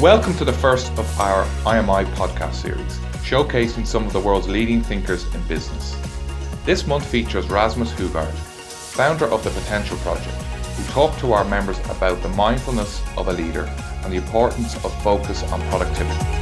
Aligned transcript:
Welcome 0.00 0.34
to 0.36 0.46
the 0.46 0.52
first 0.54 0.90
of 0.92 1.20
our 1.20 1.44
IMI 1.66 2.06
podcast 2.14 2.54
series, 2.54 2.98
showcasing 3.22 3.86
some 3.86 4.06
of 4.06 4.14
the 4.14 4.18
world's 4.18 4.48
leading 4.48 4.80
thinkers 4.80 5.26
in 5.34 5.42
business. 5.42 5.94
This 6.64 6.86
month 6.86 7.04
features 7.04 7.50
Rasmus 7.50 7.92
Hougaard, 7.92 8.32
founder 8.32 9.26
of 9.26 9.44
the 9.44 9.50
Potential 9.50 9.98
Project, 9.98 10.34
who 10.34 10.92
talked 10.94 11.20
to 11.20 11.34
our 11.34 11.44
members 11.44 11.78
about 11.80 12.22
the 12.22 12.30
mindfulness 12.30 13.02
of 13.18 13.28
a 13.28 13.32
leader 13.34 13.64
and 14.02 14.10
the 14.10 14.16
importance 14.16 14.74
of 14.86 15.02
focus 15.02 15.42
on 15.52 15.60
productivity. 15.68 16.40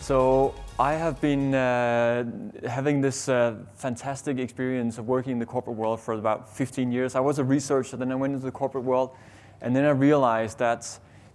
So 0.00 0.54
I 0.78 0.94
have 0.94 1.20
been 1.20 1.54
uh, 1.54 2.24
having 2.66 3.02
this 3.02 3.28
uh, 3.28 3.56
fantastic 3.74 4.38
experience 4.38 4.96
of 4.96 5.06
working 5.06 5.32
in 5.32 5.38
the 5.38 5.46
corporate 5.46 5.76
world 5.76 6.00
for 6.00 6.14
about 6.14 6.48
15 6.56 6.90
years. 6.90 7.14
I 7.14 7.20
was 7.20 7.38
a 7.38 7.44
researcher, 7.44 7.98
then 7.98 8.10
I 8.10 8.14
went 8.14 8.32
into 8.32 8.46
the 8.46 8.52
corporate 8.52 8.84
world, 8.84 9.10
and 9.60 9.76
then 9.76 9.84
I 9.84 9.90
realized 9.90 10.58
that 10.60 10.88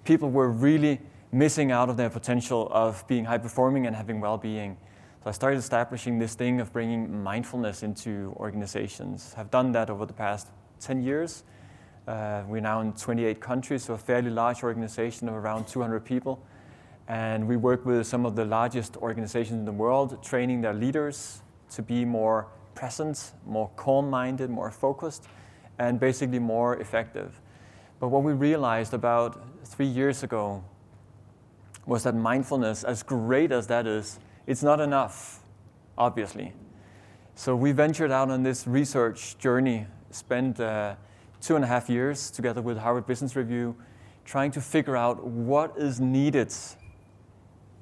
people 0.05 0.31
were 0.31 0.49
really 0.49 0.99
missing 1.31 1.71
out 1.71 1.87
of 1.87 1.97
their 1.97 2.09
potential 2.09 2.67
of 2.71 3.07
being 3.07 3.25
high 3.25 3.37
performing 3.37 3.85
and 3.85 3.95
having 3.95 4.19
well-being. 4.19 4.75
So 5.23 5.29
I 5.29 5.33
started 5.33 5.57
establishing 5.57 6.17
this 6.17 6.33
thing 6.33 6.59
of 6.59 6.73
bringing 6.73 7.21
mindfulness 7.21 7.83
into 7.83 8.33
organizations. 8.37 9.35
I've 9.37 9.51
done 9.51 9.71
that 9.73 9.91
over 9.91 10.07
the 10.07 10.13
past 10.13 10.47
10 10.79 11.03
years. 11.03 11.43
Uh, 12.07 12.41
we're 12.47 12.61
now 12.61 12.81
in 12.81 12.91
28 12.93 13.39
countries, 13.39 13.83
so 13.83 13.93
a 13.93 13.97
fairly 13.99 14.31
large 14.31 14.63
organization 14.63 15.29
of 15.29 15.35
around 15.35 15.67
200 15.67 16.03
people. 16.03 16.41
And 17.07 17.47
we 17.47 17.55
work 17.55 17.85
with 17.85 18.05
some 18.05 18.25
of 18.25 18.35
the 18.35 18.43
largest 18.43 18.97
organizations 18.97 19.59
in 19.59 19.65
the 19.65 19.71
world, 19.71 20.21
training 20.23 20.61
their 20.61 20.73
leaders 20.73 21.41
to 21.71 21.81
be 21.81 22.03
more 22.03 22.47
present, 22.75 23.31
more 23.45 23.69
calm 23.75 24.09
minded, 24.09 24.49
more 24.49 24.71
focused, 24.71 25.27
and 25.79 25.99
basically 25.99 26.39
more 26.39 26.77
effective. 26.77 27.39
But 27.99 28.09
what 28.09 28.23
we 28.23 28.33
realized 28.33 28.93
about 28.93 29.41
three 29.65 29.87
years 29.87 30.23
ago 30.23 30.63
was 31.85 32.03
that 32.03 32.15
mindfulness, 32.15 32.83
as 32.83 33.01
great 33.01 33.51
as 33.51 33.67
that 33.67 33.87
is, 33.87 34.19
it's 34.45 34.61
not 34.61 34.79
enough, 34.79 35.39
obviously. 35.97 36.53
So 37.35 37.55
we 37.55 37.71
ventured 37.71 38.11
out 38.11 38.29
on 38.29 38.43
this 38.43 38.67
research 38.67 39.37
journey, 39.37 39.87
spent 40.11 40.59
uh, 40.59 40.95
two 41.39 41.55
and 41.55 41.63
a 41.63 41.67
half 41.67 41.89
years 41.89 42.29
together 42.29 42.61
with 42.61 42.77
Harvard 42.77 43.05
Business 43.07 43.35
Review, 43.35 43.75
trying 44.25 44.51
to 44.51 44.61
figure 44.61 44.97
out 44.97 45.25
what 45.25 45.73
is 45.77 45.99
needed 45.99 46.53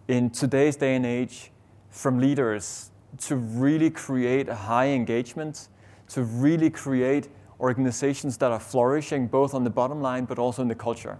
in 0.08 0.30
today's 0.30 0.76
day 0.76 0.96
and 0.96 1.06
age 1.06 1.52
from 1.90 2.20
leaders 2.20 2.92
to 3.18 3.36
really 3.36 3.90
create 3.90 4.50
a 4.50 4.56
high 4.56 4.88
engagement, 4.88 5.70
to 6.10 6.24
really 6.24 6.70
create 6.70 7.30
organizations 7.60 8.38
that 8.38 8.52
are 8.52 8.60
flourishing 8.60 9.28
both 9.28 9.54
on 9.54 9.64
the 9.64 9.70
bottom 9.70 10.02
line 10.02 10.26
but 10.26 10.38
also 10.38 10.62
in 10.62 10.68
the 10.68 10.76
culture. 10.76 11.18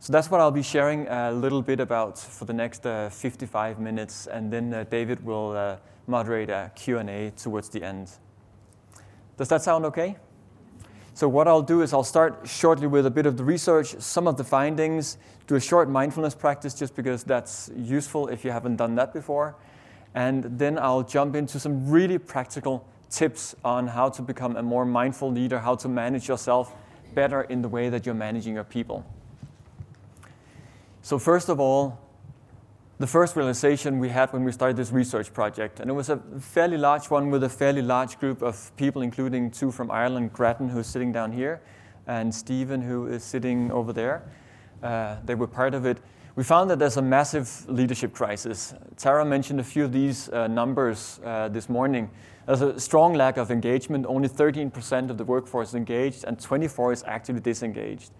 So 0.00 0.12
that's 0.12 0.30
what 0.30 0.40
I'll 0.40 0.50
be 0.50 0.62
sharing 0.62 1.06
a 1.08 1.30
little 1.30 1.62
bit 1.62 1.78
about 1.78 2.18
for 2.18 2.46
the 2.46 2.54
next 2.54 2.86
uh, 2.86 3.10
55 3.10 3.78
minutes, 3.78 4.26
and 4.26 4.50
then 4.50 4.72
uh, 4.72 4.84
David 4.84 5.24
will 5.24 5.52
uh, 5.52 5.76
moderate 6.06 6.48
a 6.48 6.72
Q&A 6.74 7.30
towards 7.36 7.68
the 7.68 7.82
end. 7.82 8.10
Does 9.36 9.48
that 9.48 9.62
sound 9.62 9.84
okay? 9.86 10.16
So 11.20 11.28
what 11.28 11.46
I'll 11.46 11.60
do 11.60 11.82
is 11.82 11.92
I'll 11.92 12.02
start 12.02 12.48
shortly 12.48 12.86
with 12.86 13.04
a 13.04 13.10
bit 13.10 13.26
of 13.26 13.36
the 13.36 13.44
research, 13.44 13.94
some 13.98 14.26
of 14.26 14.38
the 14.38 14.42
findings, 14.42 15.18
do 15.46 15.54
a 15.54 15.60
short 15.60 15.86
mindfulness 15.90 16.34
practice 16.34 16.72
just 16.72 16.96
because 16.96 17.24
that's 17.24 17.70
useful 17.76 18.28
if 18.28 18.42
you 18.42 18.50
haven't 18.50 18.76
done 18.76 18.94
that 18.94 19.12
before. 19.12 19.54
And 20.14 20.44
then 20.58 20.78
I'll 20.78 21.02
jump 21.02 21.36
into 21.36 21.60
some 21.60 21.90
really 21.90 22.16
practical 22.16 22.86
tips 23.10 23.54
on 23.62 23.88
how 23.88 24.08
to 24.08 24.22
become 24.22 24.56
a 24.56 24.62
more 24.62 24.86
mindful 24.86 25.30
leader, 25.30 25.58
how 25.58 25.74
to 25.74 25.88
manage 25.88 26.26
yourself 26.26 26.74
better 27.14 27.42
in 27.42 27.60
the 27.60 27.68
way 27.68 27.90
that 27.90 28.06
you're 28.06 28.14
managing 28.14 28.54
your 28.54 28.64
people. 28.64 29.04
So 31.02 31.18
first 31.18 31.50
of 31.50 31.60
all, 31.60 32.00
the 33.00 33.06
first 33.06 33.34
realization 33.34 33.98
we 33.98 34.10
had 34.10 34.30
when 34.30 34.44
we 34.44 34.52
started 34.52 34.76
this 34.76 34.92
research 34.92 35.32
project, 35.32 35.80
and 35.80 35.88
it 35.88 35.94
was 35.94 36.10
a 36.10 36.18
fairly 36.38 36.76
large 36.76 37.08
one 37.08 37.30
with 37.30 37.42
a 37.42 37.48
fairly 37.48 37.80
large 37.80 38.18
group 38.18 38.42
of 38.42 38.70
people, 38.76 39.00
including 39.00 39.50
two 39.50 39.70
from 39.70 39.90
Ireland, 39.90 40.34
Grattan, 40.34 40.68
who's 40.68 40.86
sitting 40.86 41.10
down 41.10 41.32
here, 41.32 41.62
and 42.06 42.32
Stephen, 42.34 42.82
who 42.82 43.06
is 43.06 43.24
sitting 43.24 43.72
over 43.72 43.94
there. 43.94 44.30
Uh, 44.82 45.16
they 45.24 45.34
were 45.34 45.46
part 45.46 45.72
of 45.72 45.86
it. 45.86 45.96
We 46.36 46.44
found 46.44 46.68
that 46.68 46.78
there's 46.78 46.98
a 46.98 47.02
massive 47.02 47.66
leadership 47.70 48.12
crisis. 48.12 48.74
Tara 48.98 49.24
mentioned 49.24 49.60
a 49.60 49.64
few 49.64 49.84
of 49.86 49.92
these 49.92 50.28
uh, 50.28 50.46
numbers 50.48 51.20
uh, 51.24 51.48
this 51.48 51.70
morning. 51.70 52.10
There's 52.44 52.60
a 52.60 52.78
strong 52.78 53.14
lack 53.14 53.38
of 53.38 53.50
engagement. 53.50 54.04
Only 54.06 54.28
13% 54.28 55.08
of 55.08 55.16
the 55.16 55.24
workforce 55.24 55.70
is 55.70 55.74
engaged, 55.74 56.24
and 56.24 56.38
24 56.38 56.92
is 56.92 57.02
actively 57.06 57.40
disengaged 57.40 58.10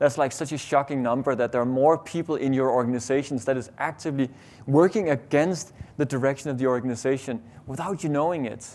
that's 0.00 0.16
like 0.16 0.32
such 0.32 0.50
a 0.50 0.58
shocking 0.58 1.02
number 1.02 1.34
that 1.34 1.52
there 1.52 1.60
are 1.60 1.66
more 1.66 1.98
people 1.98 2.36
in 2.36 2.54
your 2.54 2.70
organizations 2.70 3.44
that 3.44 3.58
is 3.58 3.70
actively 3.76 4.30
working 4.66 5.10
against 5.10 5.74
the 5.98 6.06
direction 6.06 6.48
of 6.48 6.56
the 6.56 6.66
organization 6.66 7.42
without 7.66 8.02
you 8.02 8.08
knowing 8.08 8.46
it. 8.46 8.66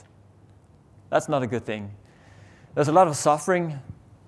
That's 1.10 1.28
not 1.28 1.42
a 1.42 1.48
good 1.48 1.66
thing. 1.66 1.92
There's 2.76 2.90
a 2.90 2.92
lot 2.92 3.08
of 3.08 3.16
suffering. 3.16 3.80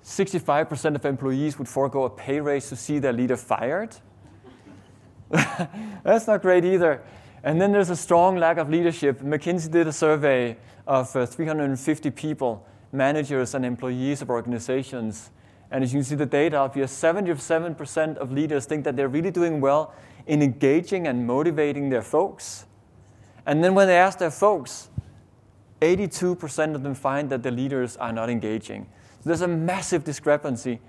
65% 0.03 0.95
of 0.95 1.05
employees 1.05 1.59
would 1.59 1.67
forego 1.67 2.05
a 2.05 2.09
pay 2.09 2.39
raise 2.39 2.67
to 2.69 2.75
see 2.75 2.97
their 2.97 3.13
leader 3.13 3.37
fired. 3.37 3.95
That's 5.29 6.25
not 6.25 6.41
great 6.41 6.65
either. 6.65 7.03
And 7.43 7.61
then 7.61 7.73
there's 7.73 7.91
a 7.91 7.95
strong 7.95 8.37
lack 8.37 8.57
of 8.57 8.71
leadership. 8.71 9.21
McKinsey 9.21 9.69
did 9.69 9.85
a 9.85 9.93
survey 9.93 10.57
of 10.87 11.15
uh, 11.15 11.27
350 11.27 12.09
people, 12.09 12.65
managers 12.91 13.53
and 13.53 13.63
employees 13.63 14.23
of 14.23 14.31
organizations, 14.31 15.29
and 15.71 15.83
as 15.83 15.93
you 15.93 15.99
can 15.99 16.03
see 16.05 16.15
the 16.15 16.25
data 16.25 16.59
up 16.59 16.75
here, 16.75 16.85
77% 16.85 18.17
of 18.17 18.31
leaders 18.31 18.65
think 18.65 18.83
that 18.85 18.95
they're 18.95 19.07
really 19.07 19.31
doing 19.31 19.59
well 19.59 19.93
in 20.25 20.41
engaging 20.41 21.07
and 21.07 21.27
motivating 21.27 21.89
their 21.89 22.01
folks. 22.01 22.65
And 23.45 23.63
then 23.63 23.75
when 23.75 23.87
they 23.87 23.97
ask 23.97 24.19
their 24.19 24.31
folks, 24.31 24.89
82% 25.81 26.75
of 26.75 26.83
them 26.83 26.95
find 26.95 27.29
that 27.29 27.43
the 27.43 27.51
leaders 27.51 27.97
are 27.97 28.11
not 28.11 28.29
engaging. 28.29 28.87
So 29.19 29.29
there's 29.29 29.41
a 29.41 29.47
massive 29.47 30.03
discrepancy 30.03 30.79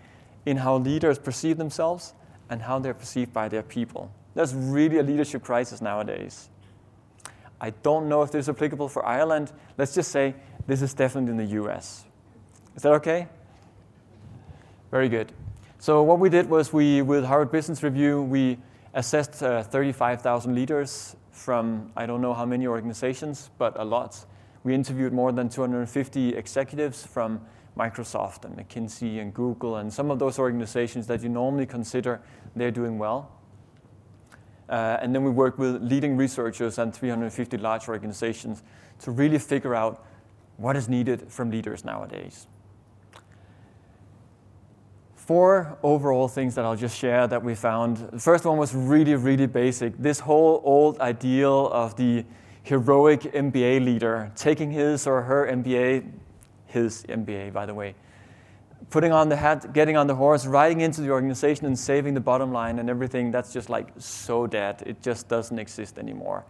in 0.47 0.59
how 0.59 0.79
leaders 0.79 1.19
perceive 1.19 1.59
themselves 1.59 2.15
and 2.49 2.63
how 2.63 2.79
they're 2.79 2.95
perceived 2.95 3.33
by 3.33 3.49
their 3.49 3.63
people. 3.63 4.11
That's 4.35 4.53
really 4.53 4.99
a 4.99 5.03
leadership 5.03 5.43
crisis 5.43 5.81
nowadays. 5.83 6.49
I 7.61 7.71
don't 7.71 8.09
know 8.09 8.23
if 8.23 8.31
this 8.31 8.45
is 8.45 8.49
applicable 8.49 8.89
for 8.89 9.05
Ireland. 9.05 9.53
Let's 9.77 9.95
just 9.95 10.11
say 10.13 10.35
this 10.67 10.81
is 10.81 10.95
definitely 10.95 11.33
in 11.33 11.37
the 11.37 11.63
US. 11.63 12.05
Is 12.77 12.83
that 12.83 12.93
okay? 12.93 13.27
Very 14.91 15.11
good. 15.11 15.33
So 15.79 16.03
what 16.03 16.19
we 16.19 16.31
did 16.31 16.49
was 16.49 16.73
we, 16.73 17.03
with 17.03 17.25
Harvard 17.25 17.53
Business 17.53 17.83
Review, 17.83 18.23
we 18.23 18.57
assessed 18.95 19.43
uh, 19.43 19.63
35,000 19.63 20.55
leaders 20.55 21.15
from 21.31 21.93
I 21.95 22.07
don't 22.07 22.23
know 22.23 22.33
how 22.33 22.47
many 22.47 22.67
organizations, 22.67 23.51
but 23.59 23.79
a 23.79 23.85
lot. 23.85 24.25
We 24.65 24.75
interviewed 24.75 25.13
more 25.13 25.31
than 25.31 25.51
250 25.51 26.35
executives 26.35 27.05
from 27.07 27.43
Microsoft 27.77 28.47
and 28.47 28.57
McKinsey 28.57 29.21
and 29.21 29.33
Google 29.33 29.77
and 29.77 29.93
some 29.93 30.11
of 30.11 30.19
those 30.19 30.39
organizations 30.39 31.07
that 31.07 31.23
you 31.23 31.29
normally 31.29 31.67
consider 31.67 32.23
they're 32.57 32.71
doing 32.71 32.99
well. 32.99 33.31
Uh, 34.71 34.97
and 35.03 35.15
then 35.15 35.23
we 35.23 35.31
worked 35.31 35.59
with 35.59 35.83
leading 35.83 36.17
researchers 36.17 36.79
and 36.79 36.95
350 36.95 37.59
large 37.59 37.89
organizations 37.89 38.63
to 39.01 39.11
really 39.11 39.39
figure 39.39 39.75
out 39.75 40.05
what 40.57 40.77
is 40.77 40.89
needed 40.89 41.31
from 41.31 41.51
leaders 41.51 41.85
nowadays 41.85 42.47
four 45.29 45.77
overall 45.83 46.27
things 46.27 46.55
that 46.55 46.65
I'll 46.65 46.75
just 46.75 46.97
share 46.97 47.27
that 47.27 47.45
we 47.45 47.55
found. 47.55 47.99
The 47.99 48.19
first 48.19 48.47
one 48.47 48.57
was 48.57 48.75
really, 48.75 49.15
really 49.15 49.47
basic. 49.47 49.95
This 49.99 50.21
whole 50.21 50.63
old 50.65 50.99
ideal 51.01 51.69
of 51.71 51.95
the 51.97 52.25
heroic 52.63 53.21
MBA 53.35 53.85
leader 53.85 54.33
taking 54.35 54.71
his 54.71 55.07
or 55.07 55.21
her 55.21 55.47
MBA, 55.47 56.11
his 56.65 57.03
MBA, 57.11 57.53
by 57.53 57.67
the 57.67 57.75
way, 57.75 57.95
putting 58.89 59.13
on 59.13 59.29
the 59.29 59.37
hat, 59.37 59.75
getting 59.75 59.99
on 59.99 60.07
the 60.07 60.15
horse, 60.15 60.47
riding 60.47 60.81
into 60.81 61.03
the 61.03 61.11
organization 61.11 61.67
and 61.67 61.79
saving 61.79 62.15
the 62.15 62.21
bottom 62.21 62.51
line 62.51 62.79
and 62.79 62.89
everything, 62.89 63.31
that's 63.31 63.53
just 63.53 63.69
like 63.69 63.89
so 63.99 64.47
dead. 64.47 64.83
It 64.87 65.03
just 65.03 65.29
doesn't 65.29 65.59
exist 65.59 65.99
anymore. 65.99 66.47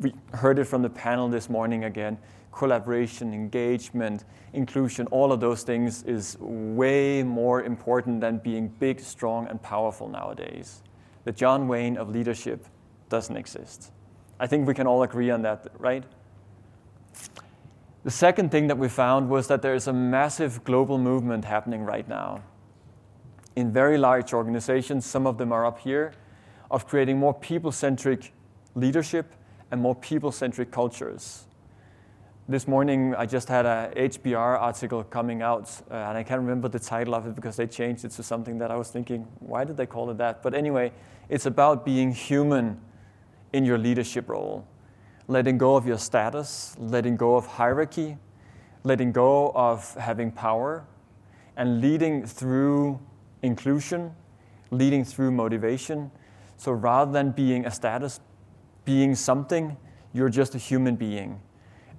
We 0.00 0.14
heard 0.32 0.58
it 0.58 0.64
from 0.64 0.80
the 0.80 0.88
panel 0.88 1.28
this 1.28 1.50
morning 1.50 1.84
again 1.84 2.16
collaboration, 2.52 3.32
engagement, 3.32 4.24
inclusion, 4.52 5.06
all 5.08 5.32
of 5.32 5.40
those 5.40 5.62
things 5.62 6.02
is 6.02 6.36
way 6.40 7.22
more 7.22 7.62
important 7.62 8.20
than 8.20 8.38
being 8.38 8.68
big, 8.68 9.00
strong, 9.00 9.46
and 9.48 9.62
powerful 9.62 10.08
nowadays. 10.08 10.82
The 11.24 11.32
John 11.32 11.68
Wayne 11.68 11.96
of 11.96 12.08
leadership 12.08 12.66
doesn't 13.08 13.36
exist. 13.36 13.92
I 14.38 14.46
think 14.46 14.66
we 14.66 14.74
can 14.74 14.86
all 14.86 15.02
agree 15.02 15.30
on 15.30 15.42
that, 15.42 15.66
right? 15.78 16.04
The 18.02 18.10
second 18.10 18.50
thing 18.50 18.66
that 18.68 18.78
we 18.78 18.88
found 18.88 19.28
was 19.28 19.46
that 19.48 19.60
there 19.60 19.74
is 19.74 19.86
a 19.86 19.92
massive 19.92 20.64
global 20.64 20.96
movement 20.96 21.44
happening 21.44 21.82
right 21.84 22.08
now. 22.08 22.42
In 23.56 23.70
very 23.72 23.98
large 23.98 24.32
organizations, 24.32 25.04
some 25.04 25.26
of 25.26 25.36
them 25.36 25.52
are 25.52 25.66
up 25.66 25.80
here, 25.80 26.12
of 26.70 26.86
creating 26.86 27.18
more 27.18 27.34
people 27.34 27.70
centric 27.70 28.32
leadership 28.74 29.34
and 29.70 29.80
more 29.80 29.94
people 29.94 30.32
centric 30.32 30.70
cultures. 30.70 31.46
This 32.50 32.66
morning 32.66 33.14
I 33.14 33.26
just 33.26 33.48
had 33.48 33.64
a 33.64 33.92
HBR 33.94 34.60
article 34.60 35.04
coming 35.04 35.40
out, 35.40 35.70
uh, 35.88 35.94
and 35.94 36.18
I 36.18 36.24
can't 36.24 36.40
remember 36.40 36.68
the 36.68 36.80
title 36.80 37.14
of 37.14 37.24
it 37.28 37.36
because 37.36 37.54
they 37.54 37.68
changed 37.68 38.04
it 38.04 38.10
to 38.10 38.24
something 38.24 38.58
that 38.58 38.72
I 38.72 38.76
was 38.76 38.90
thinking, 38.90 39.28
why 39.38 39.62
did 39.62 39.76
they 39.76 39.86
call 39.86 40.10
it 40.10 40.18
that? 40.18 40.42
But 40.42 40.54
anyway, 40.54 40.90
it's 41.28 41.46
about 41.46 41.84
being 41.84 42.10
human 42.10 42.80
in 43.52 43.64
your 43.64 43.78
leadership 43.78 44.28
role, 44.28 44.66
letting 45.28 45.58
go 45.58 45.76
of 45.76 45.86
your 45.86 45.98
status, 45.98 46.74
letting 46.80 47.16
go 47.16 47.36
of 47.36 47.46
hierarchy, 47.46 48.16
letting 48.82 49.12
go 49.12 49.52
of 49.54 49.94
having 49.94 50.32
power, 50.32 50.84
and 51.56 51.80
leading 51.80 52.26
through 52.26 52.98
inclusion, 53.42 54.12
leading 54.72 55.04
through 55.04 55.30
motivation. 55.30 56.10
So 56.56 56.72
rather 56.72 57.12
than 57.12 57.30
being 57.30 57.64
a 57.64 57.70
status, 57.70 58.18
being 58.84 59.14
something, 59.14 59.76
you're 60.12 60.30
just 60.30 60.56
a 60.56 60.58
human 60.58 60.96
being. 60.96 61.40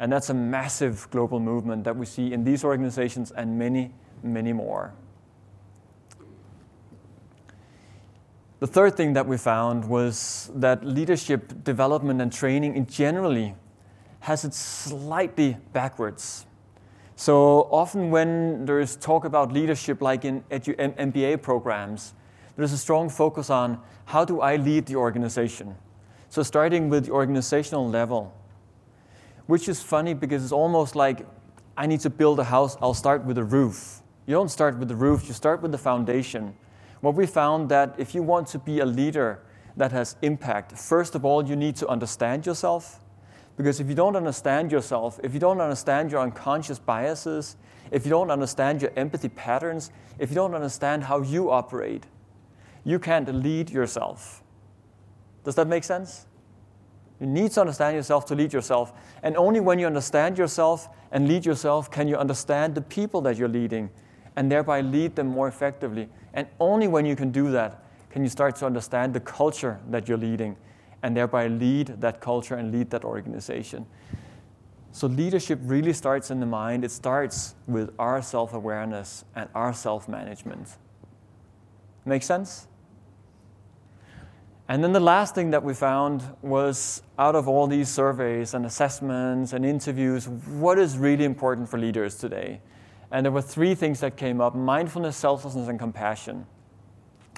And 0.01 0.12
that's 0.12 0.31
a 0.31 0.33
massive 0.33 1.07
global 1.12 1.39
movement 1.39 1.83
that 1.83 1.95
we 1.95 2.07
see 2.07 2.33
in 2.33 2.44
these 2.44 2.63
organizations 2.63 3.30
and 3.30 3.59
many, 3.59 3.92
many 4.24 4.51
more. 4.51 4.95
The 8.59 8.65
third 8.65 8.98
thing 8.98 9.13
that 9.13 9.27
we 9.27 9.38
found 9.38 9.88
was 9.88 10.50
that 10.56 10.83
leadership 10.83 11.63
development 11.63 12.19
and 12.19 12.33
training 12.33 12.75
in 12.75 12.88
generally 12.88 13.53
has 14.21 14.44
it 14.44 14.56
slightly 14.56 15.57
backwards. 15.71 16.48
So 17.15 17.68
often 17.71 18.09
when 18.09 18.65
there 18.65 18.80
is 18.80 18.95
talk 18.95 19.24
about 19.24 19.51
leadership 19.51 20.01
like 20.01 20.25
in 20.25 20.42
edu- 20.50 20.77
MBA 20.98 21.44
programs, 21.44 22.15
there's 22.56 22.74
a 22.74 22.77
strong 22.77 23.07
focus 23.07 23.51
on 23.51 23.80
how 24.06 24.25
do 24.25 24.42
I 24.42 24.56
lead 24.56 24.88
the 24.88 24.95
organization. 24.95 25.75
So 26.30 26.42
starting 26.42 26.89
with 26.89 27.06
the 27.06 27.12
organizational 27.12 27.88
level, 27.88 28.33
which 29.51 29.68
is 29.68 29.83
funny 29.83 30.13
because 30.13 30.42
it's 30.44 30.53
almost 30.53 30.95
like 30.95 31.27
I 31.75 31.86
need 31.86 32.00
to 32.01 32.09
build 32.09 32.39
a 32.39 32.45
house, 32.45 32.77
I'll 32.81 32.94
start 32.94 33.25
with 33.25 33.38
a 33.38 33.44
roof. 33.44 34.01
You 34.25 34.33
don't 34.33 34.48
start 34.48 34.77
with 34.77 34.88
the 34.88 34.95
roof, 34.95 35.27
you 35.27 35.33
start 35.33 35.62
with 35.62 35.74
the 35.74 35.77
foundation. 35.77 36.56
What 37.01 37.15
we 37.15 37.25
found 37.25 37.68
that 37.68 37.94
if 37.98 38.15
you 38.15 38.24
want 38.24 38.48
to 38.48 38.59
be 38.59 38.80
a 38.80 38.86
leader 38.86 39.42
that 39.75 39.92
has 39.92 40.15
impact, 40.21 40.71
first 40.77 41.15
of 41.15 41.25
all, 41.25 41.45
you 41.45 41.57
need 41.57 41.75
to 41.75 41.88
understand 41.89 42.45
yourself. 42.45 43.01
Because 43.57 43.81
if 43.81 43.89
you 43.89 43.94
don't 43.94 44.15
understand 44.15 44.71
yourself, 44.71 45.19
if 45.21 45.33
you 45.33 45.39
don't 45.42 45.59
understand 45.59 46.13
your 46.13 46.21
unconscious 46.21 46.80
biases, 46.80 47.57
if 47.92 48.06
you 48.06 48.09
don't 48.09 48.31
understand 48.31 48.81
your 48.81 48.94
empathy 48.95 49.27
patterns, 49.27 49.92
if 50.18 50.30
you 50.30 50.36
don't 50.36 50.56
understand 50.56 51.03
how 51.03 51.24
you 51.24 51.51
operate, 51.51 52.06
you 52.86 53.00
can't 53.00 53.27
lead 53.36 53.69
yourself. 53.69 54.44
Does 55.44 55.56
that 55.56 55.68
make 55.68 55.83
sense? 55.83 56.25
You 57.22 57.28
need 57.28 57.52
to 57.52 57.62
understand 57.62 57.96
yourself 57.96 58.26
to 58.26 58.36
lead 58.36 58.52
yourself. 58.52 58.94
And 59.22 59.38
only 59.38 59.60
when 59.60 59.78
you 59.78 59.86
understand 59.86 60.40
yourself 60.40 60.90
and 61.12 61.28
lead 61.28 61.46
yourself 61.46 61.92
can 61.92 62.08
you 62.08 62.18
understand 62.18 62.74
the 62.74 62.82
people 62.82 63.22
that 63.22 63.38
you're 63.38 63.48
leading 63.48 63.92
and 64.36 64.52
thereby 64.52 64.82
lead 64.82 65.16
them 65.16 65.28
more 65.28 65.48
effectively. 65.48 66.10
And 66.34 66.48
only 66.60 66.88
when 66.88 67.06
you 67.06 67.16
can 67.16 67.32
do 67.32 67.52
that 67.52 67.84
can 68.10 68.24
you 68.24 68.30
start 68.30 68.56
to 68.58 68.66
understand 68.66 69.14
the 69.14 69.20
culture 69.20 69.80
that 69.90 70.08
you're 70.08 70.18
leading 70.18 70.58
and 71.04 71.16
thereby 71.16 71.48
lead 71.48 71.88
that 72.02 72.22
culture 72.22 72.56
and 72.56 72.72
lead 72.72 72.90
that 72.90 73.06
organization. 73.06 73.86
So, 74.92 75.08
leadership 75.08 75.60
really 75.62 75.94
starts 75.94 76.32
in 76.32 76.40
the 76.40 76.46
mind. 76.46 76.84
It 76.84 76.92
starts 76.92 77.56
with 77.68 77.92
our 77.98 78.22
self 78.22 78.54
awareness 78.54 79.24
and 79.36 79.48
our 79.56 79.74
self 79.74 80.10
management. 80.10 80.68
Make 82.04 82.24
sense? 82.24 82.68
And 84.72 84.82
then 84.82 84.94
the 84.94 85.02
last 85.02 85.36
thing 85.36 85.50
that 85.50 85.66
we 85.66 85.74
found 85.74 86.24
was 86.42 87.04
out 87.20 87.36
of 87.36 87.50
all 87.50 87.68
these 87.68 87.90
surveys 87.90 88.54
and 88.54 88.66
assessments 88.66 89.52
and 89.52 89.66
interviews, 89.66 90.30
what 90.30 90.80
is 90.80 90.98
really 90.98 91.26
important 91.26 91.68
for 91.68 91.78
leaders 91.78 92.16
today? 92.16 92.62
And 93.12 93.26
there 93.26 93.34
were 93.34 93.42
three 93.42 93.76
things 93.76 94.00
that 94.00 94.16
came 94.16 94.40
up 94.40 94.56
mindfulness, 94.56 95.18
selflessness, 95.18 95.68
and 95.68 95.78
compassion. 95.78 96.46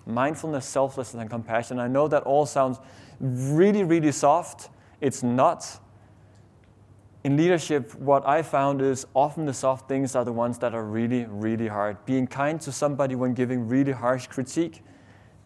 Mindfulness, 0.06 0.68
selflessness, 0.68 1.20
and 1.20 1.28
compassion. 1.28 1.80
I 1.80 1.88
know 1.88 2.08
that 2.08 2.22
all 2.22 2.46
sounds 2.46 2.78
really, 3.20 3.84
really 3.84 4.12
soft. 4.12 4.70
It's 5.02 5.24
not. 5.24 5.66
In 7.24 7.36
leadership, 7.36 7.96
what 7.96 8.28
I 8.28 8.44
found 8.44 8.80
is 8.80 9.08
often 9.16 9.48
the 9.48 9.56
soft 9.56 9.90
things 9.90 10.16
are 10.16 10.24
the 10.24 10.32
ones 10.32 10.60
that 10.60 10.76
are 10.76 10.84
really, 10.84 11.26
really 11.26 11.68
hard. 11.68 11.98
Being 12.06 12.28
kind 12.28 12.62
to 12.62 12.72
somebody 12.72 13.16
when 13.16 13.34
giving 13.34 13.68
really 13.68 13.94
harsh 13.94 14.28
critique 14.28 14.84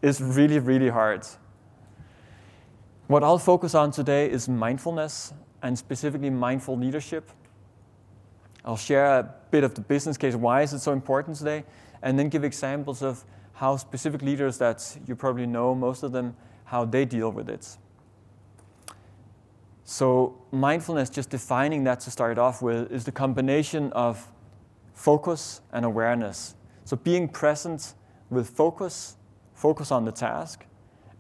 is 0.02 0.20
really, 0.20 0.60
really 0.60 0.90
hard. 0.90 1.26
What 3.08 3.24
I'll 3.24 3.40
focus 3.40 3.74
on 3.74 3.92
today 3.92 4.30
is 4.30 4.50
mindfulness 4.50 5.34
and 5.64 5.78
specifically 5.78 6.30
mindful 6.30 6.78
leadership. 6.78 7.32
I'll 8.66 8.76
share 8.76 9.06
a 9.06 9.34
bit 9.50 9.64
of 9.64 9.76
the 9.76 9.82
business 9.82 10.18
case, 10.18 10.36
why 10.36 10.62
is 10.62 10.74
it 10.74 10.80
so 10.80 10.92
important 10.92 11.38
today, 11.38 11.64
and 12.02 12.20
then 12.20 12.28
give 12.28 12.44
examples 12.44 13.02
of 13.02 13.24
how 13.54 13.78
specific 13.78 14.22
leaders 14.22 14.58
that 14.58 14.98
you 15.08 15.16
probably 15.16 15.46
know, 15.46 15.74
most 15.74 16.04
of 16.04 16.12
them, 16.12 16.36
how 16.66 16.84
they 16.84 17.06
deal 17.06 17.32
with 17.32 17.50
it. 17.50 17.78
So, 19.86 20.38
mindfulness, 20.52 21.10
just 21.10 21.30
defining 21.30 21.86
that 21.86 22.02
to 22.02 22.12
start 22.12 22.38
off 22.38 22.62
with, 22.62 22.92
is 22.92 23.06
the 23.06 23.14
combination 23.14 23.90
of 23.94 24.30
focus 24.94 25.62
and 25.72 25.86
awareness. 25.86 26.56
So, 26.84 26.98
being 26.98 27.30
present 27.30 27.94
with 28.30 28.50
focus, 28.50 29.16
focus 29.54 29.92
on 29.94 30.04
the 30.04 30.12
task, 30.12 30.66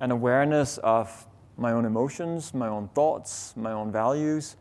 and 0.01 0.11
awareness 0.11 0.79
of 0.79 1.25
my 1.57 1.71
own 1.71 1.85
emotions, 1.85 2.53
my 2.53 2.67
own 2.67 2.87
thoughts, 2.89 3.53
my 3.57 3.71
own 3.71 3.91
values, 3.91 4.55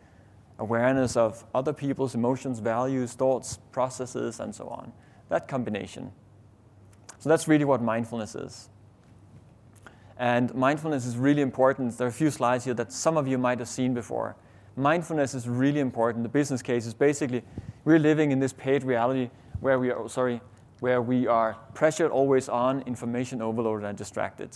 awareness 0.58 1.16
of 1.16 1.44
other 1.54 1.72
people's 1.72 2.14
emotions, 2.14 2.58
values, 2.58 3.12
thoughts, 3.12 3.58
processes, 3.70 4.40
and 4.40 4.54
so 4.54 4.66
on. 4.69 4.93
That 5.28 5.48
combination. 5.48 6.12
So 7.19 7.28
that's 7.28 7.46
really 7.46 7.64
what 7.64 7.82
mindfulness 7.82 8.34
is. 8.34 8.70
And 10.19 10.54
mindfulness 10.54 11.04
is 11.04 11.19
really 11.19 11.43
important. 11.43 11.96
There 11.98 12.06
are 12.06 12.10
a 12.10 12.12
few 12.12 12.31
slides 12.31 12.64
here 12.64 12.75
that 12.75 12.93
some 12.93 13.16
of 13.16 13.28
you 13.28 13.37
might 13.37 13.58
have 13.58 13.69
seen 13.69 13.93
before. 13.93 14.37
Mindfulness 14.76 15.34
is 15.34 15.48
really 15.48 15.81
important. 15.81 16.22
The 16.22 16.28
business 16.28 16.62
case 16.62 16.87
is 16.87 16.94
basically 16.94 17.43
we're 17.84 17.98
living 17.98 18.31
in 18.31 18.40
this 18.40 18.52
paid 18.52 18.82
reality 18.82 19.31
where 19.60 19.78
we 19.78 19.90
are 19.90 20.08
sorry, 20.08 20.40
where 20.81 21.02
we 21.02 21.26
are 21.26 21.56
pressured 21.75 22.10
always 22.10 22.48
on, 22.48 22.82
information 22.82 23.43
overloaded 23.43 23.87
and 23.87 23.96
distracted. 23.96 24.50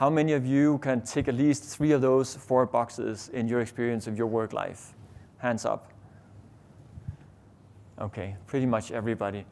How 0.00 0.08
many 0.08 0.32
of 0.32 0.46
you 0.46 0.78
can 0.78 1.02
tick 1.02 1.28
at 1.28 1.34
least 1.34 1.62
three 1.64 1.92
of 1.92 2.00
those 2.00 2.34
four 2.34 2.64
boxes 2.64 3.28
in 3.34 3.46
your 3.46 3.60
experience 3.60 4.06
of 4.06 4.16
your 4.16 4.28
work 4.28 4.54
life? 4.54 4.94
Hands 5.36 5.62
up. 5.66 5.92
Okay, 8.00 8.34
pretty 8.46 8.64
much 8.64 8.92
everybody. 8.92 9.44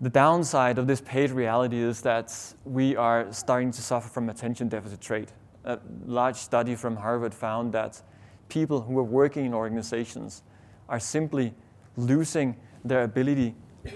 The 0.00 0.08
downside 0.08 0.78
of 0.78 0.86
this 0.86 1.02
paid 1.02 1.30
reality 1.30 1.76
is 1.76 2.00
that 2.00 2.34
we 2.64 2.96
are 2.96 3.30
starting 3.34 3.70
to 3.70 3.82
suffer 3.82 4.08
from 4.08 4.30
attention 4.30 4.66
deficit 4.68 5.02
trait. 5.02 5.28
A 5.66 5.78
large 6.06 6.36
study 6.36 6.74
from 6.74 6.96
Harvard 6.96 7.34
found 7.34 7.74
that 7.74 8.00
people 8.48 8.80
who 8.80 8.98
are 8.98 9.04
working 9.04 9.44
in 9.44 9.52
organizations 9.52 10.42
are 10.88 11.00
simply 11.00 11.52
losing 11.98 12.56
their 12.82 13.02
ability 13.02 13.54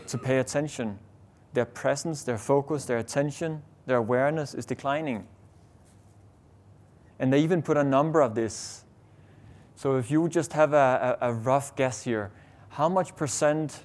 to 0.09 0.19
pay 0.19 0.41
attention. 0.41 0.99
Their 1.55 1.65
presence, 1.65 2.23
their 2.23 2.37
focus, 2.37 2.85
their 2.85 2.99
attention, 2.99 3.63
their 3.87 3.97
awareness 3.97 4.53
is 4.53 4.67
declining. 4.67 5.27
And 7.19 7.33
they 7.33 7.41
even 7.41 7.63
put 7.63 7.77
a 7.77 7.85
number 7.85 8.21
of 8.21 8.35
this. 8.35 8.85
So 9.75 9.97
if 9.97 10.11
you 10.11 10.29
just 10.29 10.53
have 10.53 10.73
a, 10.73 11.19
a, 11.21 11.31
a 11.31 11.33
rough 11.33 11.77
guess 11.77 12.03
here, 12.03 12.31
how 12.71 12.89
much 12.89 13.17
percent 13.17 13.85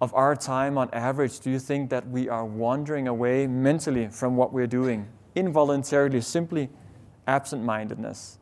of 0.00 0.12
our 0.14 0.34
time 0.34 0.76
on 0.76 0.90
average 0.92 1.40
do 1.40 1.50
you 1.50 1.58
think 1.58 1.90
that 1.90 2.08
we 2.08 2.28
are 2.28 2.44
wandering 2.44 3.06
away 3.06 3.46
mentally 3.46 4.08
from 4.08 4.36
what 4.36 4.52
we're 4.52 4.66
doing? 4.66 5.08
Involuntarily, 5.34 6.20
simply 6.20 6.68
absent 7.26 7.62
mindedness. 7.62 8.38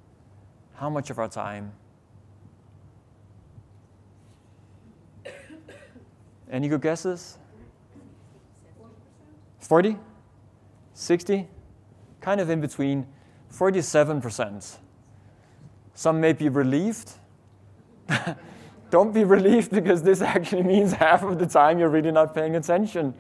How 0.75 0.89
much 0.89 1.11
of 1.11 1.19
our 1.19 1.29
time? 1.29 1.73
Any 6.51 6.69
good 6.69 6.81
guesses? 6.81 7.39
40? 9.59 9.97
60? 10.95 11.47
Kind 12.21 12.41
of 12.41 12.51
in 12.51 12.61
between. 12.61 13.07
47%. 13.53 14.77
Some 15.95 16.21
may 16.21 16.33
be 16.33 16.49
relieved. 16.49 17.13
Don't 18.91 19.13
be 19.13 19.25
relieved 19.25 19.71
because 19.71 20.03
this 20.03 20.21
actually 20.21 20.63
means 20.63 20.93
half 20.93 21.23
of 21.23 21.39
the 21.39 21.47
time 21.47 21.79
you're 21.79 21.89
really 21.89 22.11
not 22.11 22.35
paying 22.35 22.57
attention. 22.57 23.15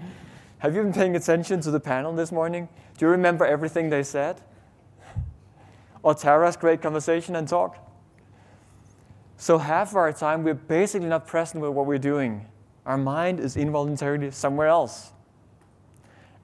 Have 0.58 0.74
you 0.74 0.82
been 0.82 0.92
paying 0.92 1.16
attention 1.16 1.60
to 1.62 1.70
the 1.70 1.80
panel 1.80 2.12
this 2.14 2.32
morning? 2.32 2.68
Do 2.98 3.06
you 3.06 3.10
remember 3.10 3.46
everything 3.46 3.88
they 3.88 4.02
said? 4.02 4.40
Or 6.02 6.14
Tara's 6.14 6.56
great 6.56 6.82
conversation 6.82 7.36
and 7.36 7.46
talk? 7.46 7.76
So, 9.36 9.56
half 9.56 9.90
of 9.90 9.96
our 9.96 10.12
time, 10.12 10.42
we're 10.42 10.54
basically 10.54 11.08
not 11.08 11.26
present 11.26 11.62
with 11.62 11.70
what 11.72 11.86
we're 11.86 11.98
doing. 11.98 12.46
Our 12.84 12.98
mind 12.98 13.40
is 13.40 13.56
involuntarily 13.56 14.30
somewhere 14.32 14.66
else. 14.66 15.12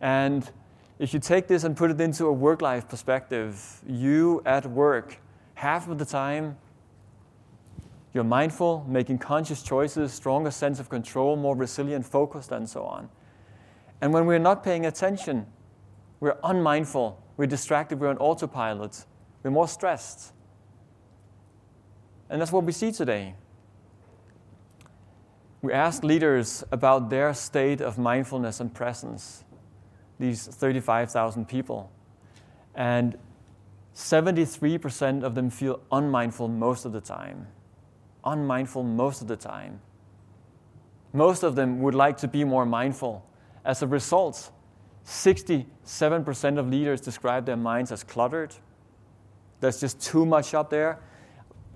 And 0.01 0.51
if 0.99 1.13
you 1.13 1.21
take 1.21 1.47
this 1.47 1.65
and 1.65 1.77
put 1.77 1.91
it 1.91 2.01
into 2.01 2.27
a 2.27 2.33
work 2.33 2.63
life 2.63 2.89
perspective, 2.89 3.83
you 3.87 4.43
at 4.47 4.67
work, 4.67 5.19
half 5.55 5.89
of 5.89 5.99
the 5.99 6.05
time, 6.05 6.57
You're 8.17 8.25
mindful, 8.25 8.83
making 8.89 9.19
conscious 9.19 9.63
choices, 9.63 10.11
stronger 10.11 10.51
sense 10.51 10.81
of 10.81 10.89
control, 10.89 11.37
more 11.37 11.55
resilient, 11.55 12.07
focused, 12.07 12.51
and 12.51 12.67
so 12.67 12.83
on. 12.85 13.11
And 14.01 14.11
when 14.11 14.25
we're 14.25 14.39
not 14.39 14.65
paying 14.65 14.87
attention, 14.87 15.45
we're 16.21 16.39
unmindful, 16.43 17.23
we're 17.37 17.45
distracted, 17.45 18.01
we're 18.01 18.09
on 18.09 18.17
autopilot, 18.17 19.05
we're 19.43 19.51
more 19.51 19.69
stressed. 19.69 20.33
And 22.31 22.41
that's 22.41 22.51
what 22.51 22.65
we 22.65 22.73
see 22.73 22.91
today. 22.91 23.35
We 25.61 25.75
ask 25.75 26.03
leaders 26.03 26.65
about 26.73 27.11
their 27.11 27.35
state 27.35 27.83
of 27.83 27.99
mindfulness 27.99 28.61
and 28.61 28.73
presence, 28.73 29.45
these 30.19 30.47
35,000 30.47 31.47
people. 31.47 31.91
And 32.75 33.17
73% 33.95 35.23
of 35.23 35.35
them 35.35 35.51
feel 35.51 35.81
unmindful 35.91 36.49
most 36.49 36.85
of 36.85 36.93
the 36.93 37.01
time. 37.01 37.47
Unmindful 38.25 38.83
most 38.83 39.23
of 39.23 39.29
the 39.29 39.37
time. 39.37 39.81
Most 41.13 41.43
of 41.43 41.55
them 41.55 41.81
would 41.81 41.95
like 41.95 42.19
to 42.19 42.29
be 42.29 42.45
more 42.45 42.67
mindful. 42.67 43.25
As 43.65 43.83
a 43.83 43.87
result, 43.87 44.51
67% 45.07 46.59
of 46.59 46.69
leaders 46.69 47.01
describe 47.01 47.47
their 47.47 47.57
minds 47.57 47.91
as 47.91 48.05
cluttered. 48.05 48.55
There's 49.61 49.81
just 49.81 50.01
too 50.01 50.27
much 50.27 50.53
up 50.53 50.69
there. 50.69 50.99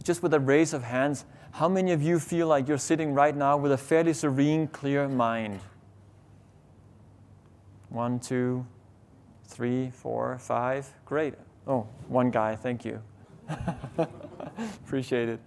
Just 0.03 0.23
with 0.23 0.35
a 0.35 0.41
raise 0.41 0.75
of 0.75 0.83
hands, 0.83 1.25
how 1.53 1.69
many 1.69 1.93
of 1.93 2.03
you 2.03 2.19
feel 2.19 2.47
like 2.47 2.69
you're 2.69 2.79
sitting 2.79 3.15
right 3.15 3.35
now 3.35 3.57
with 3.57 3.73
a 3.73 3.79
fairly 3.79 4.13
serene, 4.13 4.67
clear 4.69 5.09
mind? 5.09 5.61
One, 7.91 8.19
two, 8.21 8.67
three, 9.45 9.91
four, 9.91 10.39
five. 10.39 10.89
Great. 11.05 11.35
Oh, 11.67 11.87
one 12.09 12.31
guy, 12.31 12.57
thank 12.57 12.85
you. 12.85 13.03
Appreciate 14.85 15.29
it. 15.29 15.41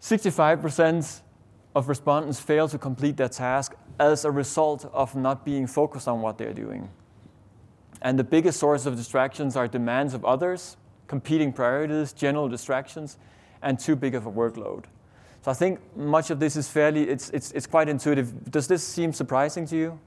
65% 0.00 1.20
of 1.74 1.88
respondents 1.88 2.40
fail 2.40 2.68
to 2.68 2.78
complete 2.78 3.16
their 3.16 3.28
task 3.28 3.74
as 3.98 4.24
a 4.24 4.30
result 4.30 4.90
of 4.92 5.14
not 5.14 5.44
being 5.44 5.66
focused 5.66 6.08
on 6.08 6.20
what 6.22 6.38
they're 6.38 6.52
doing. 6.52 6.88
And 8.00 8.18
the 8.18 8.24
biggest 8.24 8.58
source 8.58 8.86
of 8.86 8.96
distractions 8.96 9.56
are 9.56 9.68
demands 9.68 10.12
of 10.12 10.24
others, 10.24 10.76
competing 11.06 11.52
priorities, 11.52 12.12
general 12.12 12.48
distractions, 12.48 13.18
and 13.62 13.78
too 13.78 13.94
big 13.94 14.14
of 14.14 14.26
a 14.26 14.30
workload. 14.30 14.84
So 15.42 15.50
I 15.50 15.54
think 15.54 15.80
much 15.96 16.30
of 16.30 16.40
this 16.40 16.56
is 16.56 16.68
fairly, 16.68 17.08
it's, 17.08 17.30
it's, 17.30 17.52
it's 17.52 17.66
quite 17.66 17.88
intuitive. 17.88 18.50
Does 18.50 18.66
this 18.66 18.82
seem 18.82 19.12
surprising 19.12 19.66
to 19.66 19.76
you? 19.76 20.00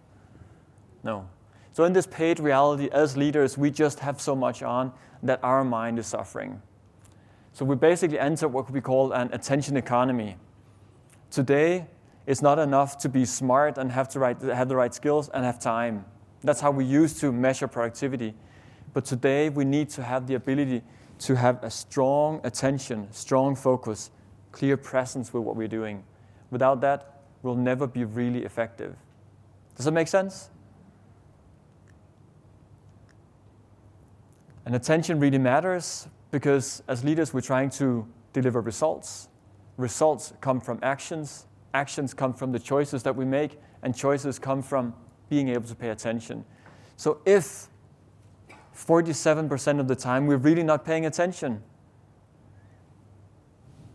No. 1.06 1.30
So 1.72 1.84
in 1.84 1.94
this 1.94 2.08
paid 2.08 2.40
reality, 2.40 2.90
as 2.92 3.16
leaders, 3.16 3.58
we 3.58 3.72
just 3.72 4.00
have 4.00 4.20
so 4.20 4.36
much 4.36 4.64
on 4.64 4.92
that 5.24 5.40
our 5.44 5.64
mind 5.64 6.00
is 6.00 6.08
suffering. 6.08 6.62
So 7.54 7.64
we 7.64 7.76
basically 7.76 8.20
enter 8.20 8.50
what 8.50 8.70
we 8.70 8.82
call 8.82 9.14
an 9.14 9.30
attention 9.32 9.78
economy. 9.78 10.36
Today, 11.32 11.86
it's 12.26 12.42
not 12.42 12.60
enough 12.60 12.98
to 13.00 13.10
be 13.10 13.24
smart 13.24 13.78
and 13.78 13.92
have, 13.92 14.10
to 14.10 14.20
have 14.54 14.68
the 14.68 14.76
right 14.76 14.94
skills 14.94 15.30
and 15.30 15.46
have 15.46 15.60
time. 15.60 16.06
That's 16.44 16.60
how 16.60 16.72
we 16.72 16.86
used 16.86 17.20
to 17.20 17.32
measure 17.32 17.68
productivity. 17.68 18.34
But 18.94 19.06
today, 19.06 19.50
we 19.50 19.64
need 19.64 19.90
to 19.92 20.04
have 20.04 20.28
the 20.28 20.36
ability 20.36 20.82
to 21.20 21.36
have 21.36 21.64
a 21.64 21.70
strong 21.70 22.42
attention, 22.44 23.12
strong 23.12 23.56
focus, 23.56 24.10
clear 24.52 24.76
presence 24.76 25.34
with 25.34 25.44
what 25.44 25.56
we're 25.56 25.68
doing. 25.68 26.04
Without 26.50 26.82
that, 26.82 27.22
we'll 27.42 27.56
never 27.56 27.86
be 27.86 28.06
really 28.06 28.44
effective. 28.44 28.96
Does 29.76 29.86
that 29.86 29.92
make 29.92 30.08
sense? 30.08 30.50
And 34.66 34.76
attention 34.76 35.20
really 35.20 35.38
matters 35.38 36.08
because 36.32 36.82
as 36.88 37.04
leaders, 37.04 37.34
we're 37.34 37.42
trying 37.42 37.70
to 37.72 38.06
deliver 38.34 38.62
results. 38.62 39.30
Results 39.78 40.34
come 40.42 40.60
from 40.60 40.80
actions, 40.82 41.46
actions 41.74 42.14
come 42.14 42.34
from 42.34 42.52
the 42.52 42.60
choices 42.60 43.04
that 43.04 43.16
we 43.16 43.26
make, 43.26 43.60
and 43.84 43.96
choices 43.96 44.40
come 44.40 44.62
from 44.62 44.94
being 45.30 45.50
able 45.50 45.68
to 45.68 45.76
pay 45.76 45.90
attention. 45.90 46.44
So 46.98 47.20
if 47.26 47.68
47% 48.76 49.80
of 49.80 49.88
the 49.88 49.96
time 49.96 50.28
we're 50.28 50.38
really 50.38 50.64
not 50.64 50.84
paying 50.84 51.06
attention, 51.06 51.62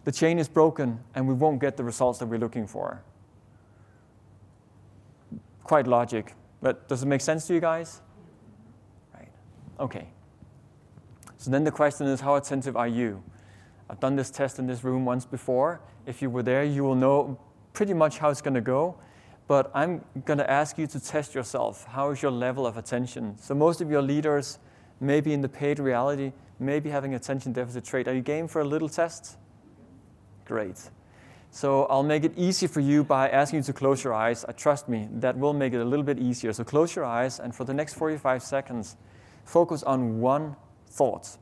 the 0.05 0.13
chain 0.13 0.39
is 0.39 0.49
broken 0.49 1.01
and 1.15 1.27
we 1.29 1.35
won't 1.35 1.61
get 1.61 1.77
the 1.77 1.85
results 1.85 2.19
that 2.21 2.27
we're 2.27 2.39
looking 2.39 2.67
for. 2.67 3.03
Quite 5.65 5.87
logic, 5.87 6.35
but 6.63 6.89
does 6.89 7.03
it 7.03 7.07
make 7.07 7.21
sense 7.21 7.47
to 7.47 7.55
you 7.55 7.61
guys? 7.61 8.01
Right. 9.15 9.29
Okay. 9.79 10.09
So 11.41 11.51
then 11.51 11.65
the 11.65 11.71
question 11.71 12.07
is, 12.07 12.21
how 12.21 12.35
attentive 12.35 12.77
are 12.77 12.87
you? 12.87 13.23
I've 13.89 13.99
done 13.99 14.15
this 14.15 14.29
test 14.29 14.59
in 14.59 14.67
this 14.67 14.85
room 14.85 15.07
once 15.07 15.25
before. 15.25 15.81
If 16.05 16.21
you 16.21 16.29
were 16.29 16.43
there, 16.43 16.65
you 16.65 16.85
will 16.85 16.95
know 16.95 17.41
pretty 17.73 17.95
much 17.95 18.19
how 18.19 18.29
it's 18.29 18.43
going 18.43 18.55
to 18.55 18.61
go. 18.61 18.97
But 19.49 19.71
I'm 19.75 20.05
going 20.27 20.37
to 20.37 20.51
ask 20.51 20.77
you 20.77 20.87
to 20.89 21.01
test 21.01 21.35
yourself. 21.35 21.87
How 21.87 22.11
is 22.11 22.21
your 22.21 22.31
level 22.31 22.67
of 22.67 22.77
attention? 22.77 23.39
So 23.39 23.55
most 23.55 23.81
of 23.81 23.91
your 23.91 24.03
leaders, 24.03 24.59
maybe 25.01 25.33
in 25.33 25.41
the 25.41 25.49
paid 25.49 25.79
reality, 25.79 26.35
maybe 26.59 26.91
having 26.91 27.15
attention 27.15 27.55
deficit 27.55 27.87
trait. 27.87 28.07
Are 28.07 28.15
you 28.15 28.21
game 28.21 28.47
for 28.47 28.61
a 28.61 28.67
little 28.67 28.91
test? 28.91 29.39
Great. 30.45 30.91
So 31.53 31.87
I'll 31.87 32.03
make 32.03 32.25
it 32.25 32.35
easy 32.37 32.67
for 32.67 32.81
you 32.81 33.03
by 33.03 33.31
asking 33.31 33.61
you 33.61 33.63
to 33.63 33.73
close 33.73 34.05
your 34.05 34.13
eyes. 34.13 34.45
Uh, 34.45 34.53
trust 34.53 34.91
me, 34.91 35.09
that 35.13 35.39
will 35.39 35.55
make 35.55 35.73
it 35.73 35.81
a 35.81 35.87
little 35.87 36.05
bit 36.05 36.19
easier. 36.19 36.53
So 36.53 36.65
close 36.65 36.95
your 36.95 37.07
eyes, 37.07 37.41
and 37.41 37.55
for 37.55 37.65
the 37.65 37.73
next 37.73 37.95
45 37.95 38.43
seconds, 38.43 38.99
focus 39.47 39.83
on 39.83 40.21
one 40.21 40.55
thought. 40.91 41.39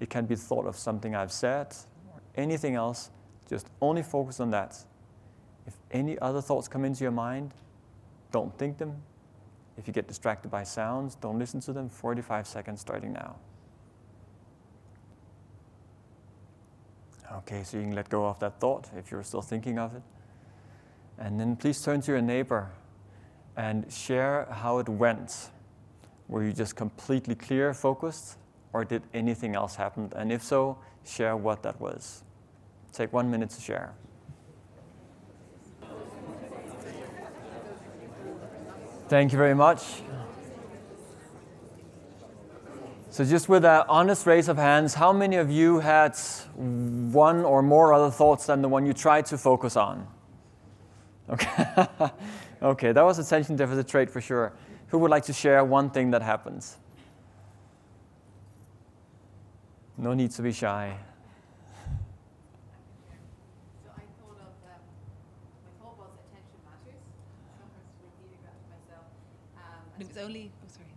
It 0.00 0.08
can 0.08 0.26
be 0.26 0.36
thought 0.36 0.66
of 0.66 0.76
something 0.76 1.14
I've 1.14 1.32
said 1.32 1.74
or 2.12 2.20
anything 2.36 2.76
else. 2.76 3.10
Just 3.48 3.68
only 3.80 4.02
focus 4.02 4.40
on 4.40 4.50
that. 4.50 4.76
If 5.66 5.74
any 5.90 6.18
other 6.20 6.40
thoughts 6.40 6.68
come 6.68 6.84
into 6.84 7.02
your 7.02 7.12
mind, 7.12 7.52
don't 8.30 8.56
think 8.56 8.78
them. 8.78 9.02
If 9.76 9.86
you 9.86 9.92
get 9.92 10.08
distracted 10.08 10.50
by 10.50 10.64
sounds, 10.64 11.14
don't 11.14 11.38
listen 11.38 11.60
to 11.60 11.72
them. 11.72 11.88
45 11.88 12.46
seconds 12.46 12.80
starting 12.80 13.12
now. 13.12 13.36
Okay, 17.32 17.62
so 17.62 17.76
you 17.76 17.82
can 17.84 17.94
let 17.94 18.08
go 18.08 18.26
of 18.26 18.38
that 18.40 18.58
thought 18.58 18.88
if 18.96 19.10
you're 19.10 19.22
still 19.22 19.42
thinking 19.42 19.78
of 19.78 19.94
it. 19.94 20.02
And 21.18 21.38
then 21.38 21.56
please 21.56 21.82
turn 21.82 22.00
to 22.02 22.12
your 22.12 22.22
neighbor 22.22 22.70
and 23.56 23.92
share 23.92 24.46
how 24.50 24.78
it 24.78 24.88
went. 24.88 25.50
Were 26.28 26.44
you 26.44 26.52
just 26.52 26.76
completely 26.76 27.34
clear, 27.34 27.74
focused, 27.74 28.38
or 28.72 28.84
did 28.84 29.02
anything 29.14 29.54
else 29.54 29.76
happen? 29.76 30.12
And 30.14 30.30
if 30.32 30.42
so, 30.42 30.78
share 31.04 31.36
what 31.36 31.62
that 31.62 31.80
was. 31.80 32.22
Take 32.92 33.12
one 33.12 33.30
minute 33.30 33.50
to 33.50 33.60
share. 33.60 33.94
Thank 39.08 39.32
you 39.32 39.38
very 39.38 39.54
much. 39.54 40.02
So, 43.10 43.24
just 43.24 43.48
with 43.48 43.64
an 43.64 43.84
honest 43.88 44.26
raise 44.26 44.48
of 44.48 44.58
hands, 44.58 44.94
how 44.94 45.12
many 45.12 45.36
of 45.36 45.50
you 45.50 45.80
had 45.80 46.16
one 46.54 47.44
or 47.44 47.62
more 47.62 47.94
other 47.94 48.10
thoughts 48.10 48.46
than 48.46 48.60
the 48.60 48.68
one 48.68 48.84
you 48.84 48.92
tried 48.92 49.26
to 49.26 49.38
focus 49.38 49.76
on? 49.76 50.06
Okay, 51.30 51.86
okay, 52.62 52.92
that 52.92 53.02
was 53.02 53.18
attention 53.18 53.56
deficit 53.56 53.88
trait 53.88 54.10
for 54.10 54.20
sure. 54.20 54.52
Who 54.88 54.98
would 54.98 55.10
like 55.10 55.24
to 55.24 55.32
share 55.32 55.64
one 55.64 55.90
thing 55.90 56.10
that 56.10 56.22
happens? 56.22 56.76
No 60.00 60.14
need 60.14 60.30
to 60.30 60.42
be 60.42 60.52
shy. 60.52 60.96
So 63.82 63.90
I 63.90 64.02
thought 64.20 64.38
of, 64.38 64.54
um, 64.64 64.80
my 65.64 65.72
thought 65.82 65.98
was 65.98 66.10
attention 66.22 66.60
matters. 66.64 67.02
So 67.42 67.58
I 67.58 67.66
was 67.66 67.82
repeating 68.06 68.38
that 68.44 68.54
to 68.62 68.66
myself. 68.70 69.06
Um, 69.56 69.82
and 69.94 70.02
it 70.02 70.08
was 70.08 70.24
only, 70.24 70.52
oh, 70.62 70.68
sorry. 70.68 70.92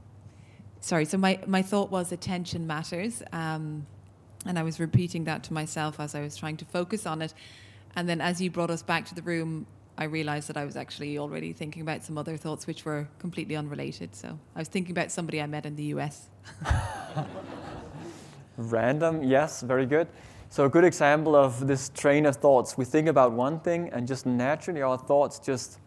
Sorry, 0.81 1.05
so 1.05 1.17
my, 1.17 1.39
my 1.48 1.63
thought 1.63 1.89
was 1.89 2.12
attention 2.12 2.67
matters. 2.67 3.24
Um, 3.34 3.88
and 4.46 4.60
I 4.60 4.63
was 4.63 4.79
repeating 4.79 5.24
that 5.24 5.43
to 5.46 5.53
myself 5.53 6.00
as 6.00 6.13
I 6.13 6.22
was 6.22 6.38
trying 6.38 6.58
to 6.58 6.65
focus 6.65 7.08
on 7.08 7.24
it. 7.24 7.34
And 7.96 8.08
then 8.08 8.22
as 8.22 8.39
you 8.39 8.51
brought 8.51 8.70
us 8.70 8.84
back 8.84 9.05
to 9.05 9.15
the 9.15 9.24
room, 9.24 9.65
I 9.98 10.03
realized 10.03 10.48
that 10.48 10.58
I 10.58 10.65
was 10.65 10.77
actually 10.77 11.17
already 11.17 11.53
thinking 11.53 11.81
about 11.81 12.03
some 12.03 12.20
other 12.20 12.38
thoughts 12.38 12.67
which 12.67 12.86
were 12.86 13.08
completely 13.17 13.55
unrelated. 13.55 14.15
So 14.15 14.38
I 14.55 14.60
was 14.60 14.67
thinking 14.67 14.91
about 14.91 15.12
somebody 15.12 15.41
I 15.41 15.48
met 15.48 15.65
in 15.65 15.75
the 15.75 15.86
US. 15.86 16.29
Random, 18.69 19.23
yes, 19.23 19.61
very 19.61 19.87
good. 19.87 20.07
So, 20.49 20.65
a 20.65 20.69
good 20.69 20.83
example 20.83 21.35
of 21.35 21.65
this 21.65 21.89
train 21.89 22.25
of 22.25 22.35
thoughts. 22.35 22.77
We 22.77 22.85
think 22.85 23.07
about 23.07 23.31
one 23.31 23.59
thing, 23.61 23.89
and 23.91 24.07
just 24.07 24.25
naturally, 24.25 24.81
our 24.81 24.97
thoughts 24.97 25.39
just, 25.39 25.79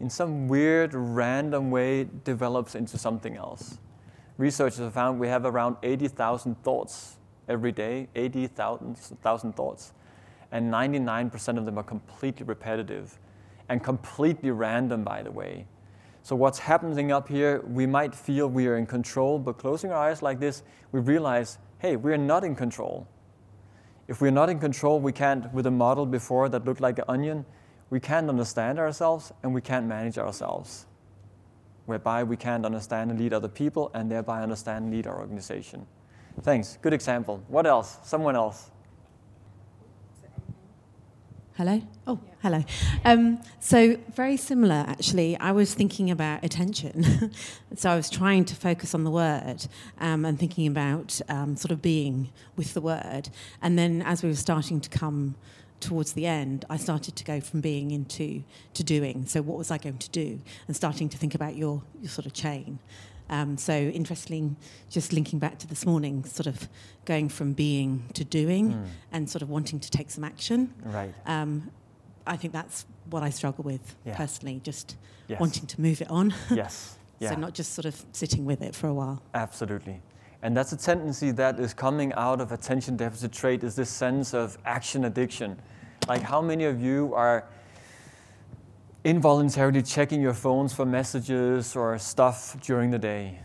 in 0.00 0.10
some 0.10 0.46
weird, 0.46 0.92
random 0.92 1.70
way, 1.70 2.08
develops 2.24 2.74
into 2.74 2.98
something 2.98 3.36
else. 3.36 3.78
Researchers 4.36 4.80
have 4.80 4.92
found 4.92 5.18
we 5.18 5.28
have 5.28 5.46
around 5.46 5.76
80,000 5.82 6.62
thoughts 6.62 7.16
every 7.48 7.72
day, 7.72 8.08
80,000 8.14 8.96
thoughts, 9.54 9.92
and 10.52 10.72
99% 10.72 11.56
of 11.56 11.64
them 11.64 11.78
are 11.78 11.84
completely 11.84 12.44
repetitive 12.44 13.18
and 13.68 13.82
completely 13.82 14.50
random, 14.50 15.02
by 15.02 15.22
the 15.22 15.30
way. 15.30 15.66
So, 16.24 16.36
what's 16.36 16.58
happening 16.58 17.10
up 17.10 17.28
here, 17.28 17.62
we 17.62 17.86
might 17.86 18.14
feel 18.14 18.48
we 18.48 18.66
are 18.66 18.76
in 18.76 18.84
control, 18.86 19.38
but 19.38 19.56
closing 19.56 19.92
our 19.92 20.10
eyes 20.10 20.20
like 20.20 20.40
this, 20.40 20.62
we 20.92 21.00
realize 21.00 21.58
hey, 21.78 21.96
we're 21.96 22.16
not 22.16 22.44
in 22.44 22.54
control. 22.54 23.06
If 24.08 24.20
we're 24.20 24.30
not 24.30 24.48
in 24.48 24.58
control, 24.58 25.00
we 25.00 25.12
can't, 25.12 25.52
with 25.52 25.66
a 25.66 25.70
model 25.70 26.06
before 26.06 26.48
that 26.48 26.64
looked 26.64 26.80
like 26.80 26.98
an 26.98 27.04
onion, 27.08 27.44
we 27.90 28.00
can't 28.00 28.28
understand 28.28 28.78
ourselves 28.78 29.32
and 29.42 29.54
we 29.54 29.60
can't 29.60 29.86
manage 29.86 30.18
ourselves. 30.18 30.86
Whereby 31.86 32.24
we 32.24 32.36
can't 32.36 32.66
understand 32.66 33.10
and 33.10 33.20
lead 33.20 33.32
other 33.32 33.48
people 33.48 33.90
and 33.94 34.10
thereby 34.10 34.42
understand 34.42 34.86
and 34.86 34.94
lead 34.94 35.06
our 35.06 35.18
organization. 35.18 35.86
Thanks. 36.42 36.78
Good 36.82 36.92
example. 36.92 37.42
What 37.48 37.66
else? 37.66 37.98
Someone 38.02 38.36
else. 38.36 38.70
Hello? 41.58 41.82
Oh, 42.06 42.20
hello. 42.40 42.64
Um, 43.04 43.42
so, 43.58 43.96
very 44.14 44.36
similar 44.36 44.84
actually. 44.86 45.36
I 45.38 45.50
was 45.50 45.74
thinking 45.74 46.08
about 46.08 46.44
attention. 46.44 47.32
so, 47.74 47.90
I 47.90 47.96
was 47.96 48.08
trying 48.08 48.44
to 48.44 48.54
focus 48.54 48.94
on 48.94 49.02
the 49.02 49.10
word 49.10 49.66
um, 49.98 50.24
and 50.24 50.38
thinking 50.38 50.68
about 50.68 51.20
um, 51.28 51.56
sort 51.56 51.72
of 51.72 51.82
being 51.82 52.30
with 52.54 52.74
the 52.74 52.80
word. 52.80 53.30
And 53.60 53.76
then, 53.76 54.02
as 54.02 54.22
we 54.22 54.28
were 54.28 54.36
starting 54.36 54.80
to 54.82 54.88
come 54.88 55.34
towards 55.80 56.12
the 56.12 56.26
end, 56.26 56.64
I 56.70 56.76
started 56.76 57.16
to 57.16 57.24
go 57.24 57.40
from 57.40 57.60
being 57.60 57.90
into 57.90 58.44
to 58.74 58.84
doing. 58.84 59.26
So, 59.26 59.42
what 59.42 59.58
was 59.58 59.72
I 59.72 59.78
going 59.78 59.98
to 59.98 60.10
do? 60.10 60.38
And 60.68 60.76
starting 60.76 61.08
to 61.08 61.18
think 61.18 61.34
about 61.34 61.56
your, 61.56 61.82
your 62.00 62.08
sort 62.08 62.26
of 62.26 62.34
chain. 62.34 62.78
Um, 63.30 63.56
so 63.56 63.72
interestingly, 63.72 64.56
just 64.88 65.12
linking 65.12 65.38
back 65.38 65.58
to 65.58 65.66
this 65.66 65.84
morning, 65.84 66.24
sort 66.24 66.46
of 66.46 66.68
going 67.04 67.28
from 67.28 67.52
being 67.52 68.04
to 68.14 68.24
doing 68.24 68.72
mm. 68.72 68.86
and 69.12 69.28
sort 69.28 69.42
of 69.42 69.50
wanting 69.50 69.80
to 69.80 69.90
take 69.90 70.10
some 70.10 70.24
action. 70.24 70.72
Right. 70.84 71.14
Um, 71.26 71.70
I 72.26 72.36
think 72.36 72.52
that's 72.52 72.86
what 73.10 73.22
I 73.22 73.30
struggle 73.30 73.64
with 73.64 73.96
yeah. 74.04 74.16
personally, 74.16 74.60
just 74.62 74.96
yes. 75.26 75.40
wanting 75.40 75.66
to 75.66 75.80
move 75.80 76.00
it 76.00 76.10
on. 76.10 76.34
yes. 76.50 76.96
Yeah. 77.20 77.30
so 77.30 77.36
not 77.36 77.52
just 77.52 77.72
sort 77.74 77.84
of 77.84 78.04
sitting 78.12 78.44
with 78.44 78.62
it 78.62 78.74
for 78.74 78.86
a 78.86 78.94
while. 78.94 79.22
Absolutely. 79.34 80.00
And 80.42 80.56
that's 80.56 80.72
a 80.72 80.76
tendency 80.76 81.32
that 81.32 81.58
is 81.58 81.74
coming 81.74 82.12
out 82.12 82.40
of 82.40 82.52
attention 82.52 82.96
deficit 82.96 83.32
trait 83.32 83.64
is 83.64 83.74
this 83.74 83.90
sense 83.90 84.34
of 84.34 84.56
action 84.64 85.04
addiction. 85.04 85.58
Like 86.06 86.22
how 86.22 86.40
many 86.40 86.64
of 86.64 86.80
you 86.80 87.12
are 87.14 87.44
involuntarily 89.08 89.80
checking 89.82 90.20
your 90.20 90.34
phones 90.34 90.74
for 90.74 90.84
messages 90.84 91.74
or 91.74 91.98
stuff 91.98 92.60
during 92.60 92.90
the 92.90 92.98
day. 92.98 93.40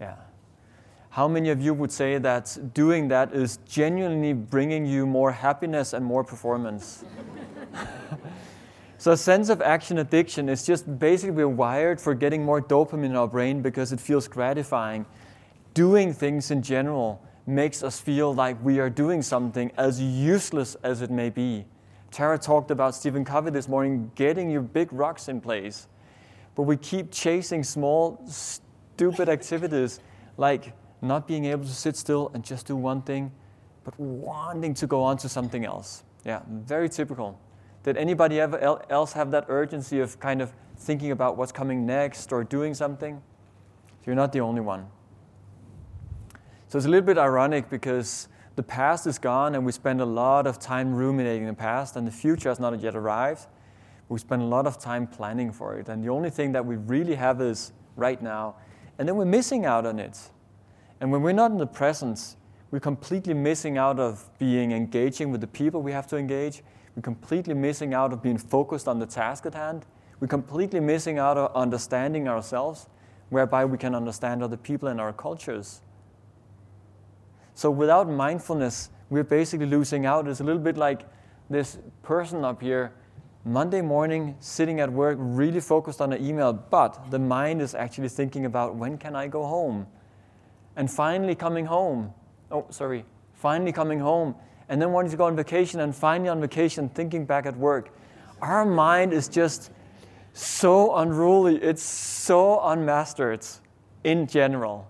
Yeah. 0.00 0.16
How 1.10 1.28
many 1.28 1.50
of 1.50 1.60
you 1.60 1.74
would 1.74 1.92
say 1.92 2.16
that 2.16 2.72
doing 2.72 3.08
that 3.08 3.34
is 3.34 3.58
genuinely 3.68 4.32
bringing 4.32 4.86
you 4.86 5.06
more 5.06 5.30
happiness 5.30 5.92
and 5.92 6.02
more 6.02 6.24
performance? 6.24 7.04
so, 8.98 9.12
a 9.12 9.16
sense 9.16 9.50
of 9.50 9.60
action 9.60 9.98
addiction 9.98 10.48
is 10.48 10.64
just 10.64 10.98
basically 10.98 11.32
we're 11.32 11.48
wired 11.48 12.00
for 12.00 12.14
getting 12.14 12.42
more 12.42 12.62
dopamine 12.62 13.04
in 13.04 13.16
our 13.16 13.28
brain 13.28 13.60
because 13.60 13.92
it 13.92 14.00
feels 14.00 14.26
gratifying. 14.26 15.04
Doing 15.74 16.14
things 16.14 16.50
in 16.50 16.62
general 16.62 17.22
makes 17.46 17.82
us 17.82 18.00
feel 18.00 18.34
like 18.34 18.56
we 18.64 18.80
are 18.80 18.88
doing 18.88 19.20
something 19.20 19.70
as 19.76 20.00
useless 20.00 20.76
as 20.82 21.02
it 21.02 21.10
may 21.10 21.28
be. 21.28 21.66
Tara 22.10 22.38
talked 22.38 22.70
about 22.70 22.94
Stephen 22.94 23.24
Covey 23.24 23.50
this 23.50 23.68
morning 23.68 24.10
getting 24.14 24.50
your 24.50 24.62
big 24.62 24.92
rocks 24.92 25.28
in 25.28 25.40
place. 25.40 25.88
But 26.54 26.62
we 26.62 26.76
keep 26.76 27.10
chasing 27.12 27.62
small, 27.62 28.22
stupid 28.26 29.28
activities 29.28 30.00
like 30.36 30.72
not 31.02 31.26
being 31.26 31.44
able 31.44 31.64
to 31.64 31.74
sit 31.74 31.96
still 31.96 32.30
and 32.34 32.44
just 32.44 32.66
do 32.66 32.76
one 32.76 33.02
thing, 33.02 33.32
but 33.84 33.98
wanting 33.98 34.74
to 34.74 34.86
go 34.86 35.02
on 35.02 35.16
to 35.18 35.28
something 35.28 35.64
else. 35.64 36.04
Yeah, 36.24 36.40
very 36.48 36.88
typical. 36.88 37.38
Did 37.82 37.96
anybody 37.96 38.40
ever 38.40 38.58
else 38.90 39.12
have 39.12 39.30
that 39.30 39.44
urgency 39.48 40.00
of 40.00 40.18
kind 40.18 40.42
of 40.42 40.52
thinking 40.76 41.12
about 41.12 41.36
what's 41.36 41.52
coming 41.52 41.86
next 41.86 42.32
or 42.32 42.42
doing 42.42 42.74
something? 42.74 43.22
You're 44.04 44.16
not 44.16 44.32
the 44.32 44.40
only 44.40 44.60
one. 44.60 44.86
So 46.68 46.78
it's 46.78 46.86
a 46.86 46.88
little 46.88 47.06
bit 47.06 47.18
ironic 47.18 47.70
because 47.70 48.28
the 48.56 48.62
past 48.62 49.06
is 49.06 49.18
gone 49.18 49.54
and 49.54 49.64
we 49.64 49.70
spend 49.70 50.00
a 50.00 50.06
lot 50.06 50.46
of 50.46 50.58
time 50.58 50.94
ruminating 50.94 51.46
the 51.46 51.54
past 51.54 51.94
and 51.96 52.06
the 52.06 52.10
future 52.10 52.48
has 52.48 52.58
not 52.58 52.80
yet 52.80 52.96
arrived. 52.96 53.46
We 54.08 54.18
spend 54.18 54.40
a 54.40 54.46
lot 54.46 54.66
of 54.66 54.78
time 54.78 55.06
planning 55.06 55.52
for 55.52 55.78
it. 55.78 55.88
And 55.88 56.02
the 56.02 56.08
only 56.08 56.30
thing 56.30 56.52
that 56.52 56.64
we 56.64 56.76
really 56.76 57.14
have 57.14 57.40
is 57.40 57.72
right 57.96 58.20
now. 58.20 58.56
And 58.98 59.06
then 59.06 59.16
we're 59.16 59.26
missing 59.26 59.66
out 59.66 59.84
on 59.84 59.98
it. 59.98 60.18
And 61.00 61.12
when 61.12 61.22
we're 61.22 61.32
not 61.32 61.50
in 61.50 61.58
the 61.58 61.66
presence, 61.66 62.36
we're 62.70 62.80
completely 62.80 63.34
missing 63.34 63.76
out 63.76 64.00
of 64.00 64.28
being 64.38 64.72
engaging 64.72 65.30
with 65.30 65.42
the 65.42 65.46
people 65.46 65.82
we 65.82 65.92
have 65.92 66.06
to 66.08 66.16
engage. 66.16 66.62
We're 66.94 67.02
completely 67.02 67.52
missing 67.52 67.92
out 67.92 68.12
of 68.12 68.22
being 68.22 68.38
focused 68.38 68.88
on 68.88 68.98
the 68.98 69.06
task 69.06 69.44
at 69.44 69.54
hand. 69.54 69.84
We're 70.18 70.28
completely 70.28 70.80
missing 70.80 71.18
out 71.18 71.36
of 71.36 71.54
understanding 71.54 72.26
ourselves, 72.26 72.88
whereby 73.28 73.66
we 73.66 73.76
can 73.76 73.94
understand 73.94 74.42
other 74.42 74.56
people 74.56 74.88
and 74.88 74.98
our 74.98 75.12
cultures. 75.12 75.82
So 77.56 77.70
without 77.70 78.06
mindfulness, 78.06 78.90
we're 79.08 79.24
basically 79.24 79.64
losing 79.64 80.04
out. 80.04 80.28
It's 80.28 80.40
a 80.40 80.44
little 80.44 80.60
bit 80.60 80.76
like 80.76 81.06
this 81.48 81.78
person 82.02 82.44
up 82.44 82.60
here, 82.60 82.92
Monday 83.46 83.80
morning, 83.80 84.36
sitting 84.40 84.78
at 84.78 84.92
work, 84.92 85.16
really 85.18 85.60
focused 85.60 86.02
on 86.02 86.12
an 86.12 86.22
email, 86.22 86.52
but 86.52 87.10
the 87.10 87.18
mind 87.18 87.62
is 87.62 87.74
actually 87.74 88.10
thinking 88.10 88.44
about 88.44 88.74
when 88.74 88.98
can 88.98 89.16
I 89.16 89.26
go 89.26 89.46
home? 89.46 89.86
And 90.76 90.90
finally 90.90 91.34
coming 91.34 91.64
home. 91.64 92.12
Oh, 92.50 92.66
sorry. 92.68 93.06
Finally 93.32 93.72
coming 93.72 94.00
home. 94.00 94.34
And 94.68 94.82
then 94.82 94.92
wanting 94.92 95.10
to 95.12 95.16
go 95.16 95.24
on 95.24 95.34
vacation, 95.34 95.80
and 95.80 95.96
finally 95.96 96.28
on 96.28 96.42
vacation, 96.42 96.90
thinking 96.90 97.24
back 97.24 97.46
at 97.46 97.56
work. 97.56 97.88
Our 98.42 98.66
mind 98.66 99.14
is 99.14 99.28
just 99.28 99.70
so 100.34 100.96
unruly. 100.96 101.56
It's 101.62 101.82
so 101.82 102.60
unmastered 102.60 103.46
in 104.04 104.26
general. 104.26 104.86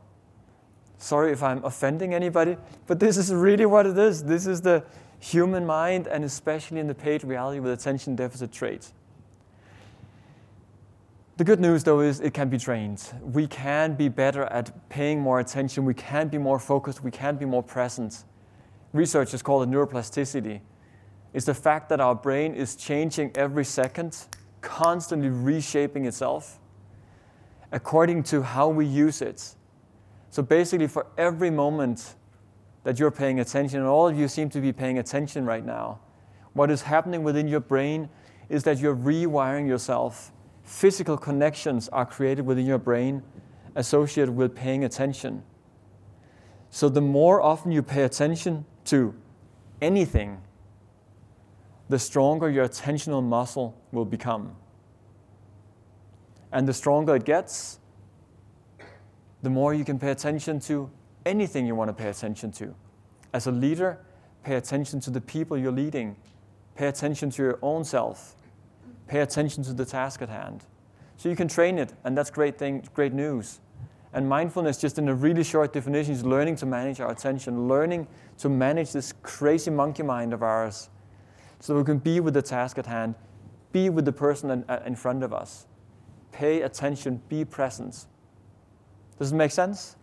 Sorry 1.06 1.30
if 1.30 1.40
I'm 1.40 1.64
offending 1.64 2.14
anybody, 2.14 2.56
but 2.88 2.98
this 2.98 3.16
is 3.16 3.32
really 3.32 3.64
what 3.64 3.86
it 3.86 3.96
is. 3.96 4.24
This 4.24 4.44
is 4.44 4.60
the 4.60 4.82
human 5.20 5.64
mind, 5.64 6.08
and 6.08 6.24
especially 6.24 6.80
in 6.80 6.88
the 6.88 6.96
paid 6.96 7.22
reality 7.22 7.60
with 7.60 7.70
attention 7.70 8.16
deficit 8.16 8.50
traits. 8.50 8.92
The 11.36 11.44
good 11.44 11.60
news, 11.60 11.84
though, 11.84 12.00
is 12.00 12.18
it 12.18 12.34
can 12.34 12.48
be 12.48 12.58
trained. 12.58 13.08
We 13.22 13.46
can 13.46 13.94
be 13.94 14.08
better 14.08 14.46
at 14.46 14.88
paying 14.88 15.20
more 15.20 15.38
attention. 15.38 15.84
We 15.84 15.94
can 15.94 16.26
be 16.26 16.38
more 16.38 16.58
focused. 16.58 17.04
We 17.04 17.12
can 17.12 17.36
be 17.36 17.44
more 17.44 17.62
present. 17.62 18.24
Researchers 18.92 19.42
call 19.42 19.62
it 19.62 19.70
neuroplasticity. 19.70 20.60
It's 21.32 21.46
the 21.46 21.54
fact 21.54 21.88
that 21.90 22.00
our 22.00 22.16
brain 22.16 22.52
is 22.52 22.74
changing 22.74 23.30
every 23.36 23.64
second, 23.64 24.26
constantly 24.60 25.28
reshaping 25.28 26.04
itself 26.04 26.58
according 27.70 28.24
to 28.24 28.42
how 28.42 28.68
we 28.68 28.84
use 28.84 29.22
it. 29.22 29.54
So 30.36 30.42
basically, 30.42 30.86
for 30.86 31.06
every 31.16 31.48
moment 31.48 32.14
that 32.84 32.98
you're 32.98 33.10
paying 33.10 33.40
attention, 33.40 33.78
and 33.78 33.88
all 33.88 34.06
of 34.06 34.18
you 34.18 34.28
seem 34.28 34.50
to 34.50 34.60
be 34.60 34.70
paying 34.70 34.98
attention 34.98 35.46
right 35.46 35.64
now, 35.64 35.98
what 36.52 36.70
is 36.70 36.82
happening 36.82 37.22
within 37.22 37.48
your 37.48 37.60
brain 37.60 38.10
is 38.50 38.62
that 38.64 38.78
you're 38.78 38.94
rewiring 38.94 39.66
yourself. 39.66 40.32
Physical 40.62 41.16
connections 41.16 41.88
are 41.88 42.04
created 42.04 42.44
within 42.44 42.66
your 42.66 42.76
brain 42.76 43.22
associated 43.76 44.36
with 44.36 44.54
paying 44.54 44.84
attention. 44.84 45.42
So 46.68 46.90
the 46.90 47.00
more 47.00 47.40
often 47.40 47.72
you 47.72 47.82
pay 47.82 48.02
attention 48.02 48.66
to 48.84 49.14
anything, 49.80 50.42
the 51.88 51.98
stronger 51.98 52.50
your 52.50 52.68
attentional 52.68 53.22
muscle 53.22 53.74
will 53.90 54.04
become. 54.04 54.54
And 56.52 56.68
the 56.68 56.74
stronger 56.74 57.16
it 57.16 57.24
gets, 57.24 57.78
the 59.42 59.50
more 59.50 59.74
you 59.74 59.84
can 59.84 59.98
pay 59.98 60.10
attention 60.10 60.60
to 60.60 60.90
anything 61.24 61.66
you 61.66 61.74
want 61.74 61.88
to 61.88 61.94
pay 61.94 62.08
attention 62.08 62.50
to. 62.52 62.74
As 63.32 63.46
a 63.46 63.52
leader, 63.52 63.98
pay 64.42 64.56
attention 64.56 65.00
to 65.00 65.10
the 65.10 65.20
people 65.20 65.58
you're 65.58 65.72
leading, 65.72 66.16
pay 66.74 66.86
attention 66.86 67.30
to 67.30 67.42
your 67.42 67.58
own 67.62 67.84
self, 67.84 68.36
pay 69.08 69.20
attention 69.20 69.62
to 69.64 69.72
the 69.72 69.84
task 69.84 70.22
at 70.22 70.28
hand. 70.28 70.64
So 71.16 71.28
you 71.28 71.36
can 71.36 71.48
train 71.48 71.78
it, 71.78 71.92
and 72.04 72.16
that's 72.16 72.30
great 72.30 72.58
thing, 72.58 72.86
great 72.94 73.12
news. 73.12 73.60
And 74.12 74.28
mindfulness, 74.28 74.78
just 74.78 74.98
in 74.98 75.08
a 75.08 75.14
really 75.14 75.44
short 75.44 75.72
definition, 75.72 76.14
is 76.14 76.24
learning 76.24 76.56
to 76.56 76.66
manage 76.66 77.00
our 77.00 77.10
attention, 77.10 77.68
learning 77.68 78.06
to 78.38 78.48
manage 78.48 78.92
this 78.92 79.12
crazy 79.22 79.70
monkey 79.70 80.02
mind 80.02 80.32
of 80.32 80.42
ours, 80.42 80.88
so 81.60 81.76
we 81.76 81.84
can 81.84 81.98
be 81.98 82.20
with 82.20 82.34
the 82.34 82.42
task 82.42 82.78
at 82.78 82.86
hand, 82.86 83.14
be 83.72 83.90
with 83.90 84.04
the 84.04 84.12
person 84.12 84.50
in, 84.50 84.64
in 84.84 84.94
front 84.94 85.22
of 85.22 85.32
us, 85.32 85.66
pay 86.32 86.62
attention, 86.62 87.20
be 87.28 87.44
present. 87.44 88.06
Does 89.18 89.32
it 89.32 89.36
make 89.36 89.50
sense? 89.50 89.96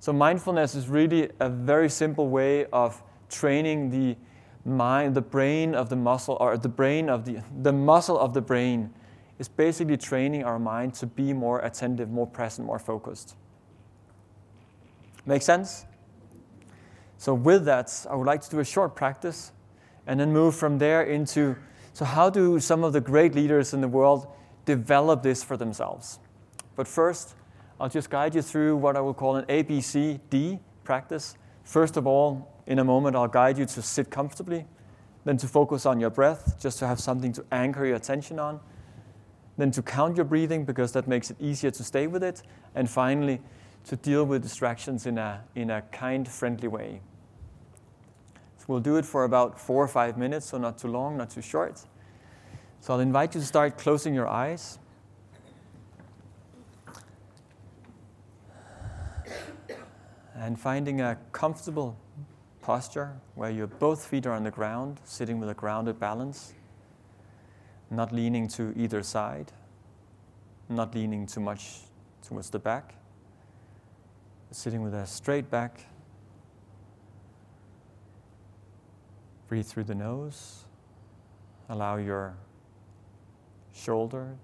So 0.00 0.12
mindfulness 0.12 0.74
is 0.74 0.88
really 0.88 1.30
a 1.40 1.48
very 1.48 1.88
simple 1.88 2.28
way 2.28 2.66
of 2.66 3.02
training 3.28 3.90
the 3.90 4.16
mind, 4.64 5.14
the 5.14 5.20
brain 5.20 5.74
of 5.74 5.88
the 5.88 5.96
muscle, 5.96 6.36
or 6.40 6.56
the 6.56 6.68
brain 6.68 7.08
of 7.08 7.24
the, 7.24 7.42
the 7.62 7.72
muscle 7.72 8.18
of 8.18 8.34
the 8.34 8.40
brain 8.40 8.92
is 9.38 9.48
basically 9.48 9.96
training 9.96 10.44
our 10.44 10.58
mind 10.58 10.94
to 10.94 11.06
be 11.06 11.32
more 11.32 11.60
attentive, 11.60 12.10
more 12.10 12.26
present, 12.26 12.66
more 12.66 12.78
focused. 12.78 13.36
Make 15.24 15.42
sense? 15.42 15.86
So 17.18 17.34
with 17.34 17.64
that, 17.66 18.06
I 18.08 18.16
would 18.16 18.26
like 18.26 18.40
to 18.42 18.50
do 18.50 18.60
a 18.60 18.64
short 18.64 18.96
practice 18.96 19.52
and 20.06 20.18
then 20.18 20.32
move 20.32 20.56
from 20.56 20.78
there 20.78 21.02
into, 21.02 21.56
so 21.92 22.04
how 22.04 22.30
do 22.30 22.58
some 22.58 22.84
of 22.84 22.92
the 22.92 23.00
great 23.00 23.34
leaders 23.34 23.74
in 23.74 23.80
the 23.80 23.88
world 23.88 24.26
develop 24.64 25.22
this 25.22 25.44
for 25.44 25.56
themselves? 25.56 26.18
But 26.76 26.88
first, 26.88 27.34
I'll 27.80 27.88
just 27.88 28.10
guide 28.10 28.34
you 28.34 28.42
through 28.42 28.76
what 28.76 28.94
I 28.94 29.00
will 29.00 29.14
call 29.14 29.36
an 29.36 29.46
ABCD 29.46 30.60
practice. 30.84 31.36
First 31.64 31.96
of 31.96 32.06
all, 32.06 32.46
In 32.70 32.78
a 32.78 32.84
moment, 32.84 33.16
I'll 33.16 33.26
guide 33.26 33.58
you 33.58 33.66
to 33.66 33.82
sit 33.82 34.10
comfortably, 34.12 34.64
then 35.24 35.36
to 35.38 35.48
focus 35.48 35.86
on 35.86 35.98
your 35.98 36.10
breath, 36.10 36.60
just 36.60 36.78
to 36.78 36.86
have 36.86 37.00
something 37.00 37.32
to 37.32 37.44
anchor 37.50 37.84
your 37.84 37.96
attention 37.96 38.38
on, 38.38 38.60
then 39.58 39.72
to 39.72 39.82
count 39.82 40.16
your 40.16 40.24
breathing 40.24 40.64
because 40.64 40.92
that 40.92 41.08
makes 41.08 41.32
it 41.32 41.36
easier 41.40 41.72
to 41.72 41.82
stay 41.82 42.06
with 42.06 42.22
it, 42.22 42.42
and 42.76 42.88
finally, 42.88 43.40
to 43.86 43.96
deal 43.96 44.24
with 44.24 44.42
distractions 44.42 45.04
in 45.04 45.18
a, 45.18 45.42
in 45.56 45.70
a 45.70 45.82
kind, 45.90 46.28
friendly 46.28 46.68
way. 46.68 47.00
So 48.58 48.66
we'll 48.68 48.78
do 48.78 48.96
it 48.96 49.04
for 49.04 49.24
about 49.24 49.58
four 49.58 49.82
or 49.82 49.88
five 49.88 50.16
minutes, 50.16 50.46
so 50.46 50.58
not 50.58 50.78
too 50.78 50.88
long, 50.88 51.16
not 51.16 51.30
too 51.30 51.42
short. 51.42 51.82
So 52.78 52.94
I'll 52.94 53.00
invite 53.00 53.34
you 53.34 53.40
to 53.40 53.46
start 53.46 53.78
closing 53.78 54.14
your 54.14 54.28
eyes. 54.28 54.78
And 60.40 60.58
finding 60.58 61.02
a 61.02 61.18
comfortable 61.32 61.98
posture 62.62 63.20
where 63.34 63.50
your 63.50 63.66
both 63.66 64.06
feet 64.06 64.24
are 64.24 64.32
on 64.32 64.44
the 64.44 64.50
ground, 64.50 64.98
sitting 65.04 65.38
with 65.38 65.50
a 65.50 65.54
grounded 65.54 66.00
balance, 66.00 66.54
not 67.90 68.10
leaning 68.10 68.48
to 68.48 68.72
either 68.74 69.02
side, 69.02 69.52
not 70.70 70.94
leaning 70.94 71.26
too 71.26 71.40
much 71.40 71.80
towards 72.26 72.48
the 72.48 72.58
back, 72.58 72.94
sitting 74.50 74.82
with 74.82 74.94
a 74.94 75.06
straight 75.06 75.50
back. 75.50 75.84
Breathe 79.46 79.66
through 79.66 79.84
the 79.84 79.94
nose. 79.94 80.64
Allow 81.68 81.98
your 81.98 82.34
shoulder, 83.74 84.38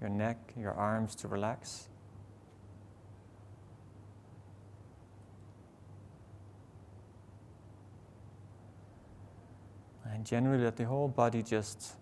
your 0.00 0.10
neck, 0.10 0.52
your 0.58 0.72
arms 0.72 1.14
to 1.14 1.28
relax. 1.28 1.88
And 10.12 10.26
generally, 10.26 10.62
let 10.62 10.76
the 10.76 10.84
whole 10.84 11.08
body 11.08 11.42
just 11.42 11.94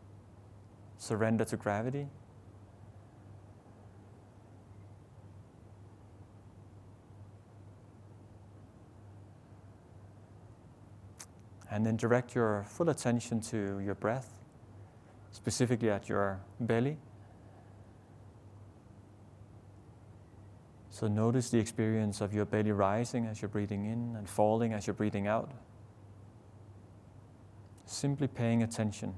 surrender 0.99 1.45
to 1.45 1.57
gravity. 1.57 2.09
And 11.71 11.87
then 11.87 11.97
direct 11.97 12.35
your 12.35 12.65
full 12.69 12.91
attention 12.91 13.41
to 13.43 13.79
your 13.79 13.95
breath, 13.95 14.35
specifically 15.31 15.89
at 15.89 16.09
your 16.09 16.41
belly. 16.59 16.97
So 20.91 21.07
notice 21.07 21.49
the 21.49 21.61
experience 21.61 22.21
of 22.21 22.35
your 22.35 22.45
belly 22.45 22.73
rising 22.73 23.27
as 23.27 23.41
you're 23.41 23.49
breathing 23.49 23.85
in 23.85 24.17
and 24.17 24.29
falling 24.29 24.73
as 24.73 24.89
you're 24.89 24.95
breathing 24.95 25.29
out. 25.29 25.53
Simply 27.91 28.29
paying 28.29 28.63
attention. 28.63 29.13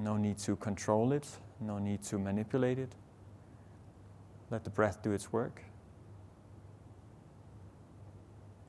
No 0.00 0.16
need 0.16 0.36
to 0.38 0.56
control 0.56 1.12
it, 1.12 1.28
no 1.60 1.78
need 1.78 2.02
to 2.02 2.18
manipulate 2.18 2.80
it. 2.80 2.92
Let 4.50 4.64
the 4.64 4.70
breath 4.70 5.00
do 5.00 5.12
its 5.12 5.32
work. 5.32 5.62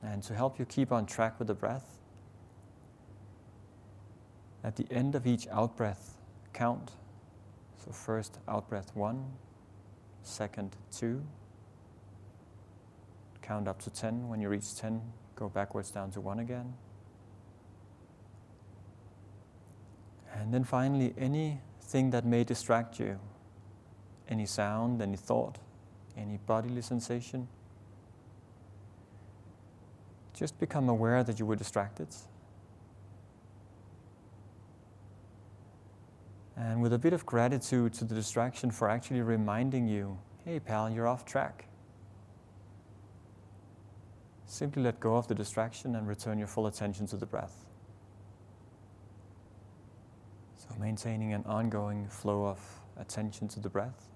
And 0.00 0.22
to 0.22 0.34
help 0.34 0.60
you 0.60 0.64
keep 0.64 0.92
on 0.92 1.06
track 1.06 1.40
with 1.40 1.48
the 1.48 1.54
breath, 1.54 1.98
at 4.62 4.76
the 4.76 4.86
end 4.92 5.16
of 5.16 5.26
each 5.26 5.48
out 5.48 5.76
breath, 5.76 6.16
count. 6.52 6.92
So, 7.84 7.90
first 7.90 8.38
out 8.46 8.68
breath 8.68 8.94
one, 8.94 9.26
second 10.22 10.76
two. 10.92 11.24
Count 13.42 13.66
up 13.66 13.82
to 13.82 13.90
10. 13.90 14.28
When 14.28 14.40
you 14.40 14.48
reach 14.48 14.76
10, 14.76 15.02
go 15.34 15.48
backwards 15.48 15.90
down 15.90 16.10
to 16.12 16.20
one 16.20 16.38
again. 16.38 16.74
And 20.34 20.52
then 20.52 20.64
finally, 20.64 21.14
anything 21.16 22.10
that 22.10 22.24
may 22.24 22.44
distract 22.44 22.98
you, 22.98 23.18
any 24.28 24.46
sound, 24.46 25.00
any 25.00 25.16
thought, 25.16 25.58
any 26.16 26.38
bodily 26.46 26.82
sensation, 26.82 27.48
just 30.32 30.58
become 30.58 30.88
aware 30.88 31.22
that 31.22 31.38
you 31.38 31.46
were 31.46 31.56
distracted. 31.56 32.08
And 36.56 36.82
with 36.82 36.92
a 36.92 36.98
bit 36.98 37.12
of 37.12 37.24
gratitude 37.26 37.94
to 37.94 38.04
the 38.04 38.14
distraction 38.14 38.70
for 38.70 38.88
actually 38.88 39.22
reminding 39.22 39.88
you 39.88 40.18
hey, 40.44 40.60
pal, 40.60 40.90
you're 40.90 41.08
off 41.08 41.24
track. 41.24 41.66
Simply 44.54 44.84
let 44.84 45.00
go 45.00 45.16
of 45.16 45.26
the 45.26 45.34
distraction 45.34 45.96
and 45.96 46.06
return 46.06 46.38
your 46.38 46.46
full 46.46 46.68
attention 46.68 47.08
to 47.08 47.16
the 47.16 47.26
breath. 47.26 47.66
So, 50.56 50.68
maintaining 50.78 51.32
an 51.32 51.42
ongoing 51.44 52.06
flow 52.06 52.46
of 52.46 52.60
attention 52.96 53.48
to 53.48 53.58
the 53.58 53.68
breath, 53.68 54.10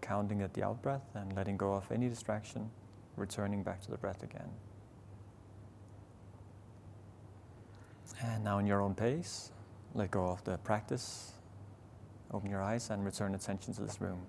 counting 0.00 0.42
at 0.42 0.54
the 0.54 0.62
out 0.62 0.80
breath 0.80 1.02
and 1.16 1.34
letting 1.34 1.56
go 1.56 1.74
of 1.74 1.90
any 1.90 2.08
distraction, 2.08 2.70
returning 3.16 3.64
back 3.64 3.82
to 3.82 3.90
the 3.90 3.96
breath 3.96 4.22
again. 4.22 4.48
And 8.22 8.44
now, 8.44 8.58
in 8.58 8.66
your 8.68 8.80
own 8.80 8.94
pace, 8.94 9.50
let 9.92 10.12
go 10.12 10.26
of 10.26 10.44
the 10.44 10.56
practice. 10.58 11.32
Open 12.32 12.48
your 12.48 12.62
eyes 12.62 12.90
and 12.90 13.04
return 13.04 13.34
attention 13.34 13.74
to 13.74 13.80
this 13.82 14.00
room. 14.00 14.24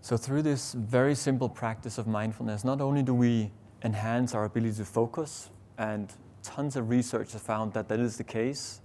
So, 0.00 0.16
through 0.16 0.42
this 0.42 0.72
very 0.74 1.14
simple 1.14 1.48
practice 1.48 1.98
of 1.98 2.06
mindfulness, 2.06 2.64
not 2.64 2.80
only 2.80 3.02
do 3.02 3.14
we 3.14 3.50
enhance 3.82 4.34
our 4.34 4.44
ability 4.44 4.76
to 4.76 4.84
focus, 4.84 5.50
and 5.76 6.12
tons 6.42 6.76
of 6.76 6.88
research 6.88 7.32
has 7.32 7.42
found 7.42 7.72
that 7.74 7.88
that 7.88 8.00
is 8.00 8.16
the 8.16 8.24
case. 8.24 8.80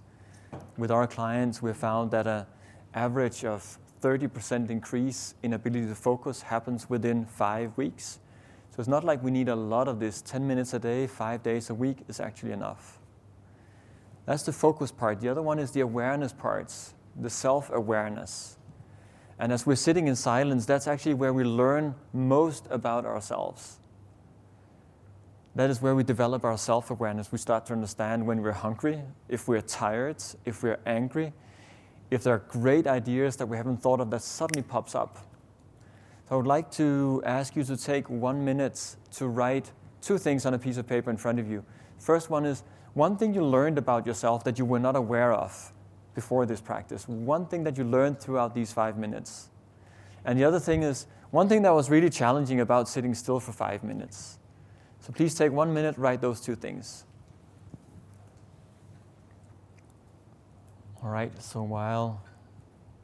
With 0.78 0.92
our 0.92 1.08
clients, 1.08 1.62
we've 1.62 1.76
found 1.76 2.12
that 2.12 2.28
an 2.28 2.46
average 2.94 3.46
of 3.46 3.78
30% 4.02 4.70
increase 4.70 5.34
in 5.44 5.54
ability 5.54 5.88
to 5.88 5.96
focus 5.96 6.42
happens 6.42 6.90
within 6.90 7.26
five 7.26 7.76
weeks. 7.78 8.20
So 8.72 8.80
it's 8.80 8.90
not 8.90 9.04
like 9.04 9.24
we 9.24 9.32
need 9.32 9.50
a 9.50 9.56
lot 9.56 9.88
of 9.88 10.00
this 10.00 10.22
10 10.22 10.46
minutes 10.46 10.74
a 10.74 10.80
day, 10.80 11.08
five 11.08 11.42
days 11.42 11.70
a 11.70 11.74
week 11.74 12.00
is 12.08 12.20
actually 12.20 12.52
enough. 12.52 13.00
That's 14.26 14.44
the 14.44 14.52
focus 14.52 14.92
part. 14.92 15.22
The 15.22 15.30
other 15.30 15.42
one 15.42 15.60
is 15.60 15.72
the 15.72 15.82
awareness 15.82 16.34
parts, 16.34 16.94
the 17.16 17.30
self 17.30 17.70
awareness. 17.72 18.58
And 19.44 19.52
as 19.52 19.66
we're 19.66 19.76
sitting 19.76 20.08
in 20.08 20.16
silence, 20.16 20.66
that's 20.66 20.88
actually 20.88 21.16
where 21.16 21.34
we 21.34 21.44
learn 21.44 21.96
most 22.14 22.66
about 22.70 23.06
ourselves. 23.06 23.78
That 25.56 25.70
is 25.70 25.82
where 25.82 25.96
we 25.96 26.04
develop 26.06 26.46
our 26.46 26.58
self 26.58 26.92
awareness. 26.92 27.30
We 27.30 27.38
start 27.38 27.66
to 27.66 27.74
understand 27.74 28.26
when 28.26 28.42
we're 28.42 28.54
hungry, 28.54 29.02
if 29.28 29.50
we're 29.50 29.60
tired, 29.60 30.24
if 30.46 30.64
we're 30.64 30.80
angry, 30.86 31.34
if 32.10 32.24
there 32.24 32.36
are 32.36 32.44
great 32.48 32.88
ideas 32.88 33.36
that 33.36 33.46
we 33.46 33.58
haven't 33.58 33.82
thought 33.82 34.00
of 34.00 34.10
that 34.12 34.22
suddenly 34.22 34.64
pops 34.64 34.96
up. 34.96 35.18
So 36.30 36.36
I 36.36 36.38
would 36.38 36.48
like 36.48 36.72
to 36.80 37.22
ask 37.26 37.58
you 37.58 37.66
to 37.66 37.76
take 37.76 38.10
one 38.10 38.46
minute 38.46 38.96
to 39.16 39.28
write 39.28 39.74
two 40.02 40.18
things 40.18 40.46
on 40.46 40.54
a 40.54 40.58
piece 40.58 40.78
of 40.78 40.88
paper 40.88 41.10
in 41.10 41.18
front 41.18 41.38
of 41.38 41.52
you. 41.52 41.66
First 42.00 42.30
one 42.30 42.46
is 42.46 42.64
one 42.94 43.18
thing 43.18 43.34
you 43.34 43.44
learned 43.44 43.78
about 43.78 44.08
yourself 44.08 44.46
that 44.46 44.58
you 44.58 44.64
were 44.64 44.80
not 44.80 44.96
aware 44.96 45.34
of 45.34 45.74
before 46.16 46.46
this 46.46 46.62
practice. 46.62 47.08
One 47.08 47.46
thing 47.46 47.64
that 47.64 47.78
you 47.78 47.84
learned 47.84 48.20
throughout 48.20 48.54
these 48.54 48.72
five 48.72 48.98
minutes. 48.98 49.50
And 50.26 50.40
the 50.40 50.44
other 50.44 50.60
thing 50.60 50.84
is 50.84 51.08
one 51.32 51.50
thing 51.50 51.64
that 51.64 51.74
was 51.74 51.90
really 51.90 52.10
challenging 52.10 52.60
about 52.60 52.88
sitting 52.88 53.14
still 53.14 53.40
for 53.40 53.52
five 53.52 53.84
minutes. 53.84 54.38
So 55.00 55.12
please 55.12 55.36
take 55.36 55.52
one 55.52 55.74
minute, 55.74 55.98
write 55.98 56.22
those 56.22 56.40
two 56.40 56.56
things. 56.56 57.06
All 61.04 61.10
right, 61.10 61.34
so 61.42 61.64
while 61.64 62.24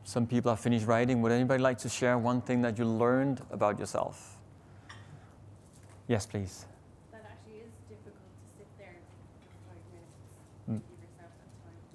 some 0.05 0.25
people 0.25 0.51
have 0.51 0.59
finished 0.61 0.87
writing, 0.87 1.21
would 1.21 1.33
anybody 1.33 1.61
like 1.61 1.77
to 1.79 1.89
share 1.89 2.17
one 2.17 2.41
thing 2.41 2.61
that 2.61 2.77
you 2.77 2.85
learned 2.85 3.41
about 3.51 3.77
yourself? 3.77 4.37
Yes, 6.07 6.25
please. 6.25 6.65
that 7.11 7.25
actually 7.29 7.59
is 7.59 7.73
difficult 7.89 8.15
to 8.15 8.57
sit 8.57 8.67
there 8.77 8.95
mm. 10.71 10.81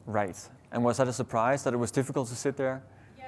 Right. 0.06 0.36
And 0.74 0.82
was 0.82 0.96
that 0.96 1.06
a 1.06 1.12
surprise 1.12 1.62
that 1.62 1.72
it 1.72 1.76
was 1.76 1.92
difficult 1.92 2.28
to 2.28 2.34
sit 2.34 2.56
there? 2.56 2.82
Yeah, 3.16 3.26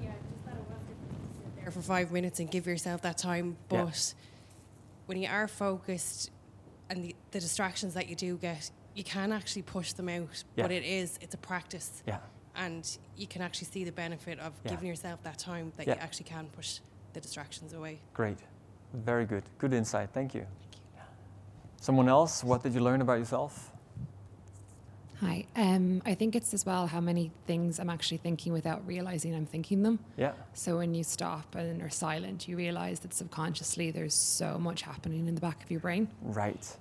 yeah, 0.00 0.12
just 0.30 0.44
that 0.46 0.54
it 0.54 0.60
was 0.70 0.78
difficult 0.86 1.24
to 1.24 1.42
sit 1.42 1.56
there 1.64 1.70
for 1.72 1.82
five 1.82 2.12
minutes 2.12 2.38
and 2.38 2.48
give 2.48 2.68
yourself 2.68 3.02
that 3.02 3.18
time. 3.18 3.56
But 3.68 3.76
yeah. 3.76 5.06
when 5.06 5.18
you 5.20 5.28
are 5.28 5.48
focused 5.48 6.30
and 6.88 7.02
the, 7.02 7.16
the, 7.32 7.40
distractions 7.40 7.94
that 7.94 8.08
you 8.08 8.14
do 8.14 8.36
get, 8.36 8.70
you 8.94 9.02
can 9.02 9.32
actually 9.32 9.62
push 9.62 9.92
them 9.92 10.08
out. 10.08 10.44
Yeah. 10.54 10.62
But 10.62 10.70
it 10.70 10.84
is, 10.84 11.18
it's 11.20 11.34
a 11.34 11.38
practice. 11.38 12.04
Yeah. 12.06 12.18
And 12.54 12.96
you 13.16 13.26
can 13.26 13.42
actually 13.42 13.66
see 13.66 13.82
the 13.82 13.90
benefit 13.90 14.38
of 14.38 14.52
yeah. 14.64 14.70
giving 14.70 14.86
yourself 14.86 15.20
that 15.24 15.40
time 15.40 15.72
that 15.76 15.88
you 15.88 15.94
actually 15.94 16.26
can 16.26 16.46
push 16.56 16.78
the 17.12 17.20
distractions 17.20 17.72
away. 17.72 17.98
Great. 18.12 18.38
Very 18.92 19.24
good. 19.26 19.42
Good 19.58 19.72
insight. 19.72 20.10
Thank 20.14 20.32
you. 20.32 20.46
Thank 20.60 20.76
you. 20.76 21.02
Someone 21.80 22.08
else, 22.08 22.44
what 22.44 22.62
did 22.62 22.72
you 22.72 22.80
learn 22.80 23.00
about 23.00 23.18
yourself? 23.18 23.72
Hi. 25.24 25.46
Um, 25.56 26.02
I 26.04 26.14
think 26.14 26.36
it's 26.36 26.52
as 26.52 26.66
well 26.66 26.86
how 26.86 27.00
many 27.00 27.30
things 27.46 27.78
I'm 27.78 27.88
actually 27.88 28.18
thinking 28.18 28.52
without 28.52 28.86
realizing 28.86 29.34
I'm 29.34 29.46
thinking 29.46 29.82
them. 29.82 29.98
Yeah. 30.18 30.32
So 30.52 30.76
when 30.76 30.92
you 30.92 31.02
stop 31.02 31.54
and 31.54 31.80
are 31.80 31.88
silent, 31.88 32.46
you 32.46 32.56
realize 32.56 33.00
that 33.00 33.14
subconsciously 33.14 33.90
there's 33.90 34.14
so 34.14 34.58
much 34.58 34.82
happening 34.82 35.26
in 35.26 35.34
the 35.34 35.40
back 35.40 35.62
of 35.62 35.70
your 35.70 35.80
brain. 35.80 36.08
Right. 36.22 36.76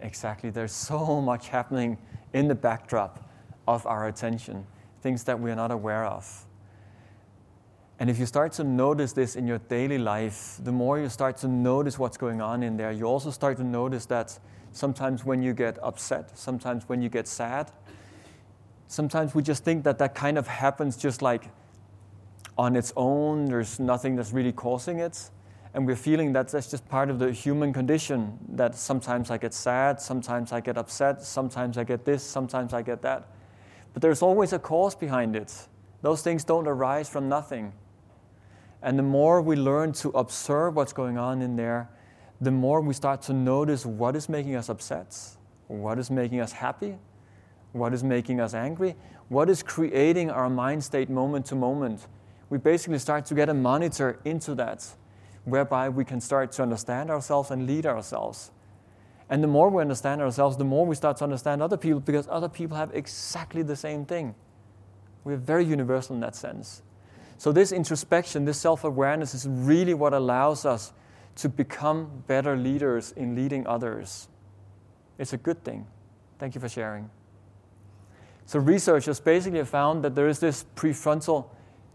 Exactly. 0.00 0.50
There's 0.50 0.72
so 0.72 1.20
much 1.20 1.48
happening 1.48 1.96
in 2.32 2.48
the 2.48 2.54
backdrop 2.54 3.30
of 3.68 3.86
our 3.86 4.08
attention, 4.08 4.66
things 5.00 5.22
that 5.24 5.38
we 5.38 5.52
are 5.52 5.56
not 5.56 5.70
aware 5.70 6.04
of. 6.04 6.46
And 8.00 8.10
if 8.10 8.18
you 8.18 8.26
start 8.26 8.52
to 8.54 8.64
notice 8.64 9.12
this 9.12 9.36
in 9.36 9.46
your 9.46 9.58
daily 9.58 9.98
life, 9.98 10.58
the 10.64 10.72
more 10.72 10.98
you 10.98 11.08
start 11.08 11.36
to 11.38 11.48
notice 11.48 11.96
what's 11.96 12.16
going 12.16 12.40
on 12.40 12.64
in 12.64 12.76
there, 12.76 12.90
you 12.90 13.04
also 13.04 13.30
start 13.30 13.56
to 13.58 13.64
notice 13.64 14.04
that 14.06 14.36
sometimes 14.72 15.24
when 15.24 15.42
you 15.42 15.52
get 15.54 15.78
upset, 15.80 16.36
sometimes 16.36 16.88
when 16.88 17.00
you 17.00 17.08
get 17.08 17.28
sad, 17.28 17.70
sometimes 18.88 19.34
we 19.34 19.42
just 19.42 19.64
think 19.64 19.84
that 19.84 19.98
that 19.98 20.14
kind 20.14 20.38
of 20.38 20.46
happens 20.46 20.96
just 20.96 21.22
like 21.22 21.50
on 22.56 22.76
its 22.76 22.92
own, 22.96 23.46
there's 23.46 23.80
nothing 23.80 24.16
that's 24.16 24.32
really 24.32 24.52
causing 24.52 25.00
it. 25.00 25.30
And 25.74 25.86
we're 25.86 25.96
feeling 25.96 26.32
that 26.34 26.48
that's 26.48 26.70
just 26.70 26.88
part 26.88 27.10
of 27.10 27.18
the 27.18 27.32
human 27.32 27.72
condition, 27.72 28.38
that 28.50 28.76
sometimes 28.76 29.30
I 29.30 29.38
get 29.38 29.52
sad, 29.52 30.00
sometimes 30.00 30.52
I 30.52 30.60
get 30.60 30.78
upset, 30.78 31.22
sometimes 31.22 31.76
I 31.76 31.82
get 31.82 32.04
this, 32.04 32.22
sometimes 32.22 32.72
I 32.72 32.82
get 32.82 33.02
that. 33.02 33.28
But 33.92 34.00
there's 34.00 34.22
always 34.22 34.52
a 34.52 34.58
cause 34.58 34.94
behind 34.94 35.34
it. 35.34 35.52
Those 36.02 36.22
things 36.22 36.44
don't 36.44 36.68
arise 36.68 37.08
from 37.08 37.28
nothing. 37.28 37.72
And 38.82 38.96
the 38.98 39.02
more 39.02 39.42
we 39.42 39.56
learn 39.56 39.92
to 39.94 40.10
observe 40.10 40.76
what's 40.76 40.92
going 40.92 41.18
on 41.18 41.42
in 41.42 41.56
there, 41.56 41.88
the 42.40 42.50
more 42.50 42.80
we 42.80 42.94
start 42.94 43.22
to 43.22 43.32
notice 43.32 43.84
what 43.84 44.14
is 44.14 44.28
making 44.28 44.54
us 44.54 44.68
upset, 44.68 45.16
what 45.66 45.98
is 45.98 46.10
making 46.10 46.40
us 46.40 46.52
happy, 46.52 46.98
what 47.74 47.92
is 47.92 48.04
making 48.04 48.40
us 48.40 48.54
angry, 48.54 48.94
what 49.28 49.50
is 49.50 49.62
creating 49.62 50.30
our 50.30 50.48
mind 50.48 50.82
state 50.82 51.10
moment 51.10 51.44
to 51.46 51.56
moment. 51.56 52.06
We 52.48 52.58
basically 52.58 52.98
start 52.98 53.26
to 53.26 53.34
get 53.34 53.48
a 53.48 53.54
monitor 53.54 54.20
into 54.24 54.54
that, 54.54 54.86
whereby 55.44 55.88
we 55.88 56.04
can 56.04 56.20
start 56.20 56.52
to 56.52 56.62
understand 56.62 57.10
ourselves 57.10 57.50
and 57.50 57.66
lead 57.66 57.84
ourselves. 57.84 58.52
And 59.28 59.42
the 59.42 59.48
more 59.48 59.70
we 59.70 59.80
understand 59.80 60.20
ourselves, 60.20 60.56
the 60.56 60.64
more 60.64 60.86
we 60.86 60.94
start 60.94 61.16
to 61.16 61.24
understand 61.24 61.62
other 61.62 61.76
people 61.76 61.98
because 61.98 62.28
other 62.30 62.48
people 62.48 62.76
have 62.76 62.94
exactly 62.94 63.62
the 63.62 63.74
same 63.74 64.04
thing. 64.04 64.36
We're 65.24 65.36
very 65.36 65.64
universal 65.64 66.14
in 66.14 66.20
that 66.20 66.36
sense. 66.36 66.82
So, 67.38 67.50
this 67.50 67.72
introspection, 67.72 68.44
this 68.44 68.60
self 68.60 68.84
awareness 68.84 69.34
is 69.34 69.48
really 69.48 69.94
what 69.94 70.14
allows 70.14 70.64
us 70.64 70.92
to 71.36 71.48
become 71.48 72.22
better 72.28 72.56
leaders 72.56 73.12
in 73.16 73.34
leading 73.34 73.66
others. 73.66 74.28
It's 75.18 75.32
a 75.32 75.38
good 75.38 75.64
thing. 75.64 75.86
Thank 76.38 76.54
you 76.54 76.60
for 76.60 76.68
sharing. 76.68 77.10
So, 78.46 78.58
researchers 78.58 79.20
basically 79.20 79.64
found 79.64 80.04
that 80.04 80.14
there 80.14 80.28
is 80.28 80.38
this 80.38 80.64
prefrontal 80.76 81.46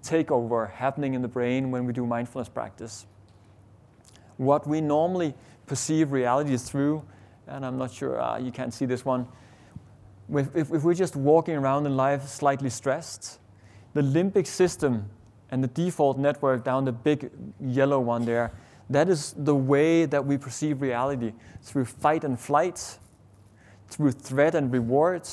takeover 0.03 0.71
happening 0.71 1.13
in 1.13 1.21
the 1.21 1.27
brain 1.27 1.71
when 1.71 1.85
we 1.85 1.93
do 1.93 2.05
mindfulness 2.05 2.49
practice. 2.49 3.05
What 4.38 4.65
we 4.67 4.81
normally 4.81 5.35
perceive 5.67 6.12
reality 6.12 6.57
through, 6.57 7.03
and 7.47 7.65
I'm 7.65 7.77
not 7.77 7.91
sure 7.91 8.19
uh, 8.19 8.38
you 8.38 8.51
can't 8.51 8.73
see 8.73 8.85
this 8.85 9.05
one, 9.05 9.27
if, 10.33 10.55
if, 10.55 10.73
if 10.73 10.83
we're 10.83 10.93
just 10.93 11.15
walking 11.15 11.55
around 11.55 11.85
in 11.85 11.95
life 11.95 12.27
slightly 12.27 12.69
stressed, 12.69 13.39
the 13.93 14.01
limbic 14.01 14.47
system 14.47 15.09
and 15.51 15.63
the 15.63 15.67
default 15.67 16.17
network 16.17 16.63
down 16.63 16.85
the 16.85 16.91
big 16.91 17.31
yellow 17.59 17.99
one 17.99 18.25
there, 18.25 18.51
that 18.89 19.09
is 19.09 19.33
the 19.38 19.55
way 19.55 20.05
that 20.05 20.25
we 20.25 20.38
perceive 20.38 20.81
reality 20.81 21.33
through 21.62 21.85
fight 21.85 22.23
and 22.23 22.39
flight, 22.39 22.97
through 23.88 24.12
threat 24.12 24.55
and 24.55 24.71
reward, 24.71 25.27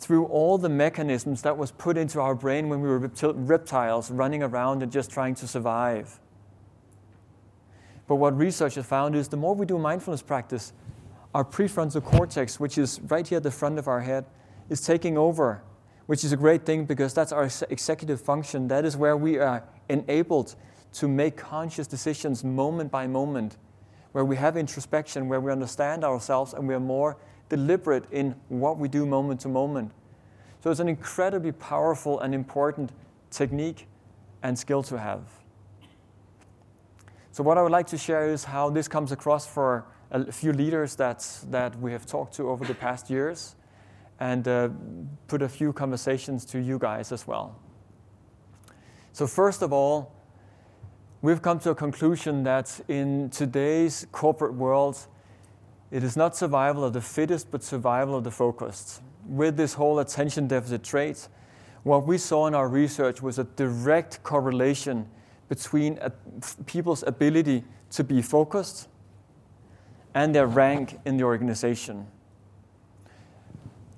through 0.00 0.24
all 0.24 0.58
the 0.58 0.68
mechanisms 0.68 1.42
that 1.42 1.56
was 1.56 1.70
put 1.70 1.96
into 1.96 2.20
our 2.20 2.34
brain 2.34 2.68
when 2.68 2.80
we 2.80 2.88
were 2.88 2.98
reptiles 2.98 4.10
running 4.10 4.42
around 4.42 4.82
and 4.82 4.90
just 4.90 5.10
trying 5.10 5.34
to 5.36 5.46
survive. 5.46 6.18
But 8.08 8.16
what 8.16 8.36
research 8.36 8.74
has 8.74 8.86
found 8.86 9.14
is 9.14 9.28
the 9.28 9.36
more 9.36 9.54
we 9.54 9.66
do 9.66 9.78
mindfulness 9.78 10.22
practice, 10.22 10.72
our 11.34 11.44
prefrontal 11.44 12.02
cortex, 12.02 12.58
which 12.58 12.76
is 12.78 13.00
right 13.02 13.26
here 13.26 13.36
at 13.36 13.44
the 13.44 13.50
front 13.52 13.78
of 13.78 13.86
our 13.86 14.00
head, 14.00 14.24
is 14.68 14.80
taking 14.80 15.16
over 15.16 15.62
which 16.10 16.24
is 16.24 16.32
a 16.32 16.36
great 16.36 16.66
thing 16.66 16.84
because 16.84 17.14
that's 17.14 17.30
our 17.30 17.48
executive 17.68 18.20
function. 18.20 18.66
That 18.66 18.84
is 18.84 18.96
where 18.96 19.16
we 19.16 19.38
are 19.38 19.62
enabled 19.88 20.56
to 20.94 21.06
make 21.06 21.36
conscious 21.36 21.86
decisions 21.86 22.42
moment 22.42 22.90
by 22.90 23.06
moment, 23.06 23.58
where 24.10 24.24
we 24.24 24.34
have 24.34 24.56
introspection, 24.56 25.28
where 25.28 25.40
we 25.40 25.52
understand 25.52 26.02
ourselves, 26.02 26.52
and 26.52 26.66
we 26.66 26.74
are 26.74 26.80
more 26.80 27.16
deliberate 27.50 28.04
in 28.10 28.34
what 28.48 28.78
we 28.78 28.88
do 28.88 29.04
moment 29.04 29.40
to 29.40 29.48
moment. 29.48 29.92
So 30.62 30.70
it's 30.70 30.80
an 30.80 30.88
incredibly 30.88 31.52
powerful 31.52 32.20
and 32.20 32.34
important 32.34 32.92
technique 33.30 33.86
and 34.42 34.58
skill 34.58 34.82
to 34.84 34.98
have. 34.98 35.20
So 37.32 37.42
what 37.42 37.58
I 37.58 37.62
would 37.62 37.72
like 37.72 37.86
to 37.88 37.98
share 37.98 38.28
is 38.28 38.44
how 38.44 38.70
this 38.70 38.88
comes 38.88 39.12
across 39.12 39.46
for 39.46 39.84
a 40.10 40.32
few 40.32 40.52
leaders 40.52 40.96
that, 40.96 41.26
that 41.50 41.78
we 41.78 41.92
have 41.92 42.06
talked 42.06 42.34
to 42.34 42.48
over 42.48 42.64
the 42.64 42.74
past 42.74 43.10
years 43.10 43.54
and 44.18 44.46
uh, 44.48 44.68
put 45.28 45.42
a 45.42 45.48
few 45.48 45.72
conversations 45.72 46.44
to 46.46 46.58
you 46.58 46.78
guys 46.78 47.12
as 47.12 47.26
well. 47.26 47.56
So, 49.12 49.26
first 49.26 49.62
of 49.62 49.72
all, 49.72 50.12
we've 51.22 51.40
come 51.40 51.58
to 51.60 51.70
a 51.70 51.74
conclusion 51.74 52.42
that 52.44 52.80
in 52.88 53.30
today's 53.30 54.06
corporate 54.12 54.54
world, 54.54 55.06
it 55.90 56.04
is 56.04 56.16
not 56.16 56.36
survival 56.36 56.84
of 56.84 56.92
the 56.92 57.00
fittest, 57.00 57.50
but 57.50 57.62
survival 57.62 58.16
of 58.16 58.24
the 58.24 58.30
focused. 58.30 59.02
With 59.26 59.56
this 59.56 59.74
whole 59.74 59.98
attention 59.98 60.48
deficit 60.48 60.82
trait, 60.82 61.28
what 61.82 62.06
we 62.06 62.18
saw 62.18 62.46
in 62.46 62.54
our 62.54 62.68
research 62.68 63.22
was 63.22 63.38
a 63.38 63.44
direct 63.44 64.22
correlation 64.22 65.08
between 65.48 65.98
a, 66.00 66.10
people's 66.66 67.02
ability 67.06 67.64
to 67.90 68.04
be 68.04 68.22
focused 68.22 68.88
and 70.14 70.34
their 70.34 70.46
rank 70.46 70.98
in 71.04 71.16
the 71.16 71.24
organization 71.24 72.06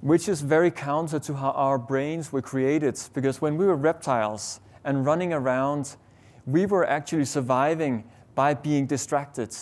which 0.02 0.28
is 0.28 0.40
very 0.40 0.70
counter 0.70 1.20
to 1.20 1.32
how 1.32 1.52
our 1.52 1.78
brains 1.78 2.32
were 2.32 2.42
created. 2.42 3.00
Because 3.14 3.40
when 3.40 3.56
we 3.56 3.64
were 3.64 3.76
reptiles 3.76 4.60
and 4.84 5.06
running 5.06 5.32
around, 5.32 5.96
we 6.44 6.66
were 6.66 6.84
actually 6.84 7.24
surviving 7.24 8.04
by 8.34 8.52
being 8.52 8.86
distracted. 8.86 9.54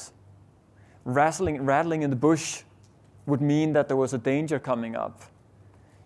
Rattling, 1.05 1.65
rattling 1.65 2.03
in 2.03 2.11
the 2.11 2.17
bush 2.17 2.63
would 3.27 3.41
mean 3.41 3.73
that 3.73 3.89
there 3.89 3.97
was 3.97 4.13
a 4.13 4.19
danger 4.19 4.59
coming 4.59 4.97
up. 4.97 5.23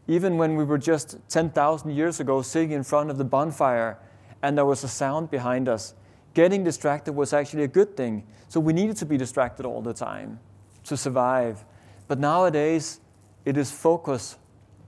Even 0.06 0.36
when 0.36 0.56
we 0.56 0.64
were 0.64 0.78
just 0.78 1.18
10,000 1.28 1.90
years 1.90 2.20
ago 2.20 2.42
sitting 2.42 2.72
in 2.72 2.82
front 2.84 3.10
of 3.10 3.18
the 3.18 3.24
bonfire 3.24 3.98
and 4.42 4.56
there 4.56 4.66
was 4.66 4.84
a 4.84 4.88
sound 4.88 5.30
behind 5.30 5.68
us, 5.68 5.94
getting 6.34 6.62
distracted 6.62 7.12
was 7.12 7.32
actually 7.32 7.62
a 7.62 7.68
good 7.68 7.96
thing. 7.96 8.26
So 8.48 8.60
we 8.60 8.72
needed 8.72 8.96
to 8.98 9.06
be 9.06 9.16
distracted 9.16 9.64
all 9.64 9.80
the 9.80 9.94
time 9.94 10.38
to 10.84 10.96
survive. 10.96 11.64
But 12.06 12.18
nowadays, 12.18 13.00
it 13.44 13.56
is 13.56 13.70
focus 13.70 14.36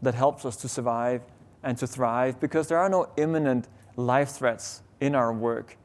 that 0.03 0.15
helps 0.15 0.45
us 0.45 0.57
to 0.57 0.69
survive 0.69 1.23
and 1.63 1.79
to 1.79 1.87
thrive 1.87 2.39
because 2.39 2.69
there 2.69 2.79
are 2.79 2.89
no 2.89 3.09
imminent 3.17 3.69
life 3.97 4.31
threats 4.31 4.83
in 5.01 5.15
our 5.15 5.33
work. 5.33 5.77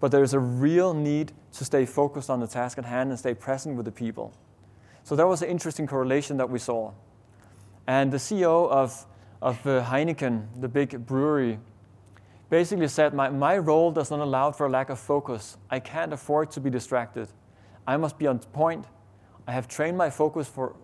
But 0.00 0.10
there 0.10 0.22
is 0.22 0.34
a 0.34 0.38
real 0.38 0.92
need 0.92 1.32
to 1.54 1.64
stay 1.64 1.86
focused 1.86 2.30
on 2.30 2.40
the 2.40 2.46
task 2.46 2.78
at 2.78 2.84
hand 2.84 3.10
and 3.10 3.18
stay 3.18 3.34
present 3.34 3.76
with 3.76 3.84
the 3.84 3.92
people. 3.92 4.32
So 5.04 5.14
that 5.16 5.26
was 5.26 5.42
an 5.42 5.48
interesting 5.48 5.86
correlation 5.86 6.36
that 6.38 6.50
we 6.50 6.58
saw. 6.58 6.92
And 7.86 8.12
the 8.12 8.16
CEO 8.16 8.70
of, 8.70 9.06
of 9.42 9.64
uh, 9.66 9.84
Heineken, 9.84 10.60
the 10.60 10.68
big 10.68 11.06
brewery, 11.06 11.58
basically 12.50 12.88
said, 12.88 13.14
my, 13.14 13.28
my 13.28 13.58
role 13.58 13.92
does 13.92 14.10
not 14.10 14.20
allow 14.20 14.50
for 14.50 14.66
a 14.66 14.70
lack 14.70 14.90
of 14.90 14.98
focus. 14.98 15.56
I 15.70 15.80
can't 15.80 16.12
afford 16.12 16.50
to 16.52 16.60
be 16.60 16.70
distracted. 16.70 17.28
I 17.86 17.96
must 17.96 18.18
be 18.18 18.26
on 18.26 18.38
point. 18.38 18.86
I 19.46 19.52
have 19.52 19.68
trained 19.68 19.98
my 19.98 20.10
focus 20.10 20.48
for 20.48 20.74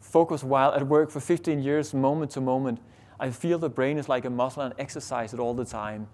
focus 0.00 0.42
while 0.42 0.72
at 0.72 0.86
work 0.86 1.10
for 1.10 1.20
15 1.20 1.62
years, 1.62 1.92
moment 1.92 2.30
to 2.32 2.40
moment. 2.40 2.80
I 3.18 3.30
feel 3.30 3.58
the 3.58 3.68
brain 3.68 3.98
is 3.98 4.08
like 4.08 4.24
a 4.24 4.30
muscle 4.30 4.62
and 4.62 4.72
exercise 4.78 5.34
it 5.34 5.40
all 5.40 5.54
the 5.54 5.64
time. 5.64 6.08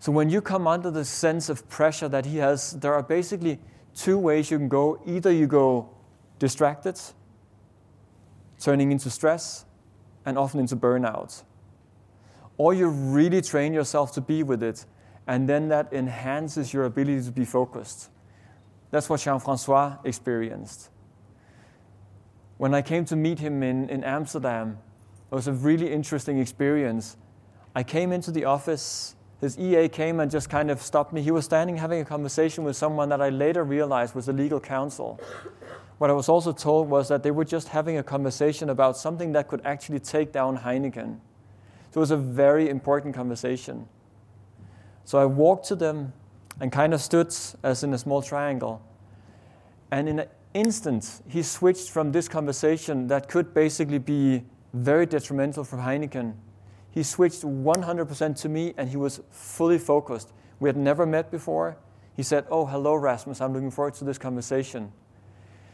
So 0.00 0.10
when 0.10 0.30
you 0.30 0.40
come 0.40 0.66
under 0.66 0.90
the 0.90 1.04
sense 1.04 1.50
of 1.50 1.68
pressure 1.68 2.08
that 2.08 2.24
he 2.24 2.38
has, 2.38 2.72
there 2.72 2.94
are 2.94 3.02
basically 3.02 3.58
two 3.94 4.16
ways 4.16 4.50
you 4.50 4.56
can 4.56 4.68
go. 4.68 5.00
Either 5.06 5.30
you 5.30 5.46
go 5.46 5.90
distracted, 6.38 6.98
turning 8.58 8.92
into 8.92 9.10
stress, 9.10 9.66
and 10.24 10.38
often 10.38 10.58
into 10.58 10.74
burnout. 10.74 11.42
Or 12.56 12.72
you 12.72 12.88
really 12.88 13.42
train 13.42 13.74
yourself 13.74 14.12
to 14.12 14.22
be 14.22 14.42
with 14.42 14.62
it, 14.62 14.86
and 15.26 15.46
then 15.46 15.68
that 15.68 15.92
enhances 15.92 16.72
your 16.72 16.84
ability 16.84 17.22
to 17.24 17.30
be 17.30 17.44
focused. 17.44 18.10
That's 18.90 19.08
what 19.08 19.20
Jean 19.20 19.38
Francois 19.38 19.98
experienced. 20.04 20.88
When 22.56 22.74
I 22.74 22.80
came 22.80 23.04
to 23.06 23.16
meet 23.16 23.38
him 23.38 23.62
in, 23.62 23.88
in 23.90 24.02
Amsterdam, 24.02 24.78
it 25.30 25.34
was 25.34 25.46
a 25.46 25.52
really 25.52 25.92
interesting 25.92 26.38
experience. 26.38 27.18
I 27.74 27.82
came 27.82 28.12
into 28.12 28.30
the 28.30 28.46
office, 28.46 29.14
his 29.40 29.58
EA 29.58 29.88
came 29.88 30.20
and 30.20 30.30
just 30.30 30.50
kind 30.50 30.70
of 30.70 30.82
stopped 30.82 31.12
me. 31.12 31.22
He 31.22 31.30
was 31.30 31.46
standing 31.46 31.76
having 31.78 32.00
a 32.00 32.04
conversation 32.04 32.62
with 32.62 32.76
someone 32.76 33.08
that 33.08 33.22
I 33.22 33.30
later 33.30 33.64
realized 33.64 34.14
was 34.14 34.28
a 34.28 34.32
legal 34.32 34.60
counsel. 34.60 35.18
what 35.98 36.10
I 36.10 36.12
was 36.12 36.28
also 36.28 36.52
told 36.52 36.88
was 36.90 37.08
that 37.08 37.22
they 37.22 37.30
were 37.30 37.44
just 37.44 37.68
having 37.68 37.96
a 37.96 38.02
conversation 38.02 38.70
about 38.70 38.96
something 38.96 39.32
that 39.32 39.48
could 39.48 39.62
actually 39.64 40.00
take 40.00 40.32
down 40.32 40.58
Heineken. 40.58 41.18
So 41.90 41.98
it 41.98 42.00
was 42.00 42.10
a 42.10 42.16
very 42.16 42.68
important 42.68 43.14
conversation. 43.14 43.88
So 45.04 45.18
I 45.18 45.24
walked 45.24 45.66
to 45.68 45.76
them 45.76 46.12
and 46.60 46.70
kind 46.70 46.92
of 46.92 47.00
stood 47.00 47.34
as 47.62 47.82
in 47.82 47.94
a 47.94 47.98
small 47.98 48.22
triangle. 48.22 48.82
And 49.90 50.08
in 50.08 50.20
an 50.20 50.28
instant, 50.54 51.22
he 51.26 51.42
switched 51.42 51.90
from 51.90 52.12
this 52.12 52.28
conversation 52.28 53.08
that 53.08 53.28
could 53.28 53.54
basically 53.54 53.98
be 53.98 54.44
very 54.72 55.06
detrimental 55.06 55.64
for 55.64 55.78
Heineken. 55.78 56.34
He 56.90 57.02
switched 57.02 57.42
100% 57.42 58.40
to 58.42 58.48
me 58.48 58.74
and 58.76 58.88
he 58.88 58.96
was 58.96 59.20
fully 59.30 59.78
focused. 59.78 60.32
We 60.58 60.68
had 60.68 60.76
never 60.76 61.06
met 61.06 61.30
before. 61.30 61.76
He 62.16 62.22
said, 62.22 62.44
Oh, 62.50 62.66
hello, 62.66 62.94
Rasmus. 62.94 63.40
I'm 63.40 63.52
looking 63.52 63.70
forward 63.70 63.94
to 63.94 64.04
this 64.04 64.18
conversation. 64.18 64.92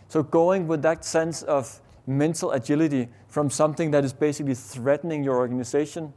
So, 0.08 0.22
going 0.22 0.68
with 0.68 0.82
that 0.82 1.04
sense 1.04 1.42
of 1.42 1.80
mental 2.06 2.52
agility 2.52 3.08
from 3.26 3.50
something 3.50 3.90
that 3.90 4.04
is 4.04 4.12
basically 4.12 4.54
threatening 4.54 5.24
your 5.24 5.36
organization 5.36 6.12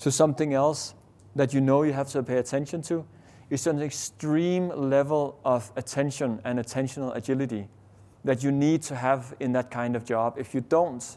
to 0.00 0.10
something 0.10 0.52
else 0.54 0.94
that 1.36 1.54
you 1.54 1.60
know 1.60 1.82
you 1.82 1.92
have 1.92 2.08
to 2.08 2.22
pay 2.22 2.38
attention 2.38 2.82
to 2.82 3.06
is 3.50 3.66
an 3.66 3.80
extreme 3.80 4.68
level 4.68 5.38
of 5.44 5.70
attention 5.76 6.40
and 6.44 6.58
attentional 6.58 7.14
agility 7.14 7.68
that 8.24 8.42
you 8.42 8.50
need 8.50 8.82
to 8.82 8.96
have 8.96 9.34
in 9.40 9.52
that 9.52 9.70
kind 9.70 9.94
of 9.94 10.04
job. 10.04 10.34
If 10.36 10.54
you 10.54 10.60
don't, 10.60 11.16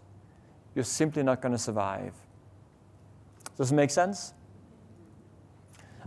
you're 0.76 0.86
simply 0.86 1.24
not 1.24 1.42
going 1.42 1.52
to 1.52 1.58
survive. 1.58 2.14
Does 3.62 3.72
it 3.72 3.76
make 3.76 3.92
sense? 3.92 4.34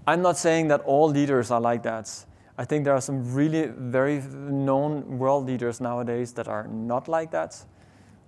I'm 0.09 0.23
not 0.23 0.37
saying 0.37 0.67
that 0.69 0.81
all 0.81 1.09
leaders 1.09 1.53
are 1.53 1.61
like 1.61 1.85
that. 1.85 2.11
I 2.59 2.65
think 2.65 2.85
there 2.85 2.95
are 2.95 3.01
some 3.01 3.33
really 3.33 3.67
very 3.69 4.21
known 4.21 5.21
world 5.21 5.47
leaders 5.47 5.81
nowadays 5.81 6.33
that 6.33 6.49
are 6.49 6.67
not 6.67 7.07
like 7.07 7.31
that, 7.31 7.65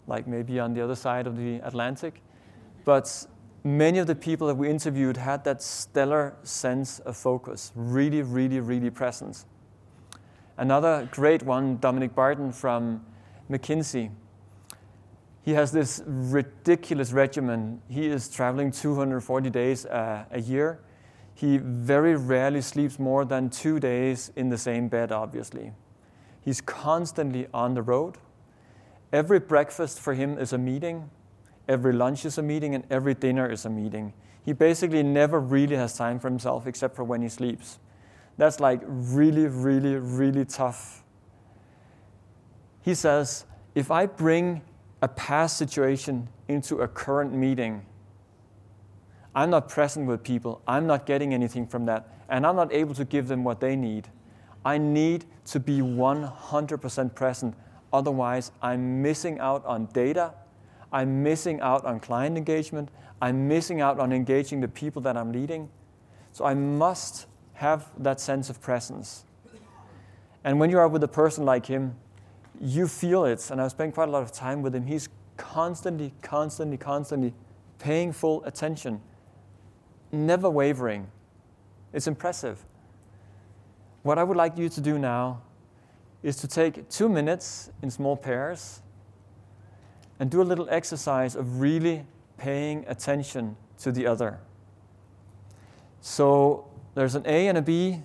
like 0.07 0.29
maybe 0.29 0.61
on 0.61 0.75
the 0.75 0.81
other 0.81 0.95
side 0.95 1.27
of 1.27 1.37
the 1.37 1.57
Atlantic. 1.65 2.23
But 2.85 3.27
many 3.65 3.99
of 3.99 4.07
the 4.07 4.15
people 4.15 4.47
that 4.47 4.55
we 4.55 4.71
interviewed 4.71 5.17
had 5.17 5.43
that 5.43 5.61
stellar 5.61 6.37
sense 6.45 7.01
of 7.01 7.17
focus, 7.17 7.73
really, 7.75 8.23
really, 8.23 8.61
really 8.61 8.91
present. 8.91 9.45
Another 10.57 11.09
great 11.11 11.43
one, 11.43 11.79
Dominic 11.79 12.15
Barton 12.15 12.53
from 12.53 13.05
McKinsey. 13.51 14.13
He 15.47 15.53
has 15.53 15.71
this 15.71 16.03
ridiculous 16.05 17.13
regimen. 17.13 17.81
He 17.87 18.07
is 18.07 18.29
traveling 18.29 18.73
240 18.73 19.49
days 19.49 19.87
uh, 19.87 20.25
a 20.33 20.41
year. 20.41 20.81
He 21.35 21.59
very 21.59 22.17
rarely 22.17 22.61
sleeps 22.61 22.99
more 22.99 23.25
than 23.25 23.51
two 23.51 23.79
days 23.79 24.33
in 24.35 24.49
the 24.49 24.59
same 24.59 24.89
bed, 24.89 25.13
obviously. 25.13 25.71
He's 26.41 26.61
constantly 26.61 27.47
on 27.55 27.75
the 27.75 27.83
road. 27.83 28.19
Every 29.13 29.39
breakfast 29.39 30.01
for 30.01 30.15
him 30.15 30.37
is 30.37 30.53
a 30.53 30.59
meeting. 30.59 31.11
Every 31.69 31.93
lunch 31.93 32.25
is 32.25 32.39
a 32.39 32.43
meeting 32.43 32.75
and 32.75 32.83
every 32.91 33.15
dinner 33.15 33.49
is 33.49 33.65
a 33.65 33.71
meeting. 33.71 34.15
He 34.45 34.53
basically 34.53 35.05
never 35.05 35.39
really 35.39 35.77
has 35.77 35.97
time 35.97 36.19
for 36.19 36.29
himself 36.29 36.67
except 36.67 36.97
for 36.97 37.05
when 37.05 37.23
he 37.23 37.29
sleeps. 37.29 37.79
That's 38.37 38.59
like 38.59 38.81
really, 38.85 39.47
really, 39.47 39.95
really 39.95 40.45
tough. 40.45 41.05
He 42.83 42.97
says, 42.97 43.45
if 43.77 43.93
I 43.93 44.07
bring 44.07 44.63
a 45.03 45.09
past 45.09 45.57
situation 45.57 46.29
into 46.49 46.79
a 46.79 46.89
current 46.89 47.33
meeting, 47.33 47.85
I'm 49.35 49.51
not 49.51 49.69
present 49.69 50.07
with 50.07 50.23
people. 50.23 50.63
I'm 50.67 50.87
not 50.87 51.07
getting 51.07 51.35
anything 51.35 51.67
from 51.67 51.87
that. 51.87 52.09
And 52.29 52.47
I'm 52.47 52.57
not 52.57 52.73
able 52.73 52.95
to 52.95 53.05
give 53.05 53.29
them 53.29 53.45
what 53.45 53.61
they 53.61 53.77
need. 53.77 54.09
I 54.65 54.79
need 54.79 55.27
to 55.47 55.61
be 55.61 55.81
100% 55.81 57.15
present. 57.15 57.55
Otherwise, 57.93 58.51
I'm 58.63 59.03
missing 59.03 59.39
out 59.39 59.65
on 59.65 59.87
data 59.87 60.33
I'm 60.93 61.23
missing 61.23 61.61
out 61.61 61.85
on 61.85 62.01
client 62.01 62.37
engagement. 62.37 62.91
I'm 63.21 63.49
missing 63.49 63.81
out 63.81 63.99
on 63.99 64.13
engaging 64.13 64.61
the 64.61 64.69
people 64.69 65.03
that 65.03 65.17
I'm 65.17 65.33
leading. 65.33 65.69
So 66.33 66.45
I 66.45 66.55
must 66.55 67.27
have 67.55 67.91
that 67.99 68.21
sense 68.21 68.51
of 68.51 68.61
presence. 68.61 69.25
And 70.45 70.61
when 70.61 70.71
you 70.71 70.79
are 70.79 70.89
with 70.89 71.03
a 71.03 71.09
person 71.09 71.45
like 71.45 71.67
him, 71.67 71.97
you 72.61 72.89
feel 72.89 73.25
it. 73.25 73.51
And 73.51 73.61
I've 73.61 73.71
spent 73.71 73.95
quite 73.95 74.09
a 74.09 74.13
lot 74.13 74.23
of 74.23 74.33
time 74.33 74.63
with 74.63 74.75
him. 74.75 74.87
He's 74.87 75.09
constantly, 75.37 76.13
constantly, 76.23 76.77
constantly 76.77 77.35
paying 77.79 78.13
full 78.13 78.45
attention, 78.45 79.01
never 80.13 80.49
wavering. 80.49 81.09
It's 81.93 82.07
impressive. 82.07 82.65
What 84.03 84.19
I 84.19 84.25
would 84.25 84.37
like 84.37 84.57
you 84.57 84.69
to 84.69 84.81
do 84.81 84.99
now 84.99 85.43
is 86.23 86.37
to 86.37 86.49
take 86.49 86.89
two 86.89 87.09
minutes 87.09 87.71
in 87.83 87.91
small 87.91 88.17
pairs 88.17 88.81
and 90.19 90.31
do 90.31 90.41
a 90.41 90.45
little 90.45 90.69
exercise 90.71 91.37
of 91.37 91.61
really 91.61 92.05
paying 92.39 92.85
attention 92.89 93.57
to 93.79 93.93
the 93.93 94.07
other. 94.07 94.39
So 96.01 96.67
there's 96.95 97.15
an 97.15 97.25
A 97.27 97.49
and 97.49 97.59
a 97.59 97.63
B. 97.63 98.03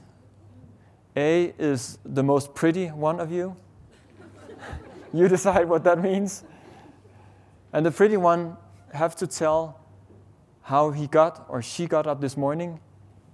A 1.16 1.54
is 1.58 1.98
the 2.06 2.24
most 2.24 2.54
pretty 2.54 2.88
one 2.88 3.20
of 3.20 3.32
you. 3.32 3.56
You 5.14 5.28
decide 5.38 5.68
what 5.68 5.84
that 5.84 6.02
means. 6.02 6.44
And 7.74 7.86
the 7.86 7.92
pretty 7.92 8.18
one 8.18 8.58
have 8.94 9.16
to 9.18 9.28
tell 9.28 9.80
how 10.64 10.92
he 10.92 11.08
got 11.08 11.46
or 11.50 11.62
she 11.62 11.88
got 11.88 12.08
up 12.08 12.22
this 12.22 12.38
morning, 12.38 12.80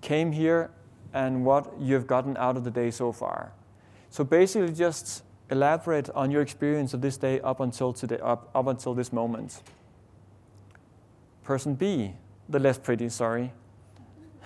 came 0.02 0.32
here, 0.32 0.72
and 1.14 1.46
what 1.46 1.74
you've 1.80 2.08
gotten 2.08 2.38
out 2.38 2.58
of 2.58 2.64
the 2.64 2.72
day 2.72 2.92
so 2.92 3.12
far. 3.12 3.54
So 4.10 4.24
basically, 4.24 4.74
just 4.74 5.24
elaborate 5.50 6.10
on 6.12 6.32
your 6.32 6.42
experience 6.42 6.94
of 6.94 7.02
this 7.02 7.18
day 7.18 7.40
up 7.42 7.60
until 7.60 7.94
today, 7.94 8.20
up, 8.20 8.50
up 8.54 8.68
until 8.68 8.94
this 8.94 9.12
moment. 9.12 9.62
Person 11.44 11.76
B, 11.76 12.14
the 12.50 12.60
less 12.60 12.78
pretty, 12.78 13.10
sorry, 13.10 13.54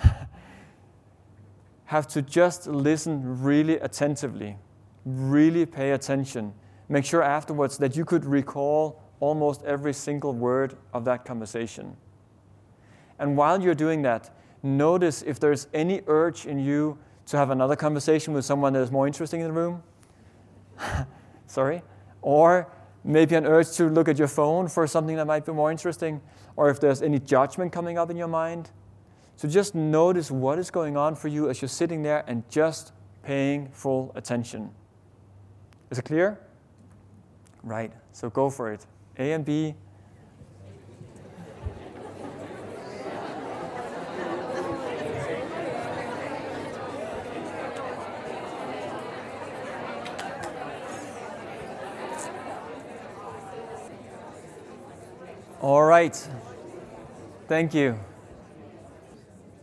have 1.86 2.08
to 2.08 2.22
just 2.22 2.68
listen 2.68 3.42
really 3.42 3.78
attentively, 3.78 4.58
really 5.06 5.66
pay 5.66 5.92
attention. 5.92 6.54
Make 6.92 7.06
sure 7.06 7.24
afterwards 7.24 7.78
that 7.78 7.96
you 7.96 8.04
could 8.04 8.26
recall 8.26 9.02
almost 9.22 9.64
every 9.64 9.94
single 9.94 10.34
word 10.34 10.76
of 10.94 11.06
that 11.06 11.24
conversation. 11.24 11.96
And 13.18 13.38
while 13.38 13.62
you're 13.62 13.74
doing 13.74 14.02
that, 14.02 14.36
notice 14.62 15.22
if 15.22 15.40
there's 15.40 15.70
any 15.74 16.02
urge 16.08 16.46
in 16.46 16.60
you 16.60 16.98
to 17.28 17.38
have 17.38 17.50
another 17.50 17.78
conversation 17.78 18.34
with 18.34 18.44
someone 18.44 18.74
that 18.74 18.82
is 18.82 18.92
more 18.92 19.08
interesting 19.08 19.40
in 19.40 19.48
the 19.48 19.54
room 19.54 19.82
sorry, 21.48 21.82
or 22.22 22.70
maybe 23.06 23.36
an 23.36 23.46
urge 23.46 23.72
to 23.72 23.88
look 23.90 24.10
at 24.10 24.20
your 24.20 24.28
phone 24.28 24.68
for 24.68 24.86
something 24.86 25.16
that 25.16 25.26
might 25.26 25.46
be 25.46 25.54
more 25.54 25.72
interesting, 25.72 26.20
or 26.58 26.70
if 26.70 26.82
there's 26.82 27.02
any 27.02 27.20
judgment 27.20 27.72
coming 27.72 27.98
up 27.98 28.10
in 28.10 28.18
your 28.18 28.28
mind. 28.28 28.70
So 29.38 29.48
just 29.48 29.76
notice 29.76 30.30
what 30.30 30.60
is 30.60 30.70
going 30.70 30.98
on 30.98 31.16
for 31.16 31.30
you 31.30 31.50
as 31.50 31.62
you're 31.62 31.70
sitting 31.70 32.04
there 32.04 32.26
and 32.28 32.44
just 32.50 32.92
paying 33.24 33.70
full 33.70 34.12
attention. 34.16 34.72
Is 35.90 36.00
it 36.00 36.04
clear? 36.06 36.40
Right, 37.64 37.92
so 38.12 38.30
go 38.30 38.50
for 38.50 38.72
it. 38.72 38.86
A 39.18 39.34
and 39.34 39.46
B 39.46 39.76
All 55.62 55.84
right. 55.84 56.16
Thank 57.48 57.76
you. 57.76 58.00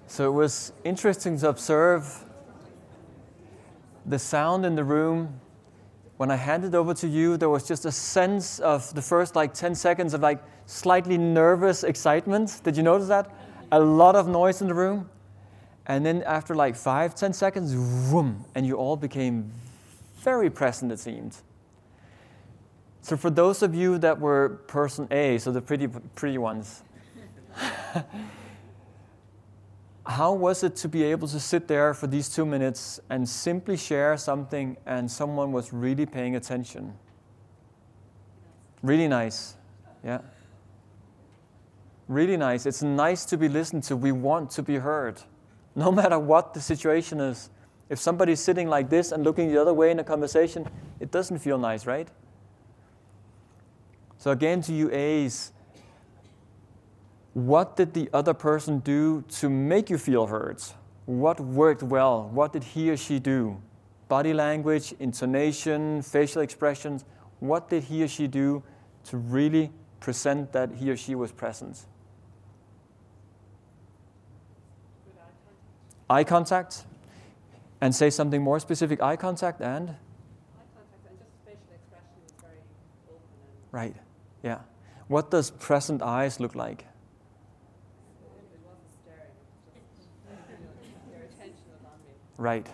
So 0.06 0.28
it 0.28 0.32
was 0.32 0.72
interesting 0.84 1.37
to 1.40 1.48
observe 1.48 2.24
the 4.06 4.20
sound 4.20 4.64
in 4.64 4.76
the 4.76 4.84
room. 4.84 5.40
When 6.18 6.33
I 6.33 6.37
handed 6.37 6.74
over 6.74 6.94
to 6.94 7.07
you, 7.07 7.37
there 7.37 7.48
was 7.48 7.66
just 7.66 7.85
a 7.85 7.92
sense 7.92 8.59
of 8.59 8.93
the 8.93 9.01
first 9.01 9.36
like 9.36 9.55
10 9.55 9.76
seconds 9.76 10.14
of 10.14 10.20
like 10.20 10.43
slightly 10.66 11.16
nervous 11.16 11.84
excitement. 11.84 12.61
Did 12.64 12.76
you 12.76 12.82
notice 12.82 13.07
that? 13.07 13.32
A 13.70 13.78
lot 13.78 14.16
of 14.16 14.26
noise 14.26 14.61
in 14.61 14.66
the 14.66 14.74
room. 14.74 15.09
And 15.86 16.05
then 16.05 16.24
after 16.24 16.57
like 16.57 16.74
five, 16.74 17.14
10 17.14 17.32
seconds, 17.32 17.72
whoom, 18.11 18.45
and 18.57 18.66
you 18.66 18.74
all 18.74 18.97
became 18.97 19.53
very 20.16 20.51
present, 20.51 20.90
it 20.90 20.99
seemed. 20.99 21.36
So 23.01 23.16
for 23.16 23.30
those 23.30 23.62
of 23.62 23.72
you 23.72 23.97
that 23.99 24.20
were 24.20 24.61
person 24.66 25.07
A, 25.12 25.38
so 25.38 25.53
the 25.53 25.62
pretty, 25.62 25.86
pretty 25.86 26.36
ones, 26.36 26.82
how 30.09 30.32
was 30.32 30.64
it 30.64 30.74
to 30.76 30.88
be 30.88 31.02
able 31.04 31.28
to 31.28 31.38
sit 31.38 31.68
there 31.68 31.92
for 31.92 32.06
these 32.06 32.30
two 32.30 32.46
minutes 32.46 32.98
and 33.11 33.28
simply 33.28 33.76
share 33.76 34.16
something 34.16 34.78
and 34.86 35.11
someone 35.11 35.52
was 35.52 35.70
really 35.70 36.06
paying 36.06 36.34
attention? 36.34 36.94
Really 38.82 39.06
nice, 39.06 39.54
yeah. 40.02 40.20
Really 42.09 42.38
nice. 42.38 42.64
It's 42.64 42.82
nice 42.82 43.26
to 43.26 43.36
be 43.36 43.50
listened 43.50 43.82
to. 43.84 43.96
We 43.96 44.12
want 44.12 44.50
to 44.52 44.62
be 44.62 44.76
heard, 44.76 45.20
no 45.76 45.92
matter 46.00 46.18
what 46.18 46.54
the 46.54 46.61
situation 46.61 47.20
is. 47.20 47.50
If 47.90 47.98
somebody's 47.98 48.40
sitting 48.40 48.66
like 48.68 48.88
this 48.88 49.12
and 49.12 49.22
looking 49.24 49.52
the 49.52 49.61
other 49.61 49.74
way 49.74 49.90
in 49.90 49.98
a 49.98 50.04
conversation, 50.04 50.66
it 51.00 51.11
doesn't 51.11 51.38
feel 51.38 51.59
nice, 51.59 51.84
right? 51.86 52.09
So 54.16 54.30
again, 54.30 54.62
to 54.62 54.72
you 54.72 54.90
A's, 54.90 55.52
what 57.47 57.76
did 57.76 57.95
the 57.95 58.11
other 58.12 58.34
person 58.34 58.80
do 58.80 59.22
to 59.28 59.49
make 59.49 59.91
you 59.91 59.97
feel 59.97 60.26
hurt? 60.26 60.74
What 61.07 61.39
worked 61.39 61.84
well? 61.84 62.28
What 62.32 62.53
did 62.53 62.64
he 62.64 62.91
or 62.91 62.97
she 62.97 63.20
do? 63.20 63.62
Body 64.09 64.34
language, 64.34 64.93
intonation, 64.99 66.03
facial 66.03 66.43
expressions. 66.43 67.05
What 67.39 67.68
did 67.68 67.84
he 67.84 68.03
or 68.03 68.09
she 68.09 68.26
do 68.26 68.64
to 69.05 69.16
really 69.16 69.70
present 70.01 70.53
that 70.53 70.74
he 70.74 70.91
or 70.91 70.97
she 70.97 71.14
was 71.14 71.30
present? 71.30 71.86
Eye 76.11 76.24
contact. 76.24 76.86
And 77.80 77.95
say 77.95 78.11
something 78.11 78.43
more 78.43 78.59
specific. 78.59 79.01
Eye 79.01 79.14
contact 79.14 79.61
and? 79.61 79.91
Eye 79.91 79.95
contact 80.74 81.07
and 81.09 81.18
just 81.20 81.30
facial 81.45 81.72
expression 81.72 82.18
is 82.26 82.32
very 82.41 82.59
open. 83.09 83.22
right. 83.70 83.95
Yeah. 84.43 84.59
What 85.07 85.30
does 85.30 85.53
present 85.53 86.03
eyes 86.03 86.41
look 86.41 86.57
like? 86.57 86.84
Right. 92.39 92.66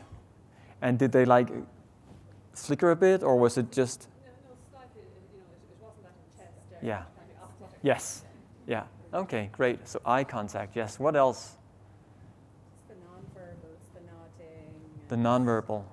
And 0.80 0.98
did 0.98 1.10
they 1.10 1.24
like 1.24 1.48
flicker 2.54 2.92
a 2.92 2.96
bit, 2.96 3.22
or 3.22 3.36
was 3.36 3.58
it 3.58 3.72
just? 3.72 4.08
No, 4.22 4.30
no, 4.30 4.56
slightly. 4.70 5.02
You 5.32 5.40
know, 5.40 5.44
it, 5.50 5.58
it 5.72 5.82
wasn't 5.82 6.04
that 6.04 6.14
intense. 6.38 6.82
Yeah. 6.82 7.02
Yes. 7.82 8.24
Yeah. 8.66 8.84
Okay. 9.12 9.50
Great. 9.52 9.88
So 9.88 10.00
eye 10.06 10.24
contact. 10.24 10.76
Yes. 10.76 10.98
What 10.98 11.16
else? 11.16 11.56
the 12.88 12.94
non-verbals, 12.94 13.80
the 13.94 14.00
nodding. 14.00 14.74
The 15.08 15.16
non-verbal. 15.16 15.84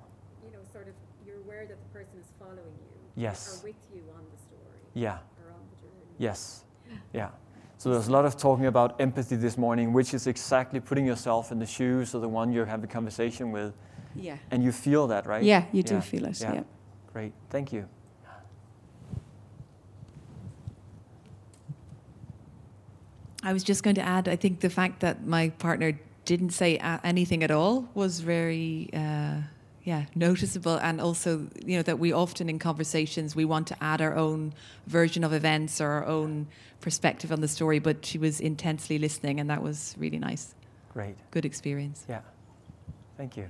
You 0.44 0.52
know, 0.52 0.58
sort 0.72 0.88
of, 0.88 0.94
you're 1.26 1.38
aware 1.38 1.66
that 1.66 1.78
the 1.78 1.98
person 1.98 2.18
is 2.20 2.26
following 2.38 2.58
you. 2.58 3.22
Yes. 3.22 3.60
Or 3.60 3.68
with 3.68 3.76
you 3.94 4.02
on 4.14 4.24
the 4.30 4.38
story. 4.38 4.78
Yeah. 4.94 5.18
Or 5.44 5.52
on 5.52 5.60
the 5.70 5.80
journey. 5.80 6.06
Yes. 6.18 6.64
Yeah. 7.12 7.30
So 7.82 7.90
there's 7.90 8.06
a 8.06 8.12
lot 8.12 8.24
of 8.24 8.36
talking 8.36 8.66
about 8.66 9.00
empathy 9.00 9.34
this 9.34 9.58
morning, 9.58 9.92
which 9.92 10.14
is 10.14 10.28
exactly 10.28 10.78
putting 10.78 11.04
yourself 11.04 11.50
in 11.50 11.58
the 11.58 11.66
shoes 11.66 12.14
of 12.14 12.20
the 12.20 12.28
one 12.28 12.52
you're 12.52 12.64
having 12.64 12.84
a 12.84 12.92
conversation 12.92 13.50
with. 13.50 13.74
Yeah. 14.14 14.36
And 14.52 14.62
you 14.62 14.70
feel 14.70 15.08
that, 15.08 15.26
right? 15.26 15.42
Yeah, 15.42 15.64
you 15.72 15.82
do 15.82 16.00
feel 16.00 16.26
it. 16.26 16.40
Yeah. 16.40 16.62
Great. 17.12 17.32
Thank 17.50 17.72
you. 17.72 17.88
I 23.42 23.52
was 23.52 23.64
just 23.64 23.82
going 23.82 23.96
to 23.96 24.02
add, 24.02 24.28
I 24.28 24.36
think 24.36 24.60
the 24.60 24.70
fact 24.70 25.00
that 25.00 25.26
my 25.26 25.48
partner 25.48 25.98
didn't 26.24 26.50
say 26.50 26.78
anything 27.02 27.42
at 27.42 27.50
all 27.50 27.88
was 27.94 28.20
very, 28.20 28.90
uh, 28.94 29.38
yeah, 29.84 30.04
noticeable. 30.14 30.76
And 30.76 31.00
also, 31.00 31.48
you 31.64 31.76
know, 31.76 31.82
that 31.82 31.98
we 31.98 32.12
often 32.12 32.48
in 32.48 32.58
conversations, 32.58 33.34
we 33.34 33.44
want 33.44 33.66
to 33.68 33.82
add 33.82 34.00
our 34.00 34.14
own 34.14 34.54
version 34.86 35.24
of 35.24 35.32
events 35.32 35.80
or 35.80 35.88
our 35.88 36.06
own 36.06 36.46
perspective 36.80 37.32
on 37.32 37.40
the 37.40 37.48
story, 37.48 37.78
but 37.78 38.04
she 38.04 38.18
was 38.18 38.40
intensely 38.40 38.98
listening, 38.98 39.40
and 39.40 39.50
that 39.50 39.62
was 39.62 39.94
really 39.98 40.18
nice. 40.18 40.54
Great. 40.92 41.16
Good 41.30 41.44
experience. 41.44 42.04
Yeah. 42.08 42.20
Thank 43.16 43.36
you. 43.36 43.48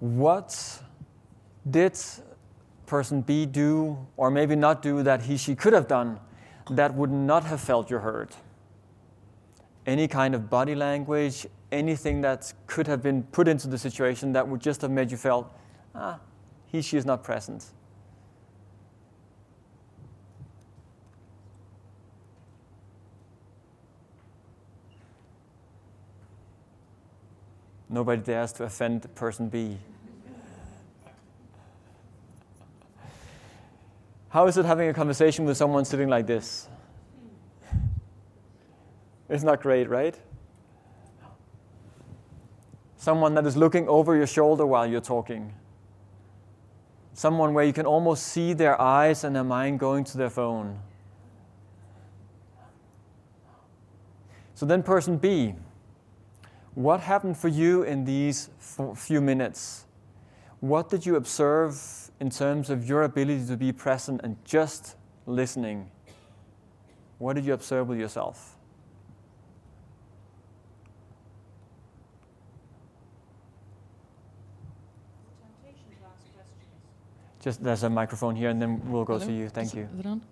What 0.00 0.82
did 1.70 1.98
person 2.86 3.22
B 3.22 3.46
do, 3.46 3.96
or 4.16 4.30
maybe 4.30 4.56
not 4.56 4.82
do, 4.82 5.02
that 5.02 5.22
he, 5.22 5.36
she 5.36 5.54
could 5.54 5.72
have 5.72 5.88
done 5.88 6.20
that 6.70 6.94
would 6.94 7.10
not 7.10 7.44
have 7.44 7.60
felt 7.60 7.90
you 7.90 7.98
heard? 7.98 8.30
Any 9.86 10.08
kind 10.08 10.34
of 10.34 10.48
body 10.48 10.74
language, 10.74 11.46
anything 11.70 12.20
that 12.22 12.52
could 12.66 12.86
have 12.86 13.02
been 13.02 13.22
put 13.24 13.48
into 13.48 13.68
the 13.68 13.78
situation 13.78 14.32
that 14.32 14.46
would 14.48 14.60
just 14.60 14.80
have 14.82 14.90
made 14.90 15.10
you 15.10 15.16
felt, 15.16 15.52
ah, 15.94 16.18
he, 16.66 16.80
she 16.80 16.96
is 16.96 17.04
not 17.04 17.22
present. 17.22 17.66
Nobody 27.88 28.22
dares 28.22 28.52
to 28.54 28.64
offend 28.64 29.14
person 29.14 29.48
B. 29.48 29.78
How 34.30 34.48
is 34.48 34.56
it 34.56 34.64
having 34.64 34.88
a 34.88 34.92
conversation 34.94 35.44
with 35.44 35.56
someone 35.56 35.84
sitting 35.84 36.08
like 36.08 36.26
this? 36.26 36.66
It's 39.28 39.42
not 39.42 39.62
great, 39.62 39.88
right? 39.88 40.18
Someone 42.96 43.34
that 43.34 43.46
is 43.46 43.56
looking 43.56 43.88
over 43.88 44.16
your 44.16 44.26
shoulder 44.26 44.66
while 44.66 44.86
you're 44.86 45.00
talking. 45.00 45.54
Someone 47.12 47.54
where 47.54 47.64
you 47.64 47.72
can 47.72 47.86
almost 47.86 48.24
see 48.24 48.52
their 48.52 48.80
eyes 48.80 49.24
and 49.24 49.36
their 49.36 49.44
mind 49.44 49.78
going 49.78 50.04
to 50.04 50.18
their 50.18 50.30
phone. 50.30 50.80
So 54.54 54.66
then, 54.66 54.82
person 54.82 55.18
B, 55.18 55.54
what 56.74 57.00
happened 57.00 57.36
for 57.36 57.48
you 57.48 57.82
in 57.82 58.04
these 58.04 58.50
few 58.94 59.20
minutes? 59.20 59.86
What 60.60 60.88
did 60.88 61.04
you 61.04 61.16
observe 61.16 62.10
in 62.20 62.30
terms 62.30 62.70
of 62.70 62.88
your 62.88 63.02
ability 63.02 63.46
to 63.46 63.56
be 63.56 63.72
present 63.72 64.20
and 64.24 64.36
just 64.44 64.96
listening? 65.26 65.90
What 67.18 67.34
did 67.34 67.44
you 67.44 67.52
observe 67.52 67.88
with 67.88 67.98
yourself? 67.98 68.53
Just 77.44 77.62
there's 77.62 77.82
a 77.82 77.90
microphone 77.90 78.34
here, 78.34 78.48
and 78.48 78.60
then 78.60 78.80
we'll 78.90 79.04
go 79.04 79.18
Hello? 79.18 79.26
to 79.26 79.32
you. 79.32 79.50
Thank 79.50 79.68
is 79.68 79.74
you. 79.74 79.82
It, 79.82 79.90
is 79.92 80.00
it 80.00 80.06
on? 80.06 80.22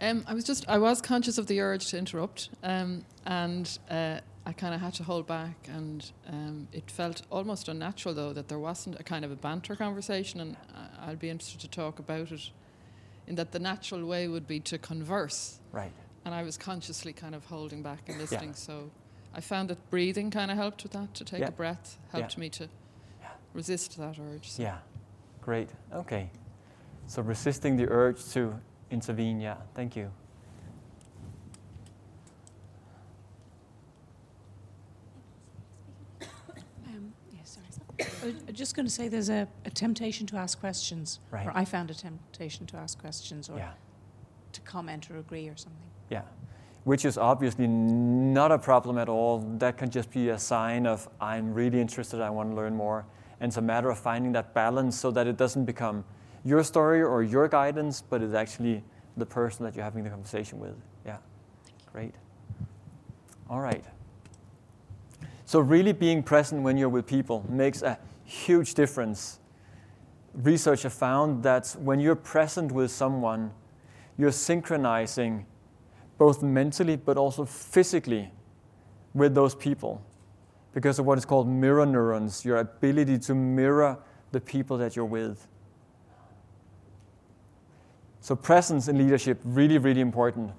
Um, 0.00 0.24
I 0.28 0.34
was 0.34 0.44
just 0.44 0.64
I 0.68 0.78
was 0.78 1.02
conscious 1.02 1.38
of 1.38 1.48
the 1.48 1.60
urge 1.60 1.88
to 1.88 1.98
interrupt, 1.98 2.50
um, 2.62 3.04
and 3.26 3.78
uh, 3.90 4.20
I 4.46 4.52
kind 4.52 4.72
of 4.72 4.80
had 4.80 4.94
to 4.94 5.02
hold 5.02 5.26
back, 5.26 5.56
and 5.66 6.08
um, 6.28 6.68
it 6.72 6.88
felt 6.88 7.22
almost 7.30 7.68
unnatural 7.68 8.14
though 8.14 8.32
that 8.32 8.46
there 8.46 8.60
wasn't 8.60 9.00
a 9.00 9.02
kind 9.02 9.24
of 9.24 9.32
a 9.32 9.34
banter 9.34 9.74
conversation, 9.74 10.38
and 10.38 10.56
I'll 11.00 11.16
be 11.16 11.30
interested 11.30 11.60
to 11.62 11.68
talk 11.68 11.98
about 11.98 12.30
it. 12.30 12.50
In 13.26 13.34
that 13.34 13.50
the 13.50 13.58
natural 13.58 14.04
way 14.06 14.28
would 14.28 14.46
be 14.46 14.60
to 14.60 14.78
converse, 14.78 15.58
Right. 15.72 15.92
and 16.24 16.32
I 16.32 16.44
was 16.44 16.56
consciously 16.56 17.12
kind 17.12 17.34
of 17.34 17.44
holding 17.46 17.82
back 17.82 18.08
and 18.08 18.18
listening. 18.18 18.50
Yeah. 18.50 18.54
So 18.54 18.90
I 19.34 19.40
found 19.40 19.68
that 19.70 19.90
breathing 19.90 20.30
kind 20.30 20.50
of 20.52 20.56
helped 20.56 20.84
with 20.84 20.92
that. 20.92 21.12
To 21.14 21.24
take 21.24 21.40
Yeah. 21.40 21.48
a 21.48 21.52
breath 21.52 21.98
helped 22.12 22.38
me 22.38 22.48
to 22.50 22.68
resist 23.52 23.98
that 23.98 24.16
urge. 24.18 24.50
So. 24.50 24.62
Yeah. 24.62 24.78
Great. 25.42 25.70
Okay. 25.92 26.30
So 27.06 27.22
resisting 27.22 27.76
the 27.76 27.88
urge 27.88 28.24
to 28.32 28.54
intervene. 28.90 29.40
Yeah. 29.40 29.56
Thank 29.74 29.96
you. 29.96 30.10
Um, 36.86 37.12
yeah, 37.32 37.40
sorry. 37.44 37.66
I 38.22 38.26
was 38.26 38.34
just 38.52 38.74
going 38.74 38.86
to 38.86 38.92
say 38.92 39.08
there's 39.08 39.30
a, 39.30 39.46
a 39.64 39.70
temptation 39.70 40.26
to 40.28 40.36
ask 40.36 40.58
questions. 40.60 41.20
Right. 41.30 41.46
Or 41.46 41.52
I 41.54 41.64
found 41.64 41.90
a 41.90 41.94
temptation 41.94 42.66
to 42.66 42.76
ask 42.76 42.98
questions 42.98 43.48
or 43.48 43.58
Yeah. 43.58 43.72
to 44.52 44.60
comment 44.62 45.10
or 45.10 45.18
agree 45.18 45.48
or 45.48 45.56
something. 45.56 45.80
Yeah. 46.10 46.22
Which 46.84 47.04
is 47.04 47.18
obviously 47.18 47.66
not 47.66 48.52
a 48.52 48.58
problem 48.58 48.98
at 48.98 49.08
all. 49.08 49.38
That 49.58 49.76
can 49.76 49.90
just 49.90 50.10
be 50.10 50.30
a 50.30 50.38
sign 50.38 50.86
of 50.86 51.08
I'm 51.20 51.52
really 51.52 51.80
interested, 51.80 52.20
I 52.20 52.30
want 52.30 52.50
to 52.50 52.56
learn 52.56 52.74
more. 52.74 53.04
And 53.40 53.50
it's 53.50 53.56
a 53.56 53.62
matter 53.62 53.90
of 53.90 53.98
finding 53.98 54.32
that 54.32 54.52
balance 54.54 54.98
so 54.98 55.10
that 55.12 55.26
it 55.26 55.36
doesn't 55.36 55.64
become 55.64 56.04
your 56.44 56.62
story 56.62 57.02
or 57.02 57.22
your 57.22 57.48
guidance, 57.48 58.02
but 58.02 58.22
it's 58.22 58.34
actually 58.34 58.82
the 59.16 59.26
person 59.26 59.64
that 59.64 59.74
you're 59.74 59.84
having 59.84 60.04
the 60.04 60.10
conversation 60.10 60.58
with. 60.60 60.74
Yeah. 61.04 61.18
Great. 61.92 62.14
All 63.48 63.60
right. 63.60 63.84
So, 65.44 65.58
really 65.58 65.92
being 65.92 66.22
present 66.22 66.62
when 66.62 66.76
you're 66.76 66.88
with 66.88 67.06
people 67.06 67.44
makes 67.48 67.82
a 67.82 67.98
huge 68.24 68.74
difference. 68.74 69.40
Research 70.34 70.82
have 70.84 70.92
found 70.92 71.42
that 71.42 71.74
when 71.80 71.98
you're 71.98 72.14
present 72.14 72.70
with 72.70 72.92
someone, 72.92 73.50
you're 74.16 74.30
synchronizing 74.30 75.46
both 76.18 76.42
mentally 76.42 76.96
but 76.96 77.16
also 77.16 77.44
physically 77.44 78.30
with 79.14 79.34
those 79.34 79.54
people 79.54 80.02
because 80.72 80.98
of 80.98 81.06
what 81.06 81.18
is 81.18 81.24
called 81.24 81.48
mirror 81.48 81.86
neurons, 81.86 82.44
your 82.44 82.58
ability 82.58 83.18
to 83.18 83.34
mirror 83.34 83.98
the 84.32 84.40
people 84.40 84.78
that 84.78 84.94
you're 84.94 85.04
with. 85.04 85.46
So, 88.20 88.36
presence 88.36 88.86
in 88.86 88.98
leadership, 88.98 89.40
really, 89.44 89.78
really 89.78 90.00
important. 90.00 90.52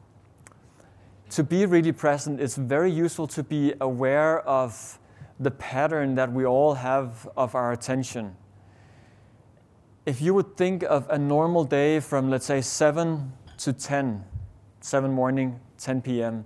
To 1.32 1.44
be 1.44 1.66
really 1.66 1.92
present, 1.92 2.42
it's 2.42 2.56
very 2.56 2.92
useful 2.92 3.28
to 3.28 3.44
be 3.44 3.74
aware 3.80 4.42
of 4.42 5.00
the 5.40 5.52
pattern 5.52 6.16
that 6.16 6.32
we 6.32 6.46
all 6.46 6.74
have 6.74 7.30
of 7.38 7.56
our 7.56 7.72
attention. 7.72 8.36
If 10.06 10.22
you 10.22 10.34
would 10.34 10.58
think 10.58 10.84
of 10.84 11.08
a 11.10 11.18
normal 11.18 11.64
day 11.64 12.00
from, 12.00 12.30
let's 12.30 12.46
say, 12.46 12.62
7 12.62 13.32
to 13.60 13.74
10, 13.74 14.26
7 14.82 15.12
morning, 15.12 15.60
10 15.78 16.02
p.m., 16.02 16.46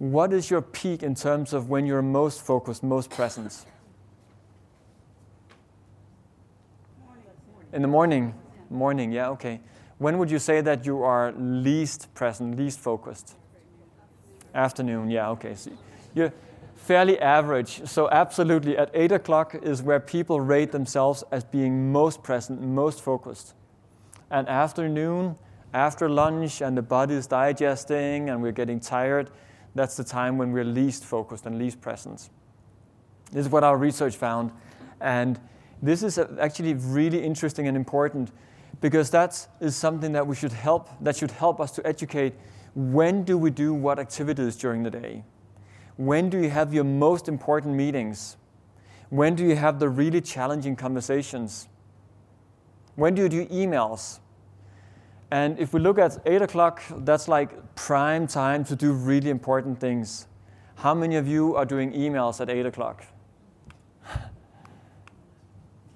what 0.00 0.32
is 0.32 0.50
your 0.50 0.62
peak 0.62 1.02
in 1.02 1.14
terms 1.14 1.52
of 1.52 1.68
when 1.68 1.84
you're 1.84 2.00
most 2.00 2.40
focused, 2.40 2.82
most 2.82 3.10
present? 3.10 3.66
In 7.74 7.82
the 7.82 7.88
morning? 7.88 8.32
Morning, 8.70 9.12
yeah, 9.12 9.28
okay. 9.28 9.60
When 9.98 10.16
would 10.16 10.30
you 10.30 10.38
say 10.38 10.62
that 10.62 10.86
you 10.86 11.02
are 11.02 11.32
least 11.32 12.14
present, 12.14 12.56
least 12.56 12.80
focused? 12.80 13.36
Afternoon, 14.54 15.10
yeah, 15.10 15.28
okay. 15.32 15.54
So 15.54 15.70
you're 16.14 16.32
fairly 16.76 17.20
average. 17.20 17.86
So, 17.86 18.08
absolutely, 18.08 18.78
at 18.78 18.90
8 18.94 19.12
o'clock 19.12 19.54
is 19.54 19.82
where 19.82 20.00
people 20.00 20.40
rate 20.40 20.72
themselves 20.72 21.24
as 21.30 21.44
being 21.44 21.92
most 21.92 22.22
present, 22.22 22.62
most 22.62 23.02
focused. 23.02 23.52
And 24.30 24.48
afternoon, 24.48 25.36
after 25.74 26.08
lunch, 26.08 26.62
and 26.62 26.74
the 26.74 26.82
body 26.82 27.16
is 27.16 27.26
digesting 27.26 28.30
and 28.30 28.40
we're 28.40 28.52
getting 28.52 28.80
tired, 28.80 29.30
that's 29.74 29.96
the 29.96 30.04
time 30.04 30.38
when 30.38 30.52
we're 30.52 30.64
least 30.64 31.04
focused 31.04 31.46
and 31.46 31.58
least 31.58 31.80
present. 31.80 32.28
This 33.32 33.46
is 33.46 33.52
what 33.52 33.64
our 33.64 33.76
research 33.76 34.16
found. 34.16 34.50
And 35.00 35.40
this 35.82 36.02
is 36.02 36.18
actually 36.18 36.74
really 36.74 37.22
interesting 37.22 37.68
and 37.68 37.76
important 37.76 38.32
because 38.80 39.10
that 39.10 39.46
is 39.60 39.76
something 39.76 40.12
that 40.12 40.26
we 40.26 40.34
should 40.34 40.52
help 40.52 40.88
that 41.00 41.16
should 41.16 41.30
help 41.30 41.60
us 41.60 41.70
to 41.72 41.86
educate 41.86 42.34
when 42.74 43.24
do 43.24 43.36
we 43.36 43.50
do 43.50 43.74
what 43.74 43.98
activities 43.98 44.56
during 44.56 44.82
the 44.82 44.90
day 44.90 45.24
when 45.96 46.30
do 46.30 46.38
you 46.38 46.48
have 46.48 46.72
your 46.72 46.84
most 46.84 47.28
important 47.28 47.74
meetings 47.74 48.36
when 49.08 49.34
do 49.34 49.44
you 49.44 49.56
have 49.56 49.78
the 49.78 49.88
really 49.88 50.20
challenging 50.20 50.76
conversations 50.76 51.68
when 52.94 53.14
do 53.14 53.22
you 53.22 53.28
do 53.28 53.46
emails 53.46 54.20
and 55.30 55.58
if 55.58 55.72
we 55.72 55.80
look 55.80 55.98
at 55.98 56.18
8 56.26 56.42
o'clock 56.42 56.82
that's 56.98 57.28
like 57.28 57.74
prime 57.74 58.26
time 58.26 58.64
to 58.64 58.76
do 58.76 58.92
really 58.92 59.30
important 59.30 59.78
things 59.78 60.26
how 60.76 60.94
many 60.94 61.16
of 61.16 61.28
you 61.28 61.56
are 61.56 61.64
doing 61.64 61.92
emails 61.92 62.40
at 62.40 62.50
8 62.50 62.66
o'clock 62.66 63.04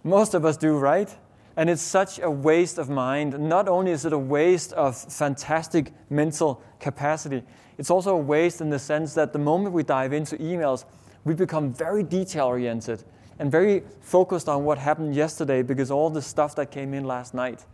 most 0.04 0.34
of 0.34 0.44
us 0.44 0.56
do 0.56 0.76
right 0.76 1.16
and 1.56 1.70
it's 1.70 1.82
such 1.82 2.18
a 2.18 2.30
waste 2.30 2.78
of 2.78 2.90
mind. 2.90 3.38
Not 3.38 3.68
only 3.68 3.92
is 3.92 4.04
it 4.04 4.12
a 4.12 4.18
waste 4.18 4.72
of 4.72 4.96
fantastic 4.96 5.92
mental 6.10 6.60
capacity, 6.80 7.42
it's 7.78 7.90
also 7.90 8.14
a 8.16 8.20
waste 8.20 8.60
in 8.60 8.70
the 8.70 8.78
sense 8.78 9.14
that 9.14 9.32
the 9.32 9.38
moment 9.38 9.74
we 9.74 9.82
dive 9.82 10.12
into 10.12 10.36
emails, 10.36 10.84
we 11.24 11.34
become 11.34 11.72
very 11.72 12.02
detail 12.02 12.46
oriented 12.46 13.04
and 13.38 13.50
very 13.50 13.82
focused 14.00 14.48
on 14.48 14.64
what 14.64 14.78
happened 14.78 15.14
yesterday 15.14 15.62
because 15.62 15.90
all 15.90 16.10
the 16.10 16.22
stuff 16.22 16.54
that 16.56 16.70
came 16.70 16.94
in 16.94 17.04
last 17.04 17.34
night. 17.34 17.64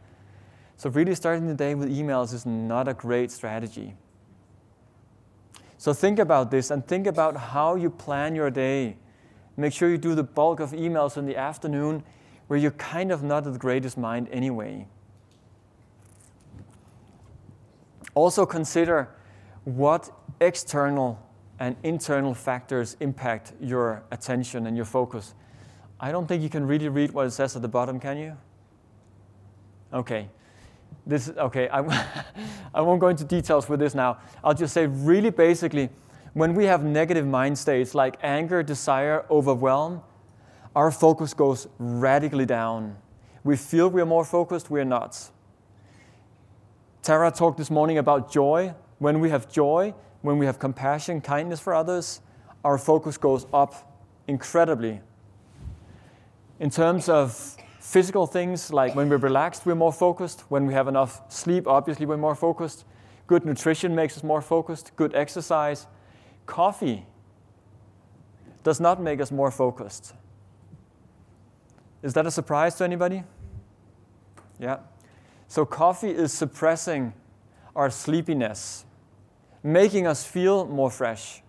So, 0.81 0.89
really 0.89 1.15
starting 1.15 1.47
the 1.47 1.53
day 1.53 1.75
with 1.75 1.95
emails 1.95 2.33
is 2.33 2.47
not 2.47 2.89
a 2.89 2.95
great 2.95 3.31
strategy. 3.31 3.97
So, 5.77 5.93
think 5.93 6.19
about 6.19 6.51
this 6.51 6.71
and 6.71 6.87
think 6.89 7.07
about 7.07 7.37
how 7.37 7.75
you 7.75 7.91
plan 7.91 8.35
your 8.35 8.51
day. 8.51 8.97
Make 9.59 9.75
sure 9.75 9.91
you 9.91 9.99
do 9.99 10.15
the 10.15 10.23
bulk 10.23 10.59
of 10.59 10.71
emails 10.71 11.19
in 11.19 11.27
the 11.27 11.37
afternoon 11.37 12.03
where 12.47 12.59
you're 12.59 12.71
kind 12.71 13.13
of 13.13 13.23
not 13.23 13.47
at 13.47 13.53
the 13.53 13.59
greatest 13.59 13.99
mind 13.99 14.31
anyway. 14.33 14.89
Also 18.15 18.47
consider 18.47 19.11
what 19.65 20.11
external 20.41 21.21
and 21.59 21.77
internal 21.83 22.33
factors 22.33 22.97
impact 23.01 23.53
your 23.61 24.03
attention 24.13 24.67
and 24.67 24.77
your 24.77 24.87
focus. 24.87 25.35
I 26.01 26.11
don't 26.11 26.27
think 26.27 26.43
you 26.43 26.49
can 26.49 26.67
really 26.67 26.89
read 26.89 27.11
what 27.11 27.27
it 27.27 27.33
says 27.33 27.55
at 27.55 27.61
the 27.61 27.69
bottom, 27.69 28.01
can 28.01 28.17
you? 28.17 28.39
Okay. 29.93 30.31
This 31.07 31.31
okay, 31.31 31.69
I, 31.69 32.25
I 32.75 32.81
won't 32.81 33.01
go 33.01 33.09
into 33.09 33.25
details 33.25 33.69
with 33.69 33.81
this 33.81 33.95
now. 33.95 34.19
I'll 34.45 34.55
just 34.55 34.75
say 34.75 34.87
really 34.87 35.31
basically, 35.31 35.89
when 36.35 36.55
we 36.55 36.65
have 36.67 36.85
negative 36.85 37.27
mind 37.27 37.59
states 37.59 37.95
like 37.95 38.17
anger, 38.23 38.63
desire, 38.63 39.25
overwhelm, 39.31 40.03
our 40.77 40.91
focus 40.91 41.35
goes 41.35 41.67
radically 41.79 42.47
down. 42.47 42.97
We 43.43 43.57
feel 43.57 43.89
we're 43.89 44.07
more 44.07 44.25
focused, 44.25 44.71
we're 44.71 44.85
not. 44.85 45.31
Tara 47.03 47.31
talked 47.31 47.59
this 47.59 47.71
morning 47.71 47.99
about 47.99 48.31
joy. 48.31 48.75
When 48.99 49.21
we 49.21 49.31
have 49.31 49.51
joy, 49.51 49.95
when 50.21 50.39
we 50.39 50.47
have 50.47 50.59
compassion, 50.59 51.21
kindness 51.21 51.59
for 51.59 51.75
others, 51.75 52.21
our 52.63 52.77
focus 52.77 53.17
goes 53.17 53.47
up 53.53 53.97
incredibly. 54.29 55.01
In 56.59 56.69
terms 56.69 57.09
of 57.09 57.57
physical 57.81 58.27
things, 58.27 58.73
like 58.73 58.95
when 58.95 59.09
we're 59.09 59.17
relaxed, 59.17 59.67
we're 59.67 59.75
more 59.75 59.93
focused. 59.93 60.43
When 60.51 60.67
we 60.67 60.75
have 60.75 60.87
enough 60.87 61.23
sleep, 61.33 61.67
obviously, 61.67 62.07
we're 62.07 62.17
more 62.17 62.35
focused. 62.35 62.85
Good 63.27 63.45
nutrition 63.45 63.95
makes 63.95 64.17
us 64.17 64.23
more 64.23 64.43
focused. 64.43 64.95
Good 64.97 65.15
exercise. 65.15 65.87
Coffee 66.47 67.07
does 68.63 68.81
not 68.81 69.01
make 69.01 69.21
us 69.21 69.33
more 69.33 69.51
focused. 69.51 70.15
Is 72.03 72.13
that 72.15 72.27
a 72.27 72.31
surprise 72.31 72.75
to 72.77 72.85
anybody? 72.85 73.25
Yeah. 74.59 74.79
So, 75.49 75.65
coffee 75.65 76.11
is 76.11 76.33
suppressing 76.33 77.15
our 77.75 77.91
sleepiness, 77.91 78.85
making 79.63 80.07
us 80.07 80.25
feel 80.25 80.67
more 80.67 80.91
fresh. 80.91 81.43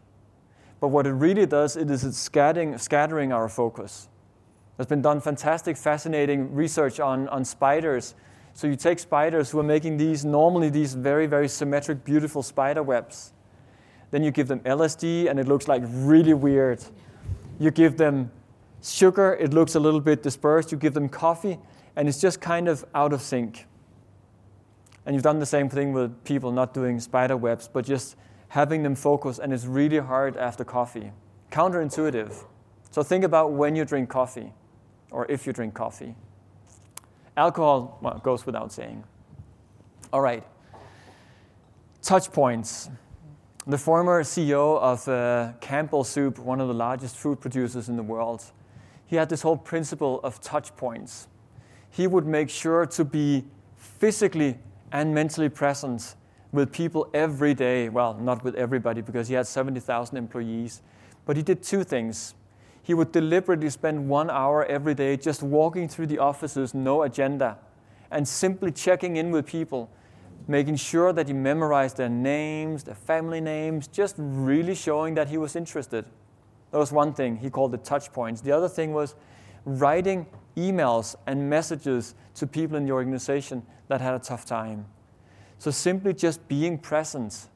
But 0.80 0.88
what 0.88 1.06
it 1.06 1.12
really 1.12 1.46
does, 1.46 1.76
it 1.76 1.92
is 1.92 2.04
it's 2.04 2.18
scattering, 2.18 2.78
scattering 2.78 3.32
our 3.32 3.48
focus. 3.50 4.08
There's 4.82 4.88
been 4.88 5.04
done 5.04 5.22
fantastic, 5.22 5.78
fascinating 5.78 6.56
research 6.56 7.00
on, 7.00 7.28
on 7.28 7.46
spiders. 7.46 8.16
So 8.56 8.66
you 8.66 8.76
take 8.76 8.98
spiders 8.98 9.52
who 9.52 9.60
are 9.60 9.64
making 9.64 9.98
these, 9.98 10.26
normally 10.26 10.70
these 10.72 10.96
very, 10.96 11.28
very 11.28 11.48
symmetric, 11.50 12.04
beautiful 12.04 12.42
spider 12.42 12.82
webs. 12.82 13.32
Then 14.10 14.24
you 14.24 14.32
give 14.32 14.48
them 14.48 14.60
LSD 14.62 15.30
and 15.30 15.40
it 15.40 15.48
looks 15.48 15.68
like 15.68 15.84
really 15.86 16.34
weird. 16.34 16.84
You 17.60 17.70
give 17.70 17.98
them 17.98 18.32
Sugar, 18.82 19.38
it 19.40 19.54
looks 19.54 19.76
a 19.76 19.80
little 19.80 20.00
bit 20.00 20.24
dispersed. 20.24 20.72
You 20.72 20.80
give 20.80 20.96
them 20.96 21.10
coffee, 21.10 21.60
and 21.96 22.08
it's 22.08 22.20
just 22.20 22.42
kind 22.42 22.68
of 22.68 22.84
out 22.96 23.14
of 23.14 23.22
sync. 23.22 23.68
And 25.06 25.14
you've 25.14 25.22
done 25.22 25.38
the 25.38 25.46
same 25.46 25.70
thing 25.70 25.94
with 25.94 26.24
people 26.24 26.52
not 26.52 26.74
doing 26.74 27.00
spider 27.00 27.38
webs, 27.38 27.70
but 27.72 27.86
just 27.86 28.16
having 28.48 28.82
them 28.82 28.96
focus, 28.96 29.38
and 29.38 29.54
it's 29.54 29.66
really 29.66 30.00
hard 30.00 30.38
after 30.38 30.64
coffee. 30.64 31.12
Counterintuitive. 31.52 32.46
So 32.90 33.04
think 33.04 33.24
about 33.24 33.52
when 33.52 33.76
you 33.76 33.86
drink 33.86 34.10
coffee, 34.10 34.54
or 35.12 35.30
if 35.30 35.46
you 35.46 35.54
drink 35.54 35.74
coffee. 35.74 36.16
Alcohol 37.38 38.00
well, 38.02 38.20
goes 38.24 38.46
without 38.46 38.72
saying. 38.74 39.04
All 40.12 40.22
right. 40.22 40.44
Touch 42.02 42.32
points. 42.32 42.90
The 43.68 43.78
former 43.78 44.24
CEO 44.24 44.80
of 44.80 45.08
uh, 45.08 45.54
Campbell 45.62 46.04
Soup, 46.04 46.40
one 46.40 46.60
of 46.60 46.68
the 46.68 46.74
largest 46.74 47.16
food 47.16 47.40
producers 47.40 47.90
in 47.90 47.96
the 47.96 48.04
world, 48.04 48.44
he 49.06 49.16
had 49.16 49.30
this 49.30 49.42
whole 49.42 49.58
principle 49.58 50.20
of 50.24 50.42
touch 50.42 50.76
points. 50.76 51.28
He 51.90 52.08
would 52.08 52.26
make 52.26 52.50
sure 52.50 52.86
to 52.88 53.06
be 53.06 53.46
physically 53.76 54.58
and 54.92 55.14
mentally 55.14 55.50
present 55.50 56.16
with 56.52 56.72
people 56.72 57.10
every 57.14 57.54
day. 57.54 57.90
Well, 57.90 58.16
not 58.16 58.44
with 58.44 58.56
everybody 58.56 59.02
because 59.02 59.28
he 59.28 59.36
had 59.36 59.48
70,000 59.48 60.18
employees. 60.18 60.82
But 61.26 61.38
he 61.38 61.44
did 61.44 61.62
two 61.64 61.84
things. 61.84 62.34
He 62.84 62.94
would 62.94 63.12
deliberately 63.12 63.70
spend 63.70 64.10
one 64.10 64.30
hour 64.30 64.66
every 64.66 64.96
day 64.96 65.18
just 65.18 65.44
walking 65.44 65.88
through 65.88 66.08
the 66.08 66.18
offices, 66.18 66.74
no 66.74 67.04
agenda, 67.04 67.58
and 68.10 68.28
simply 68.28 68.72
checking 68.72 69.18
in 69.18 69.32
with 69.32 69.46
people, 69.46 69.90
making 70.48 70.76
sure 70.76 71.14
that 71.14 71.28
he 71.28 71.34
memorized 71.34 71.98
their 71.98 72.10
names, 72.10 72.84
their 72.84 72.96
family 72.96 73.40
names, 73.40 73.88
just 73.88 74.16
really 74.18 74.76
showing 74.76 75.14
that 75.16 75.30
he 75.30 75.38
was 75.38 75.56
interested. 75.56 76.06
That 76.72 76.78
was 76.78 76.92
one 76.92 77.14
thing. 77.14 77.38
He 77.38 77.50
called 77.50 77.72
the 77.72 77.78
touch 77.78 78.12
points. 78.12 78.42
The 78.42 78.52
other 78.52 78.70
thing 78.70 78.94
was 78.94 79.16
writing 79.66 80.26
emails 80.58 81.16
and 81.28 81.50
messages 81.50 82.16
to 82.36 82.48
people 82.48 82.78
in 82.78 82.86
the 82.86 82.92
organization 82.92 83.64
that 83.88 84.02
had 84.02 84.16
a 84.16 84.20
tough 84.20 84.46
time. 84.46 84.86
So 85.60 85.70
simply 85.70 86.14
just 86.14 86.48
being 86.48 86.78
present. 86.78 87.48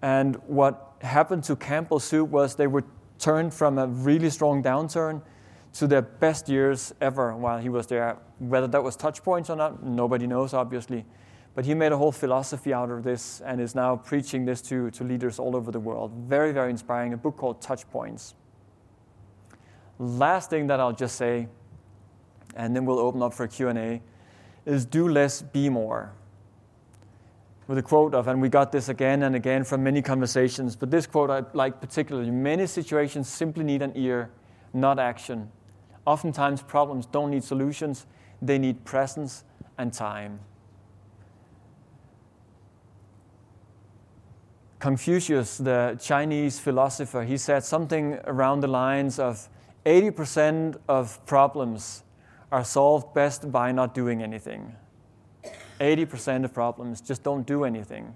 And 0.00 0.36
what 0.46 0.94
happened 1.02 1.44
to 1.44 1.56
Campbell 1.56 2.00
Soup 2.00 2.28
was 2.28 2.54
they 2.54 2.66
were 2.66 2.84
turned 3.20 3.54
from 3.54 3.78
a 3.78 3.86
really 3.86 4.30
strong 4.30 4.62
downturn 4.62 5.22
to 5.74 5.86
their 5.86 6.02
best 6.02 6.48
years 6.48 6.92
ever 7.00 7.36
while 7.36 7.58
he 7.58 7.68
was 7.68 7.86
there. 7.86 8.18
Whether 8.38 8.66
that 8.68 8.82
was 8.82 8.96
touch 8.96 9.22
points 9.22 9.50
or 9.50 9.56
not, 9.56 9.84
nobody 9.84 10.26
knows, 10.26 10.52
obviously. 10.54 11.04
But 11.54 11.64
he 11.64 11.74
made 11.74 11.92
a 11.92 11.96
whole 11.96 12.12
philosophy 12.12 12.72
out 12.72 12.90
of 12.90 13.02
this 13.02 13.40
and 13.40 13.60
is 13.60 13.74
now 13.74 13.96
preaching 13.96 14.44
this 14.44 14.62
to, 14.62 14.90
to 14.92 15.04
leaders 15.04 15.38
all 15.38 15.54
over 15.54 15.70
the 15.70 15.80
world. 15.80 16.12
Very, 16.26 16.52
very 16.52 16.70
inspiring. 16.70 17.12
A 17.12 17.16
book 17.16 17.36
called 17.36 17.60
Touch 17.60 17.88
Points. 17.90 18.34
Last 19.98 20.50
thing 20.50 20.66
that 20.68 20.80
I'll 20.80 20.92
just 20.92 21.16
say, 21.16 21.48
and 22.56 22.74
then 22.74 22.84
we'll 22.84 22.98
open 22.98 23.22
up 23.22 23.34
for 23.34 23.46
Q&A, 23.46 24.00
is 24.64 24.86
do 24.86 25.08
less, 25.08 25.42
be 25.42 25.68
more. 25.68 26.12
With 27.70 27.78
a 27.78 27.82
quote 27.82 28.16
of, 28.16 28.26
and 28.26 28.42
we 28.42 28.48
got 28.48 28.72
this 28.72 28.88
again 28.88 29.22
and 29.22 29.36
again 29.36 29.62
from 29.62 29.84
many 29.84 30.02
conversations, 30.02 30.74
but 30.74 30.90
this 30.90 31.06
quote 31.06 31.30
I 31.30 31.44
like 31.52 31.80
particularly. 31.80 32.28
Many 32.28 32.66
situations 32.66 33.28
simply 33.28 33.62
need 33.62 33.80
an 33.80 33.92
ear, 33.94 34.28
not 34.74 34.98
action. 34.98 35.52
Oftentimes, 36.04 36.62
problems 36.62 37.06
don't 37.06 37.30
need 37.30 37.44
solutions, 37.44 38.06
they 38.42 38.58
need 38.58 38.84
presence 38.84 39.44
and 39.78 39.92
time. 39.92 40.40
Confucius, 44.80 45.58
the 45.58 45.96
Chinese 46.02 46.58
philosopher, 46.58 47.22
he 47.22 47.36
said 47.36 47.62
something 47.62 48.18
around 48.24 48.62
the 48.62 48.66
lines 48.66 49.20
of 49.20 49.48
80% 49.86 50.76
of 50.88 51.24
problems 51.24 52.02
are 52.50 52.64
solved 52.64 53.14
best 53.14 53.52
by 53.52 53.70
not 53.70 53.94
doing 53.94 54.24
anything. 54.24 54.74
80% 55.80 56.44
of 56.44 56.52
problems 56.52 57.00
just 57.00 57.22
don't 57.22 57.46
do 57.46 57.64
anything. 57.64 58.14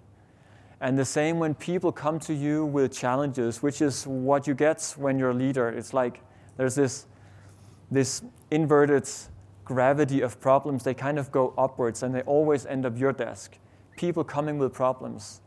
And 0.80 0.98
the 0.98 1.04
same 1.04 1.38
when 1.38 1.54
people 1.54 1.92
come 1.92 2.18
to 2.20 2.34
you 2.34 2.66
with 2.66 2.92
challenges, 2.92 3.62
which 3.62 3.80
is 3.80 4.06
what 4.06 4.46
you 4.46 4.54
get 4.54 4.94
when 4.98 5.18
you're 5.18 5.30
a 5.30 5.34
leader. 5.34 5.68
It's 5.68 5.94
like 5.94 6.20
there's 6.56 6.74
this, 6.74 7.06
this 7.90 8.22
inverted 8.50 9.08
gravity 9.64 10.20
of 10.20 10.40
problems. 10.40 10.84
They 10.84 10.94
kind 10.94 11.18
of 11.18 11.32
go 11.32 11.54
upwards 11.56 12.02
and 12.02 12.14
they 12.14 12.22
always 12.22 12.66
end 12.66 12.84
up 12.84 12.98
your 12.98 13.12
desk. 13.12 13.56
People 13.96 14.24
coming 14.24 14.58
with 14.58 14.72
problems. 14.72 15.40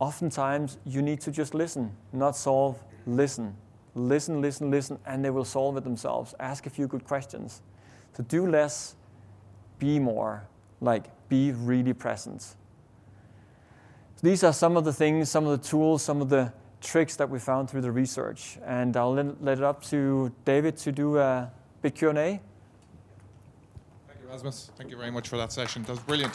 Oftentimes, 0.00 0.76
you 0.84 1.00
need 1.00 1.20
to 1.22 1.30
just 1.30 1.54
listen, 1.54 1.96
not 2.12 2.36
solve, 2.36 2.82
listen. 3.06 3.56
Listen, 3.94 4.40
listen, 4.42 4.70
listen, 4.70 4.98
and 5.06 5.24
they 5.24 5.30
will 5.30 5.44
solve 5.44 5.76
it 5.76 5.84
themselves. 5.84 6.34
Ask 6.40 6.66
a 6.66 6.70
few 6.70 6.88
good 6.88 7.04
questions. 7.04 7.62
To 8.14 8.22
so 8.22 8.26
do 8.28 8.46
less, 8.46 8.96
be 9.78 9.98
more, 9.98 10.46
like 10.84 11.10
be 11.28 11.52
really 11.52 11.92
present 11.92 12.56
these 14.24 14.42
are 14.42 14.54
some 14.54 14.78
of 14.78 14.84
the 14.84 14.92
things, 14.92 15.28
some 15.28 15.46
of 15.46 15.60
the 15.60 15.68
tools, 15.68 16.02
some 16.02 16.22
of 16.22 16.30
the 16.30 16.50
tricks 16.80 17.14
that 17.16 17.28
we 17.28 17.38
found 17.38 17.68
through 17.68 17.82
the 17.82 17.92
research. 17.92 18.58
And 18.64 18.96
I'll 18.96 19.12
let, 19.12 19.44
let 19.44 19.58
it 19.58 19.64
up 19.64 19.82
to 19.84 20.32
David 20.46 20.78
to 20.78 20.92
do 20.92 21.18
a 21.18 21.52
big 21.82 21.94
Q&A. 21.94 22.14
Thank 22.14 22.40
you, 24.22 24.28
Rasmus. 24.30 24.70
Thank 24.76 24.90
you 24.90 24.96
very 24.96 25.10
much 25.10 25.28
for 25.28 25.36
that 25.36 25.52
session. 25.52 25.82
That 25.82 25.90
was 25.90 26.00
brilliant. 26.00 26.34